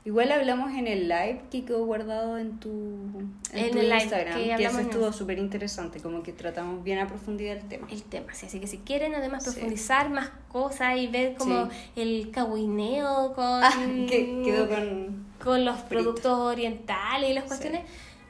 [0.03, 2.72] Igual hablamos en el live que quedó guardado en tu,
[3.52, 6.84] en En tu el live, Instagram, que que, eso estuvo súper interesante, como que tratamos
[6.84, 7.88] bien a profundidad el tema.
[7.91, 8.48] El tema, sí.
[8.48, 9.52] Así que si quieren además Sí.
[9.52, 13.72] profundizar más cosas y ver como el cahuineo con, Ah,
[14.10, 15.28] que quedó con...
[15.44, 15.90] con los frito.
[15.90, 17.82] productos orientales y las cuestiones,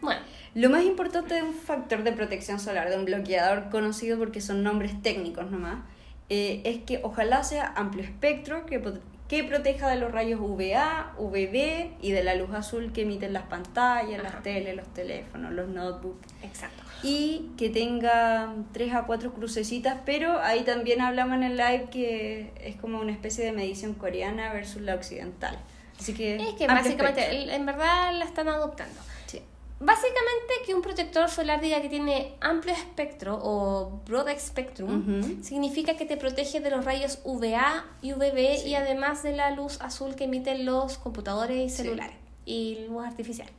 [0.02, 0.20] bueno,
[0.56, 4.62] Lo más importante de un factor de protección solar, de un bloqueador conocido porque son
[4.62, 5.86] nombres técnicos nomás,
[6.28, 8.82] eh, es que ojalá sea amplio espectro, que,
[9.28, 13.44] que proteja de los rayos UVA, UVB y de la luz azul que emiten las
[13.44, 14.34] pantallas, Ajá.
[14.34, 16.28] las teles, los teléfonos, los notebooks.
[16.44, 16.84] exacto.
[17.06, 22.52] y que tenga 3 a 4 crucecitas, pero ahí también hablamos en el live que
[22.62, 25.58] es como una especie de medición coreana versus la occidental.
[26.00, 27.54] Así que Es que básicamente, espectro.
[27.56, 29.00] en verdad la están adoptando.
[29.26, 29.42] Sí.
[29.86, 36.06] Básicamente que un protector solar diga que tiene amplio espectro o broad spectrum significa que
[36.06, 38.70] te protege de los rayos UVA y UVB Sí.
[38.70, 41.84] y además de la luz azul que emiten los computadores y Sí.
[41.84, 42.16] celulares
[42.46, 43.50] y luz artificial.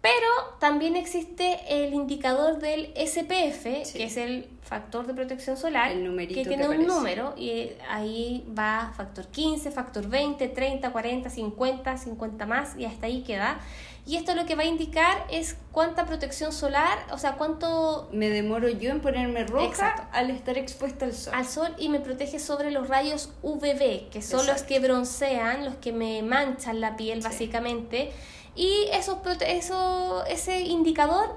[0.00, 0.26] Pero
[0.60, 3.98] también existe el indicador del SPF, Sí.
[3.98, 8.46] que es el factor de protección solar, El que que tiene un número y ahí
[8.56, 13.60] va factor 15, factor 20, 30, 40, 50, 50 más y hasta ahí queda.
[14.08, 18.30] Y esto lo que va a indicar es cuánta protección solar, o sea, cuánto Me
[18.30, 20.02] demoro yo en ponerme roja Exacto.
[20.12, 21.34] al estar expuesta al sol.
[21.36, 25.74] al sol y me protege sobre los rayos UVB, que son los que broncean, los
[25.74, 27.28] que me manchan la piel Sí.
[27.28, 28.10] básicamente.
[28.56, 28.86] Y
[29.22, 31.36] prote- eso, ese indicador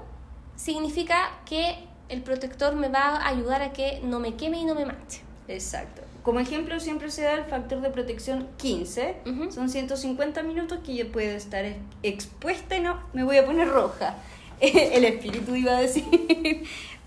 [0.56, 1.76] significa que
[2.08, 5.20] el protector me va a ayudar a que no me queme y no me manche.
[5.46, 6.00] Exacto.
[6.22, 9.16] Como ejemplo siempre se da el factor de protección 15.
[9.26, 9.50] Ujú.
[9.52, 13.68] Son 150 minutos que yo puedo estar ex- expuesta y no me voy a poner
[13.68, 14.14] roja.
[14.60, 16.04] El espíritu iba a decir.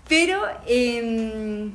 [0.08, 1.72] Pero, em,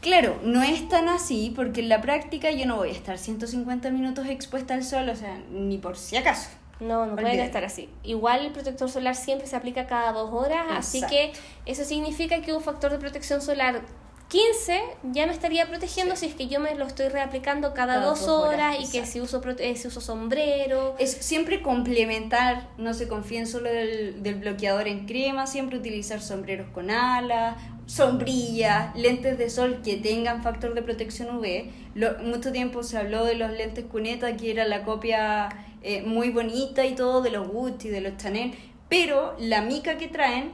[0.00, 3.90] claro, no es tan así porque en la práctica yo no voy a estar 150
[3.90, 6.48] minutos expuesta al sol, o sea, ni por si acaso.
[6.78, 7.42] No, no Olvídalo.
[7.42, 7.90] estar así.
[8.04, 11.32] Igual el protector solar siempre se aplica cada dos horas, así que
[11.66, 13.82] eso significa que un factor de protección solar
[14.30, 14.80] 15
[15.12, 16.20] ya me estaría protegiendo Sí.
[16.20, 18.92] si es que yo me lo estoy reaplicando cada, Cada dos dos horas, horas, y
[18.92, 20.94] que si uso, eh, si uso sombrero.
[20.98, 26.68] Es siempre complementar, no se confíen solo del, del bloqueador en crema, siempre utilizar sombreros
[26.70, 31.70] con alas, sombrillas, lentes de sol que tengan factor de protección UV.
[31.94, 35.48] Lo- mucho tiempo se habló de los lentes cuneta, que era la copia
[35.82, 38.52] eh, muy bonita y todo de los Gucci, de los Chanel,
[38.88, 40.52] pero la mica que traen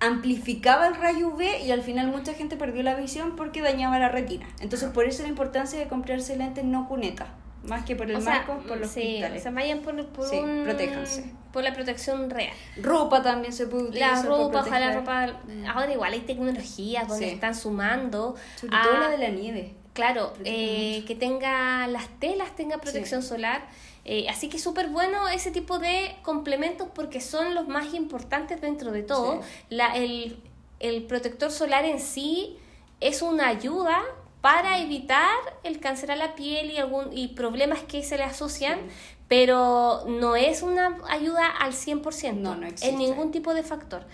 [0.00, 4.08] amplificaba el rayo UV y al final mucha gente perdió la visión porque dañaba la
[4.08, 4.46] retina.
[4.60, 7.26] Entonces por eso la importancia de comprarse lentes no cuneta.
[7.64, 9.40] Más que por el O sea, marco, por los sí, cristales.
[9.40, 11.32] o sea, vayan por, por Sí, un- protéjanse.
[11.50, 12.52] por la protección real.
[12.82, 14.16] ropa también se puede utilizar.
[14.18, 15.28] La ropa, ojalá ropa.
[15.74, 17.32] Ahora igual hay tecnología donde Sí.
[17.34, 18.34] están sumando.
[18.56, 19.74] Sobre a- todo la de la nieve.
[19.94, 23.62] Claro, eh, que tenga las telas, tenga protección solar.
[24.04, 28.92] Eh, así que súper bueno ese tipo de complementos porque son los más importantes dentro
[28.92, 29.40] de todo.
[29.42, 29.48] Sí.
[29.70, 30.38] La, el,
[30.80, 32.58] el protector solar en sí
[33.00, 34.02] es una ayuda
[34.44, 38.78] para evitar el cáncer a la piel y, algún, y problemas que se le asocian,
[39.26, 44.04] pero no es una ayuda al 100% No, no en ningún tipo de factor.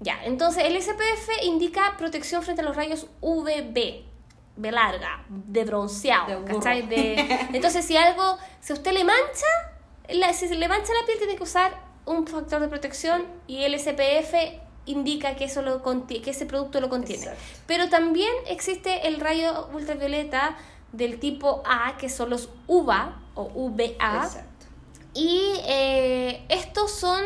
[0.00, 4.02] Ya, entonces el SPF indica protección frente a los rayos UVB,
[4.58, 6.52] B larga, de bronceado, De.
[6.52, 6.82] ¿cachai?
[6.86, 7.14] De,
[7.52, 9.46] entonces si algo, si a usted le mancha,
[10.08, 11.72] la- si se le mancha la piel tiene que usar
[12.06, 14.34] un factor de protección y el SPF
[14.86, 17.22] indica que, eso lo que ese producto lo contiene.
[17.22, 17.42] Exacto.
[17.66, 20.56] Pero también existe el rayo ultravioleta
[20.92, 24.22] del tipo A, que son los UVA o UVA.
[24.24, 24.66] Exacto.
[25.14, 27.22] Y eh, estos son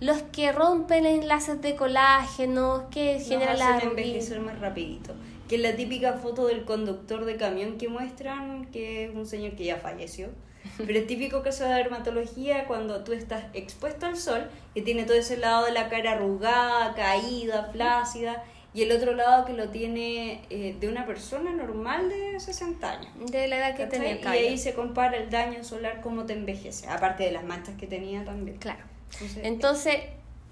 [0.00, 5.14] los que rompen enlaces de colágeno, que generan la envejecer más rapidito.
[5.50, 9.56] Que es la típica foto del conductor de camión que muestran, que es un señor
[9.56, 10.28] que ya falleció.
[10.78, 15.16] Pero es típico caso de dermatología cuando tú estás expuesto al sol, que tiene todo
[15.16, 20.42] ese lado de la cara arrugada, caída, flácida, y el otro lado que lo tiene
[20.50, 23.10] eh, de una persona normal de 60 años.
[23.32, 26.34] De la edad que tenía el y ahí se compara el daño solar cómo te
[26.34, 28.58] envejece, aparte de las manchas que tenía también.
[28.58, 28.84] Claro.
[29.12, 29.96] Entonces, Entonces,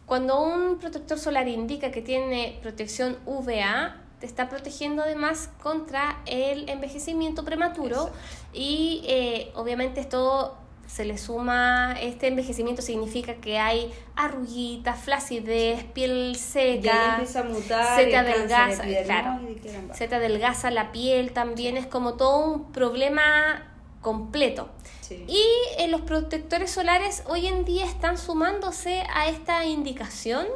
[0.07, 6.69] cuando un protector solar indica que tiene protección UVA, te está protegiendo además contra el
[6.69, 8.19] envejecimiento prematuro Exacto.
[8.53, 10.57] y eh, obviamente esto
[10.89, 18.01] se le suma, este envejecimiento significa que hay arruguitas, flacidez, piel seca, empieza a mutar,
[18.01, 19.41] se te adelgaza, claro.
[19.93, 24.71] se te adelgaza la piel, también es como todo un problema completo.
[25.03, 25.25] Sí.
[25.29, 25.43] Y
[25.79, 30.47] eh, los protectores solares hoy en día están sumándose a esta indicación,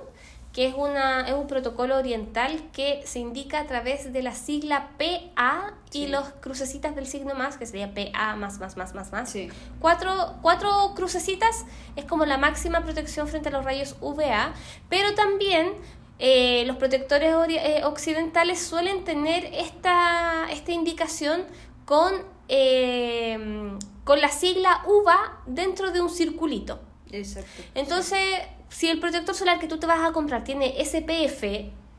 [0.52, 4.90] que es, una, es un protocolo oriental que se indica a través de la sigla
[4.98, 9.30] PA y los crucecitas del signo más, que sería PA más, más, más, más, más.
[9.30, 9.48] Sí.
[9.80, 11.64] Cuatro, cuatro crucecitas
[11.96, 14.52] es como la máxima protección frente a los rayos UVA,
[14.90, 15.72] pero también
[16.18, 21.44] eh, los protectores eh, occidentales suelen tener esta, esta indicación
[21.86, 22.12] con,
[22.48, 26.78] eh, con la sigla UVA dentro de un circulito.
[27.10, 27.62] Exacto.
[27.74, 28.40] Entonces,
[28.72, 31.44] si el protector solar que tú te vas a comprar tiene SPF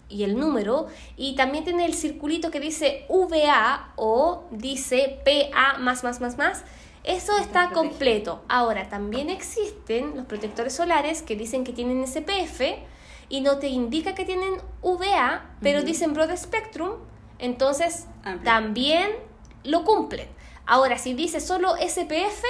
[0.09, 6.03] y el número, y también tiene el circulito que dice VA o dice PA más,
[6.03, 6.63] más, más, más,
[7.03, 8.43] eso está completo.
[8.47, 12.61] Ahora, también existen los protectores solares que dicen que tienen SPF
[13.29, 16.91] y no te indica que tienen VA, pero dicen Broad Spectrum,
[17.39, 18.43] entonces Amplio.
[18.43, 19.11] también
[19.63, 20.27] lo cumplen.
[20.65, 22.43] Ahora, si dice solo SPF,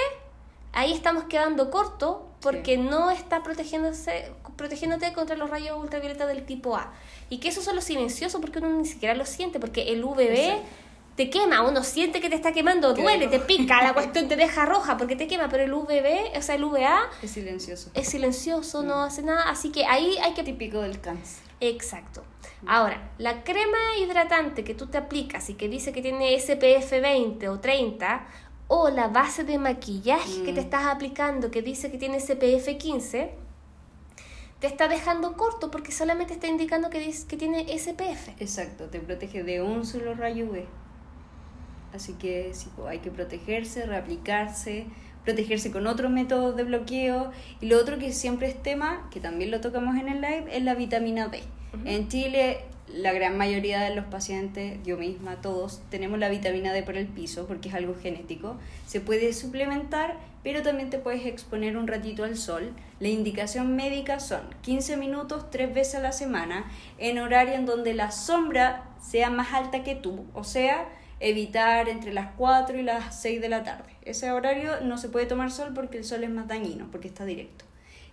[0.74, 2.82] ahí estamos quedando corto porque Sí.
[2.82, 6.92] no está protegiéndose, protegiéndote contra los rayos ultravioleta del tipo A.
[7.30, 10.60] Y que esos son los silenciosos porque uno ni siquiera lo siente, porque el UVB
[11.16, 14.66] te quema, uno siente que te está quemando, duele, te pica, la cuestión te deja
[14.66, 17.90] roja porque te quema, pero el UVB, o sea, el UVA Es silencioso.
[17.94, 19.06] es silencioso, no Mm.
[19.06, 21.44] hace nada, así que ahí hay que típico del cáncer.
[21.60, 22.24] Exacto.
[22.66, 27.48] Ahora, la crema hidratante que tú te aplicas y que dice que tiene SPF 20
[27.48, 28.26] o 30,
[28.68, 30.64] o la base de maquillaje que te Mm.
[30.64, 33.32] estás aplicando que dice que tiene SPF 15,
[34.60, 38.30] te está dejando corto porque solamente está indicando que, dice que tiene SPF.
[38.40, 40.64] Exacto, te protege de un solo rayo UV.
[41.92, 44.86] Así que sí, pues, hay que protegerse, reaplicarse,
[45.22, 47.30] protegerse con otros métodos de bloqueo.
[47.60, 50.62] Y lo otro que siempre es tema, que también lo tocamos en el live, es
[50.64, 51.42] la vitamina D.
[51.84, 52.64] En Chile,
[52.94, 57.06] la gran mayoría de los pacientes, yo misma, todos, tenemos la vitamina D por el
[57.06, 58.56] piso porque es algo genético.
[58.86, 62.72] Se puede suplementar, pero también te puedes exponer un ratito al sol.
[63.00, 67.94] La indicación médica son 15 minutos tres veces a la semana en horario en donde
[67.94, 70.88] la sombra sea más alta que tú, o sea,
[71.18, 73.90] evitar entre las 4 y las 6 de la tarde.
[74.02, 77.24] Ese horario no se puede tomar sol porque el sol es más dañino, porque está
[77.24, 77.64] directo.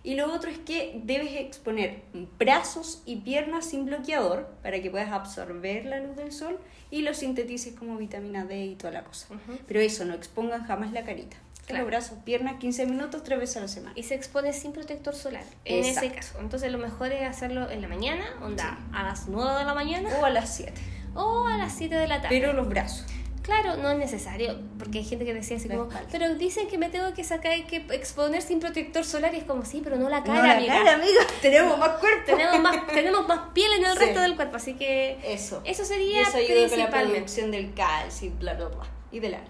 [0.04, 2.02] Y lo otro es que debes exponer
[2.38, 6.58] brazos y piernas sin bloqueador para que puedas absorber la luz del sol
[6.90, 9.26] y lo sintetices como vitamina D y toda la cosa.
[9.32, 9.58] Ujú.
[9.66, 11.36] Pero eso, no expongan jamás la carita.
[11.66, 11.86] Claro.
[11.86, 13.92] brazos, piernas, 15 minutos, tres veces a la semana.
[13.96, 15.44] Y se expone sin protector solar.
[15.64, 16.38] En ese caso.
[16.40, 20.10] Entonces lo mejor es hacerlo en la mañana, onda, a las 9 de la mañana
[20.20, 20.72] O a las 7.
[21.14, 22.36] o a las 7 de la tarde.
[22.36, 23.06] Pero los brazos.
[23.42, 26.90] Claro, no es necesario, porque hay gente que decía así como, pero dicen que me
[26.90, 30.22] tengo que sacar, que exponer sin protector solar y es como, sí, pero no la
[30.22, 30.74] cara, no la amiga.
[30.74, 31.20] cara, amiga.
[31.42, 32.24] Tenemos más cuerpo.
[32.36, 33.98] Tenemos más, tenemos más piel en el Sí.
[33.98, 35.60] resto del cuerpo, así que Eso.
[35.64, 38.86] eso sería eso ayuda con la producción del calcio bla, bla, bla.
[39.10, 39.48] Y del agua.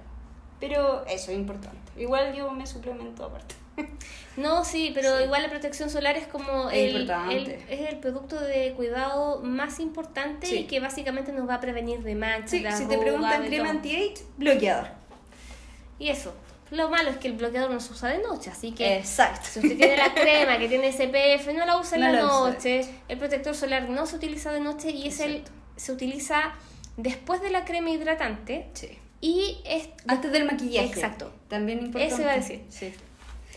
[0.59, 1.79] Pero eso es importante.
[2.01, 3.57] Igual yo me suplemento aparte.
[4.37, 7.11] No, sí, pero igual la protección solar es como Es el,
[7.69, 10.57] es el producto de cuidado más importante Sí.
[10.61, 14.15] y que básicamente nos va a prevenir de manchas, Sí, si te preguntan crema anti-age,
[14.39, 14.89] bloqueador.
[15.99, 16.35] Y eso.
[16.71, 19.47] Lo malo es que el bloqueador no se usa de noche, así que Exacto.
[19.53, 22.87] si usted tiene la crema que tiene SPF, no la usa en la usa noche.
[23.09, 25.45] El protector solar no se utiliza de noche y es el
[25.77, 26.55] se utiliza
[26.97, 28.99] después de la crema hidratante Sí.
[29.21, 30.87] y es Antes del maquillaje.
[30.89, 31.31] Exacto.
[31.49, 32.15] También importante.
[32.15, 32.63] Eso iba a decir.
[32.71, 32.95] Sí.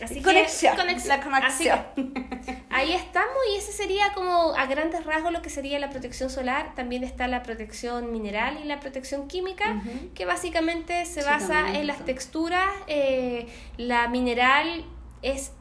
[0.02, 0.76] Así que- conexión.
[0.76, 1.78] conex- La conexión.
[1.94, 6.28] que ahí estamos y ese sería como a grandes rasgos lo que sería la protección
[6.30, 6.74] solar.
[6.74, 9.82] También está la protección mineral y la protección química,
[10.14, 12.68] que básicamente se Sí, basa en las texturas.
[12.88, 13.46] eh,
[13.78, 14.84] la mineral
[15.22, 15.52] es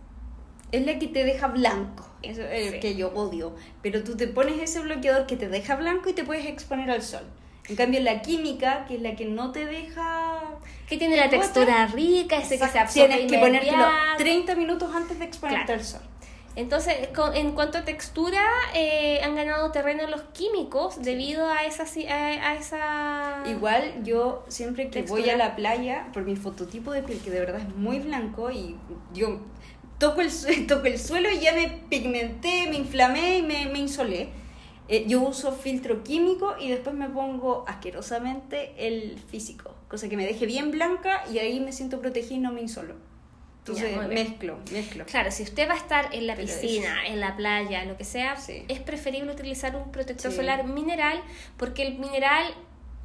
[0.71, 2.05] Es la que te deja blanco.
[2.23, 2.73] Eso es Sí.
[2.75, 3.55] el que yo odio.
[3.83, 7.01] Pero tú te pones ese bloqueador que te deja blanco y te puedes exponer al
[7.03, 7.23] sol.
[7.69, 10.41] En cambio, la química, que es la que no te deja.
[10.87, 14.17] que tiene la ¿Te textura rica, ese que se absorbe Tienes que ponértelo inmediato.
[14.17, 15.79] 30 minutos antes de exponerte Claro.
[15.81, 16.01] al sol.
[16.55, 18.41] Entonces, con- en cuanto a textura,
[18.75, 23.43] eh, han ganado terreno los químicos debido a esa, a, a esa...
[23.49, 27.39] Igual yo siempre que voy a la playa, por mi fototipo de piel, que de
[27.41, 28.77] verdad es muy blanco, y
[29.13, 29.39] yo
[29.97, 30.29] toco el,
[30.67, 34.29] toco el suelo y ya me pigmenté, me inflamé y me, me insolé.
[34.87, 40.25] Eh, yo uso filtro químico y después me pongo asquerosamente el físico, cosa que me
[40.25, 42.95] deje bien blanca y ahí me siento protegida y no me insolo.
[43.59, 45.05] Entonces Ya, mezclo, mezclo.
[45.07, 48.03] Claro, si usted va a estar en la Pero piscina, en la playa, lo que
[48.03, 48.63] sea, Sí.
[48.67, 50.37] es preferible utilizar un protector Sí.
[50.37, 51.19] solar mineral
[51.57, 52.45] porque el mineral,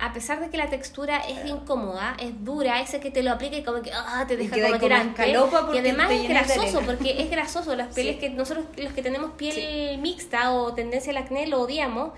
[0.00, 3.56] a pesar de que la textura es incómoda, es dura, ese que te lo aplica
[3.56, 5.30] y como que ah, te deja como tirante.
[5.30, 7.76] Y además es grasoso, porque es grasoso.
[7.76, 8.20] Las pieles Sí.
[8.20, 12.12] que nosotros, los que tenemos piel mixta o tendencia al acné, lo odiamos.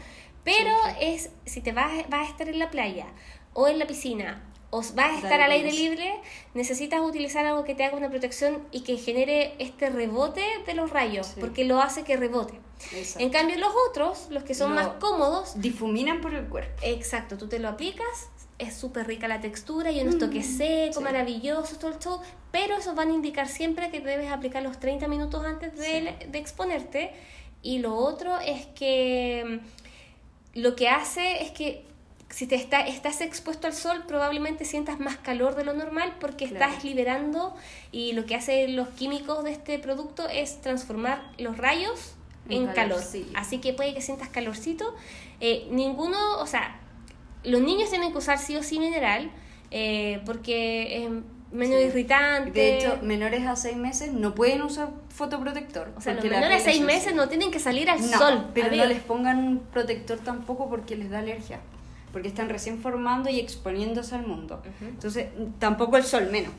[0.45, 3.07] Pero es, si te vas, vas a estar en la playa
[3.53, 6.15] o en la piscina o vas a estar Dale al aire libre,
[6.55, 10.91] necesitas utilizar algo que te haga una protección y que genere este rebote de los
[10.91, 12.55] rayos, porque lo hace que rebote.
[12.93, 13.21] Exacto.
[13.25, 16.73] En cambio, los otros, los que son Lo- más cómodos, Difuminan por el cuerpo.
[16.83, 18.07] exacto, tú te lo aplicas,
[18.59, 21.03] es súper rica la textura y unos toques secos, sí.
[21.03, 22.21] maravillosos, todo el show,
[22.53, 26.39] pero esos van a indicar siempre que debes aplicar los 30 minutos antes de, de
[26.39, 27.13] exponerte.
[27.63, 29.61] Y lo otro es que
[30.55, 31.85] mm, lo que hace es que
[32.29, 36.49] si te está, estás expuesto al sol, probablemente sientas más calor de lo normal porque
[36.49, 36.67] Claro.
[36.73, 37.55] estás liberando
[37.91, 42.12] y lo que hacen los químicos de este producto es transformar los rayos
[42.49, 43.01] En en calor.
[43.35, 44.95] Así que puede que sientas calorcito.
[45.41, 46.79] Eh, ninguno, o sea,
[47.45, 49.31] los niños tienen que usar sí o sí mineral
[49.71, 51.11] eh, porque es
[51.53, 51.87] menos Sí.
[51.87, 52.51] irritante.
[52.53, 55.93] De hecho, menores a 6 meses no pueden usar fotoprotector.
[55.97, 58.47] o sea, los menores es 6 meses no tienen que salir al No, sol.
[58.55, 61.61] pero no les pongan protector tampoco porque les da alergia.
[62.13, 64.63] Porque están recién formando y exponiéndose al mundo.
[64.83, 65.29] Entonces,
[65.59, 66.53] tampoco el sol menos.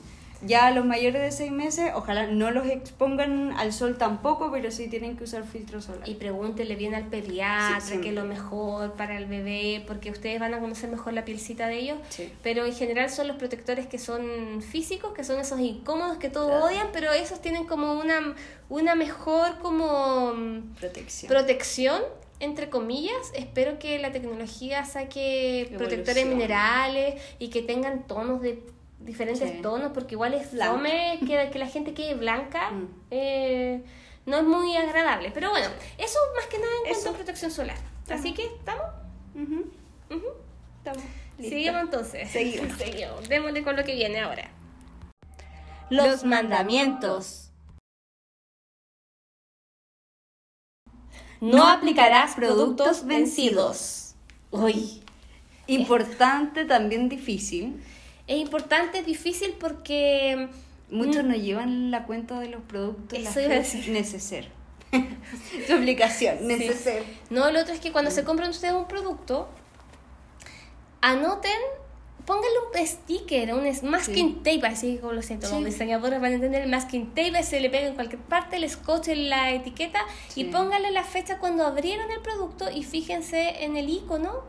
[0.45, 4.87] Ya los mayores de 6 meses, ojalá no los expongan al sol tampoco, pero sí
[4.89, 6.07] tienen que usar filtro solar.
[6.07, 10.39] Y pregúntele bien al pediatra Sí, que es lo mejor para el bebé, porque ustedes
[10.39, 11.97] van a conocer mejor la pielcita de ellos.
[12.09, 12.31] Sí.
[12.43, 16.49] Pero en general son los protectores que son físicos, que son esos incómodos que todos
[16.49, 16.65] Claro.
[16.65, 18.35] odian, pero esos tienen como una,
[18.69, 21.29] una mejor como mm, Protección.
[21.29, 22.01] protección
[22.39, 28.61] entre comillas, espero que la tecnología saque protectores minerales y que tengan tonos de
[29.03, 29.61] diferentes Sí.
[29.61, 30.71] tonos, porque igual es Blanca.
[30.73, 32.87] fome que, que la gente quede blanca, Mm.
[33.11, 33.83] eh,
[34.25, 35.31] no es muy agradable.
[35.33, 35.67] Pero bueno,
[35.97, 37.09] eso más que nada en cuanto Eso.
[37.09, 37.77] a protección solar.
[38.09, 38.85] Así que, ¿estamos?
[39.35, 39.71] Ujú.
[40.15, 40.27] Ujú.
[40.77, 41.03] Estamos.
[41.39, 42.29] Seguimos entonces.
[42.29, 42.73] Seguimos.
[42.77, 43.27] Seguimos.
[43.27, 44.49] Démosle con lo que viene ahora.
[45.89, 47.49] Los mandamientos.
[51.41, 54.15] No aplicarás productos vencidos.
[54.51, 55.01] Uy.
[55.67, 57.83] Importante, también difícil.
[58.27, 60.47] Es importante, es difícil porque
[60.89, 63.17] Muchos no llevan la cuenta de los productos.
[63.17, 63.89] Eso iba a fe- decir.
[63.89, 64.49] Neceser.
[65.67, 67.03] Su aplicación, neceser.
[67.31, 69.49] No, lo otro es que cuando se compran ustedes un producto,
[71.01, 71.51] anoten,
[72.25, 75.53] pónganle un sticker, un masking tape, así como lo siento, Sí.
[75.55, 78.69] los diseñadores van a entender el masking tape, se le pega en cualquier parte, el
[78.69, 80.41] scotch en la etiqueta Sí.
[80.41, 84.43] y pónganle la fecha cuando abrieron el producto y fíjense en el icono.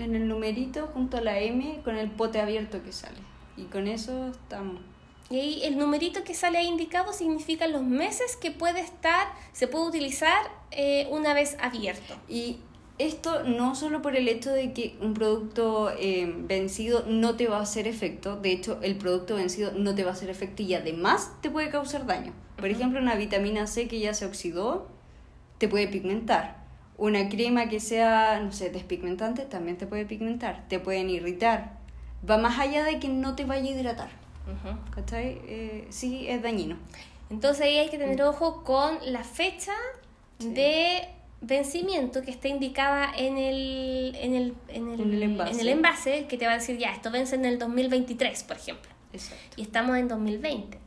[0.00, 3.18] En el numerito junto a la M con el pote abierto que sale.
[3.56, 4.80] Y con eso estamos.
[5.28, 9.68] Y ahí el numerito que sale ahí indicado significa los meses que puede estar, se
[9.68, 12.14] puede utilizar eh, una vez abierto.
[12.28, 12.56] Y
[12.98, 17.58] esto no solo por el hecho de que un producto eh, vencido no te va
[17.58, 20.74] a hacer efecto, de hecho el producto vencido no te va a hacer efecto y
[20.74, 22.34] además te puede causar daño.
[22.56, 24.88] Por ejemplo, una vitamina C que ya se oxidó
[25.58, 26.59] te puede pigmentar.
[27.00, 31.78] Una crema que sea, no sé, despigmentante también te puede pigmentar, te pueden irritar.
[32.28, 34.10] Va más allá de que no te vaya a hidratar.
[34.46, 34.76] Ujú.
[34.94, 35.40] ¿Cachai?
[35.46, 36.76] Eh, sí, es dañino.
[37.30, 39.72] Entonces ahí hay que tener ojo con la fecha
[40.40, 41.08] de
[41.40, 45.52] vencimiento que está indicada en el, en el, en el, En el envase.
[45.54, 48.56] en el envase, que te va a decir ya, esto vence en el 2023, por
[48.58, 48.90] ejemplo.
[49.12, 49.56] Exacto.
[49.56, 50.78] y estamos en 2020.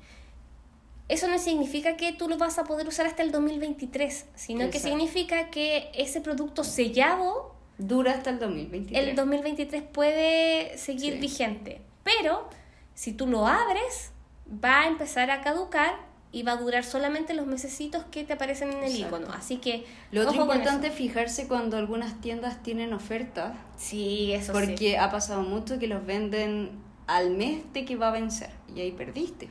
[1.14, 4.80] Eso no significa que tú lo vas a poder usar hasta el 2023, sino que
[4.80, 9.08] significa que ese producto sellado, Dura hasta el 2023.
[9.10, 11.20] el 2023 puede seguir Sí.
[11.20, 11.82] vigente.
[12.04, 12.48] Pero
[12.94, 14.12] si tú lo abres,
[14.64, 15.96] va a empezar a caducar
[16.32, 19.18] y va a durar solamente los mesecitos que te aparecen en el Exacto.
[19.18, 19.34] icono.
[19.34, 24.78] Así que Lo otro importante es fijarse cuando algunas tiendas tienen ofertas, Sí, eso porque
[24.78, 24.96] sí.
[24.96, 26.72] ha pasado mucho que los venden
[27.06, 29.50] al mes de que va a vencer y ahí perdiste.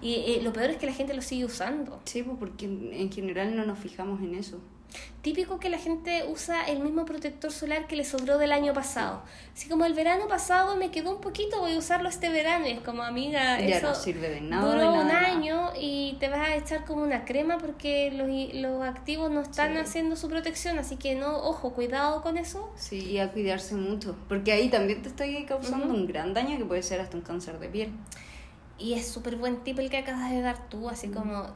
[0.00, 2.00] Y eh, lo peor es que la gente lo sigue usando.
[2.04, 4.58] Sí, pues porque en en general no nos fijamos en eso.
[5.20, 9.22] Típico que la gente usa el mismo protector solar que le sobró del año pasado.
[9.54, 12.66] Así como el verano pasado me quedó un poquito, voy a usarlo este verano.
[12.66, 15.72] Y es como, amiga, Ya eso no sirve de nada, duró de nada, un año
[15.78, 18.28] y te vas a echar como una crema porque los,
[18.62, 19.78] los activos no están Sí.
[19.78, 20.78] haciendo su protección.
[20.78, 22.70] Así que no, ojo, cuidado con eso.
[22.76, 25.96] Sí, y a cuidarse mucho, porque ahí también te estoy causando Ujú.
[25.96, 27.90] un gran daño que puede ser hasta un cáncer de piel.
[28.78, 31.46] Y es súper buen tip el que acabas de dar tú, así como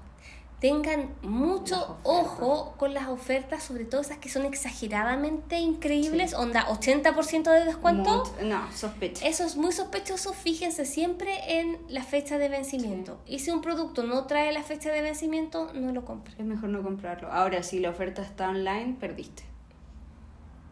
[0.60, 7.50] tengan mucho ojo con las ofertas, sobre todo esas que son exageradamente increíbles, onda 80%
[7.50, 8.18] de descuento.
[8.18, 9.26] Mucho- no, sospecha.
[9.26, 13.18] Eso es muy sospechoso, fíjense siempre en la fecha de vencimiento.
[13.26, 16.36] Y si un producto no trae la fecha de vencimiento, no lo compren.
[16.38, 17.32] Es mejor no comprarlo.
[17.32, 19.42] Ahora, si la oferta está online, perdiste.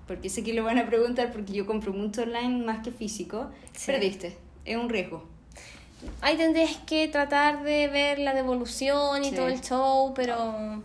[0.07, 3.51] Porque sé que lo van a preguntar porque yo compro mucho online más que físico.
[3.77, 3.91] Sí.
[3.91, 4.37] Perdiste.
[4.65, 5.25] Es un riesgo.
[6.21, 9.37] Ahí tendrías que tratar de ver la devolución y Sí.
[9.37, 10.83] todo el show, pero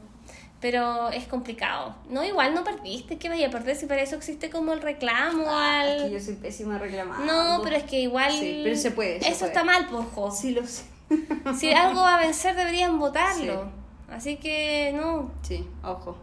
[0.62, 1.96] pero es complicado.
[2.10, 5.46] No, igual no perdiste, que vaya a perder si para eso existe como el reclamo
[5.48, 5.90] Ah, al...
[5.98, 7.24] es que yo soy pésima reclamando.
[7.26, 8.32] No, pero es que igual...
[8.32, 9.52] Sí, pero se puede, se eso puede.
[9.52, 10.32] está mal, pojo.
[10.32, 10.86] Sí, lo sé.
[11.60, 13.70] Si algo va a vencer, deberían votarlo.
[14.10, 16.18] Así que no, Sí, ojo.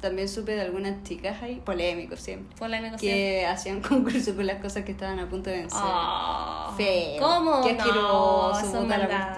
[0.00, 4.84] También supe de algunas chicas ahí, polémicos siempre, polémico que hacían concurso con las cosas
[4.84, 5.80] que estaban a punto de vencer.
[5.82, 7.20] Ah, Feo.
[7.20, 7.62] ¿Cómo?
[7.62, 9.34] Qué no, eso es maldad.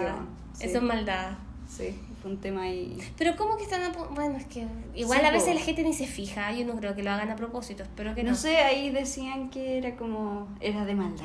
[0.55, 0.67] Sí.
[0.67, 1.31] Eso es maldad.
[1.69, 2.97] Sí, fue un tema ahí.
[3.17, 5.55] Pero ¿cómo que están a Bueno, es que igual Sí, a veces po.
[5.55, 6.53] la gente ni se fija.
[6.53, 7.83] Yo no creo que lo hagan a propósito.
[7.83, 8.31] Espero que no.
[8.31, 10.49] No sé, ahí decían que era como.
[10.61, 11.25] Era de maldad.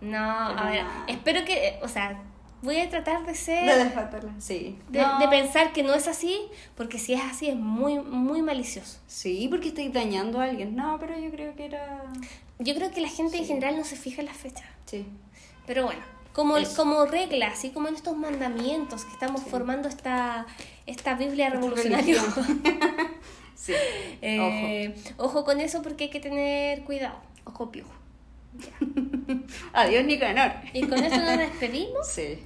[0.00, 0.84] No, a ver.
[1.06, 1.78] Espero que.
[1.82, 2.20] O sea,
[2.62, 3.66] voy a tratar de ser.
[3.66, 4.32] De desfatarla.
[4.38, 4.78] Sí.
[4.88, 5.18] de, No.
[5.18, 6.38] de pensar que no es así.
[6.76, 8.98] Porque si es así, es muy, muy malicioso.
[9.06, 10.76] Sí, porque estoy dañando a alguien.
[10.76, 12.04] No, pero yo creo que era.
[12.58, 14.64] Yo creo que la gente en general no se fija en las fechas.
[14.86, 15.06] Sí.
[15.66, 16.76] Pero bueno, como, Eso.
[16.76, 20.46] como regla, así como en estos mandamientos que estamos formando esta,
[20.86, 22.22] esta Biblia Esta revolucionaria.
[23.54, 23.74] Sí.
[24.22, 25.44] Eh, ojo.
[25.44, 27.16] con eso porque hay que tener cuidado.
[27.44, 27.64] Ojo.
[27.64, 27.90] Ojo piojo.
[29.72, 30.52] Adiós, Nicanor.
[30.72, 32.06] Y con esto nos despedimos.
[32.06, 32.38] Sí.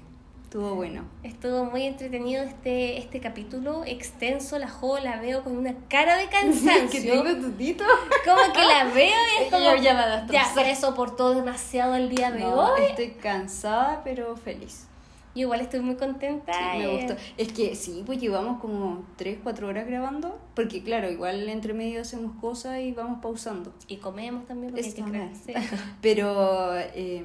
[0.45, 1.05] Estuvo bueno.
[1.24, 4.57] Estuvo muy entretenido este, este capítulo extenso.
[4.61, 6.91] La Jo la veo con una cara de cansancio.
[6.91, 7.85] que tengo tutito.
[8.24, 9.74] Como que la veo y es como.
[9.74, 12.82] Ya me soportó demasiado el día de No, hoy.
[12.89, 14.86] estoy cansada, pero feliz.
[15.35, 16.52] Yo igual estoy muy contenta.
[16.52, 17.16] Sí, me eh, gustó.
[17.36, 20.39] Es que sí, pues llevamos como 3, 4 horas grabando.
[20.55, 23.73] Porque claro, igual entre medio hacemos cosas y vamos pausando.
[23.89, 25.35] Y comemos también porque hay Eso que.
[25.35, 25.77] Sí.
[26.01, 27.24] Pero eh,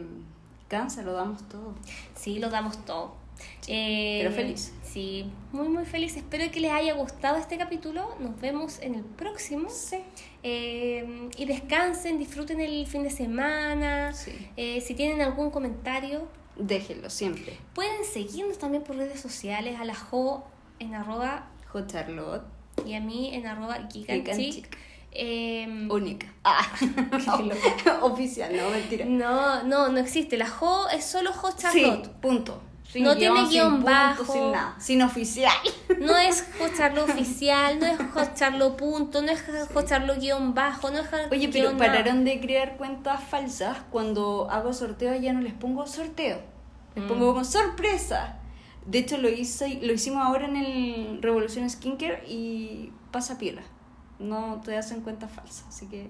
[0.67, 1.75] cansa, lo damos todo.
[2.15, 3.19] Sí, lo damos todo.
[3.67, 4.73] Eh, pero feliz.
[4.83, 6.15] Sí, muy muy feliz.
[6.15, 8.15] Espero que les haya gustado este capítulo.
[8.19, 9.69] Nos vemos en el próximo.
[10.43, 14.13] Eh, y descansen, disfruten el fin de semana.
[14.13, 14.31] Sí.
[14.57, 16.27] Eh, si tienen algún comentario,
[16.59, 17.57] Déjenlo siempre.
[17.73, 19.79] pueden seguirnos también por redes sociales.
[19.79, 20.45] A la Jo
[20.79, 21.47] en arroba
[21.87, 22.43] Charlotte,
[22.85, 24.77] y a mí en arroba giganchic.
[25.11, 26.27] Eh, única.
[26.43, 26.61] Ah,
[28.01, 29.05] oficial, no, mentira.
[29.05, 30.37] no, no, no existe.
[30.37, 32.09] La Jo es solo Jo Sí, Charlotte.
[32.21, 32.61] punto.
[32.91, 34.33] Sin No tiene sin guion punto, bajo.
[34.33, 35.53] Sin nada, sin oficial.
[35.99, 39.43] No es Jocharlo oficial, no es Jocharlo punto, no es
[39.73, 41.91] Jocharlo guion bajo, no es Oye, pero guion nada.
[41.91, 43.77] pararon de crear cuentas falsas.
[43.91, 46.41] Cuando hago sorteo ya no les pongo sorteo.
[46.95, 47.07] Les Mm.
[47.07, 48.37] pongo como sorpresa.
[48.87, 53.61] De hecho, lo, hice, lo hicimos ahora en el Revolución Skincare y pasa piola.
[54.17, 55.65] No te hacen cuentas falsas.
[55.67, 56.09] Así que.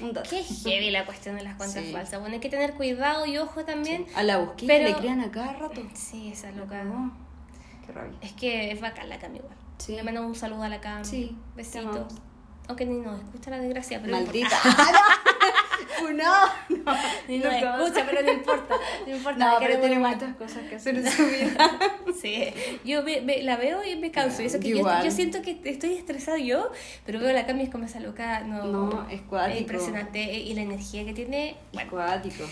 [0.00, 0.28] Un dato.
[0.30, 1.92] Qué heavy la cuestión de las cuentas Sí.
[1.92, 2.20] falsas.
[2.20, 4.06] Bueno, hay que tener cuidado y ojo también.
[4.14, 5.82] A la busquilla Pero- le crean a cada rato.
[5.94, 6.80] Sí, esa loca.
[6.82, 7.10] cagó.
[7.86, 8.16] Qué rabia.
[8.20, 9.54] Es que es bacán la Cami igual.
[9.78, 9.94] Sí.
[9.94, 11.04] Le mando un saludo a la Cami.
[11.04, 12.12] Sí, Besitos.
[12.68, 14.56] Aunque ni nos escucha la desgracia, pero no Maldita.
[16.00, 16.12] importa.
[16.68, 17.80] no, no, más.
[17.80, 18.74] escucha, pero no importa.
[19.06, 19.38] No importa.
[19.38, 21.78] No, pero tiene muchas cosas que hacer en su vida.
[22.20, 22.52] Sí,
[22.84, 24.42] yo me- me- la veo y me canso.
[24.42, 26.70] Eso que yo, yo siento que estoy estresada yo,
[27.04, 28.40] pero veo la Cami es como esa loca.
[28.40, 29.58] No, No, es cuático.
[29.60, 30.22] impresionante.
[30.22, 31.56] Y la energía que tiene.
[31.72, 32.44] Bueno, Acuático.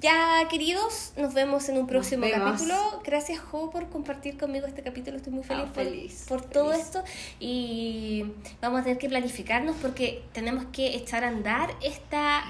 [0.00, 2.74] Ya, queridos, nos vemos en un próximo capítulo.
[3.04, 5.16] Gracias, Jo, por compartir conmigo este capítulo.
[5.16, 6.86] Estoy muy feliz, Ah, por, feliz, por todo feliz.
[6.86, 7.04] esto.
[7.38, 8.24] Y
[8.60, 12.42] vamos a tener que planificarnos porque tenemos que echar a andar esta,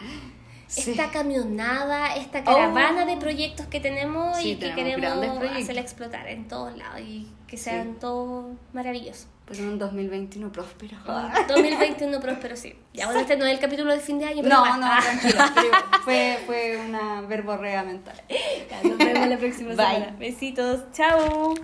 [0.74, 0.90] Sí.
[0.92, 3.06] esta camionada, esta caravana Oh.
[3.06, 7.28] de proyectos que tenemos Sí, y que tenemos queremos hacerla explotar en todos lados y
[7.46, 9.26] que sean todos maravillosos.
[9.44, 10.96] Pues un 2021 próspero.
[11.48, 12.74] 2021 próspero, sí.
[12.94, 15.42] Ya, bueno, este no es el capítulo de fin de año, pero No, no, tranquilo.
[16.04, 18.14] fue, fue una verborrea mental.
[18.30, 19.76] Ya, Nos vemos la próxima Bye.
[19.76, 20.16] semana.
[20.18, 20.80] Besitos.
[20.92, 21.54] Chao.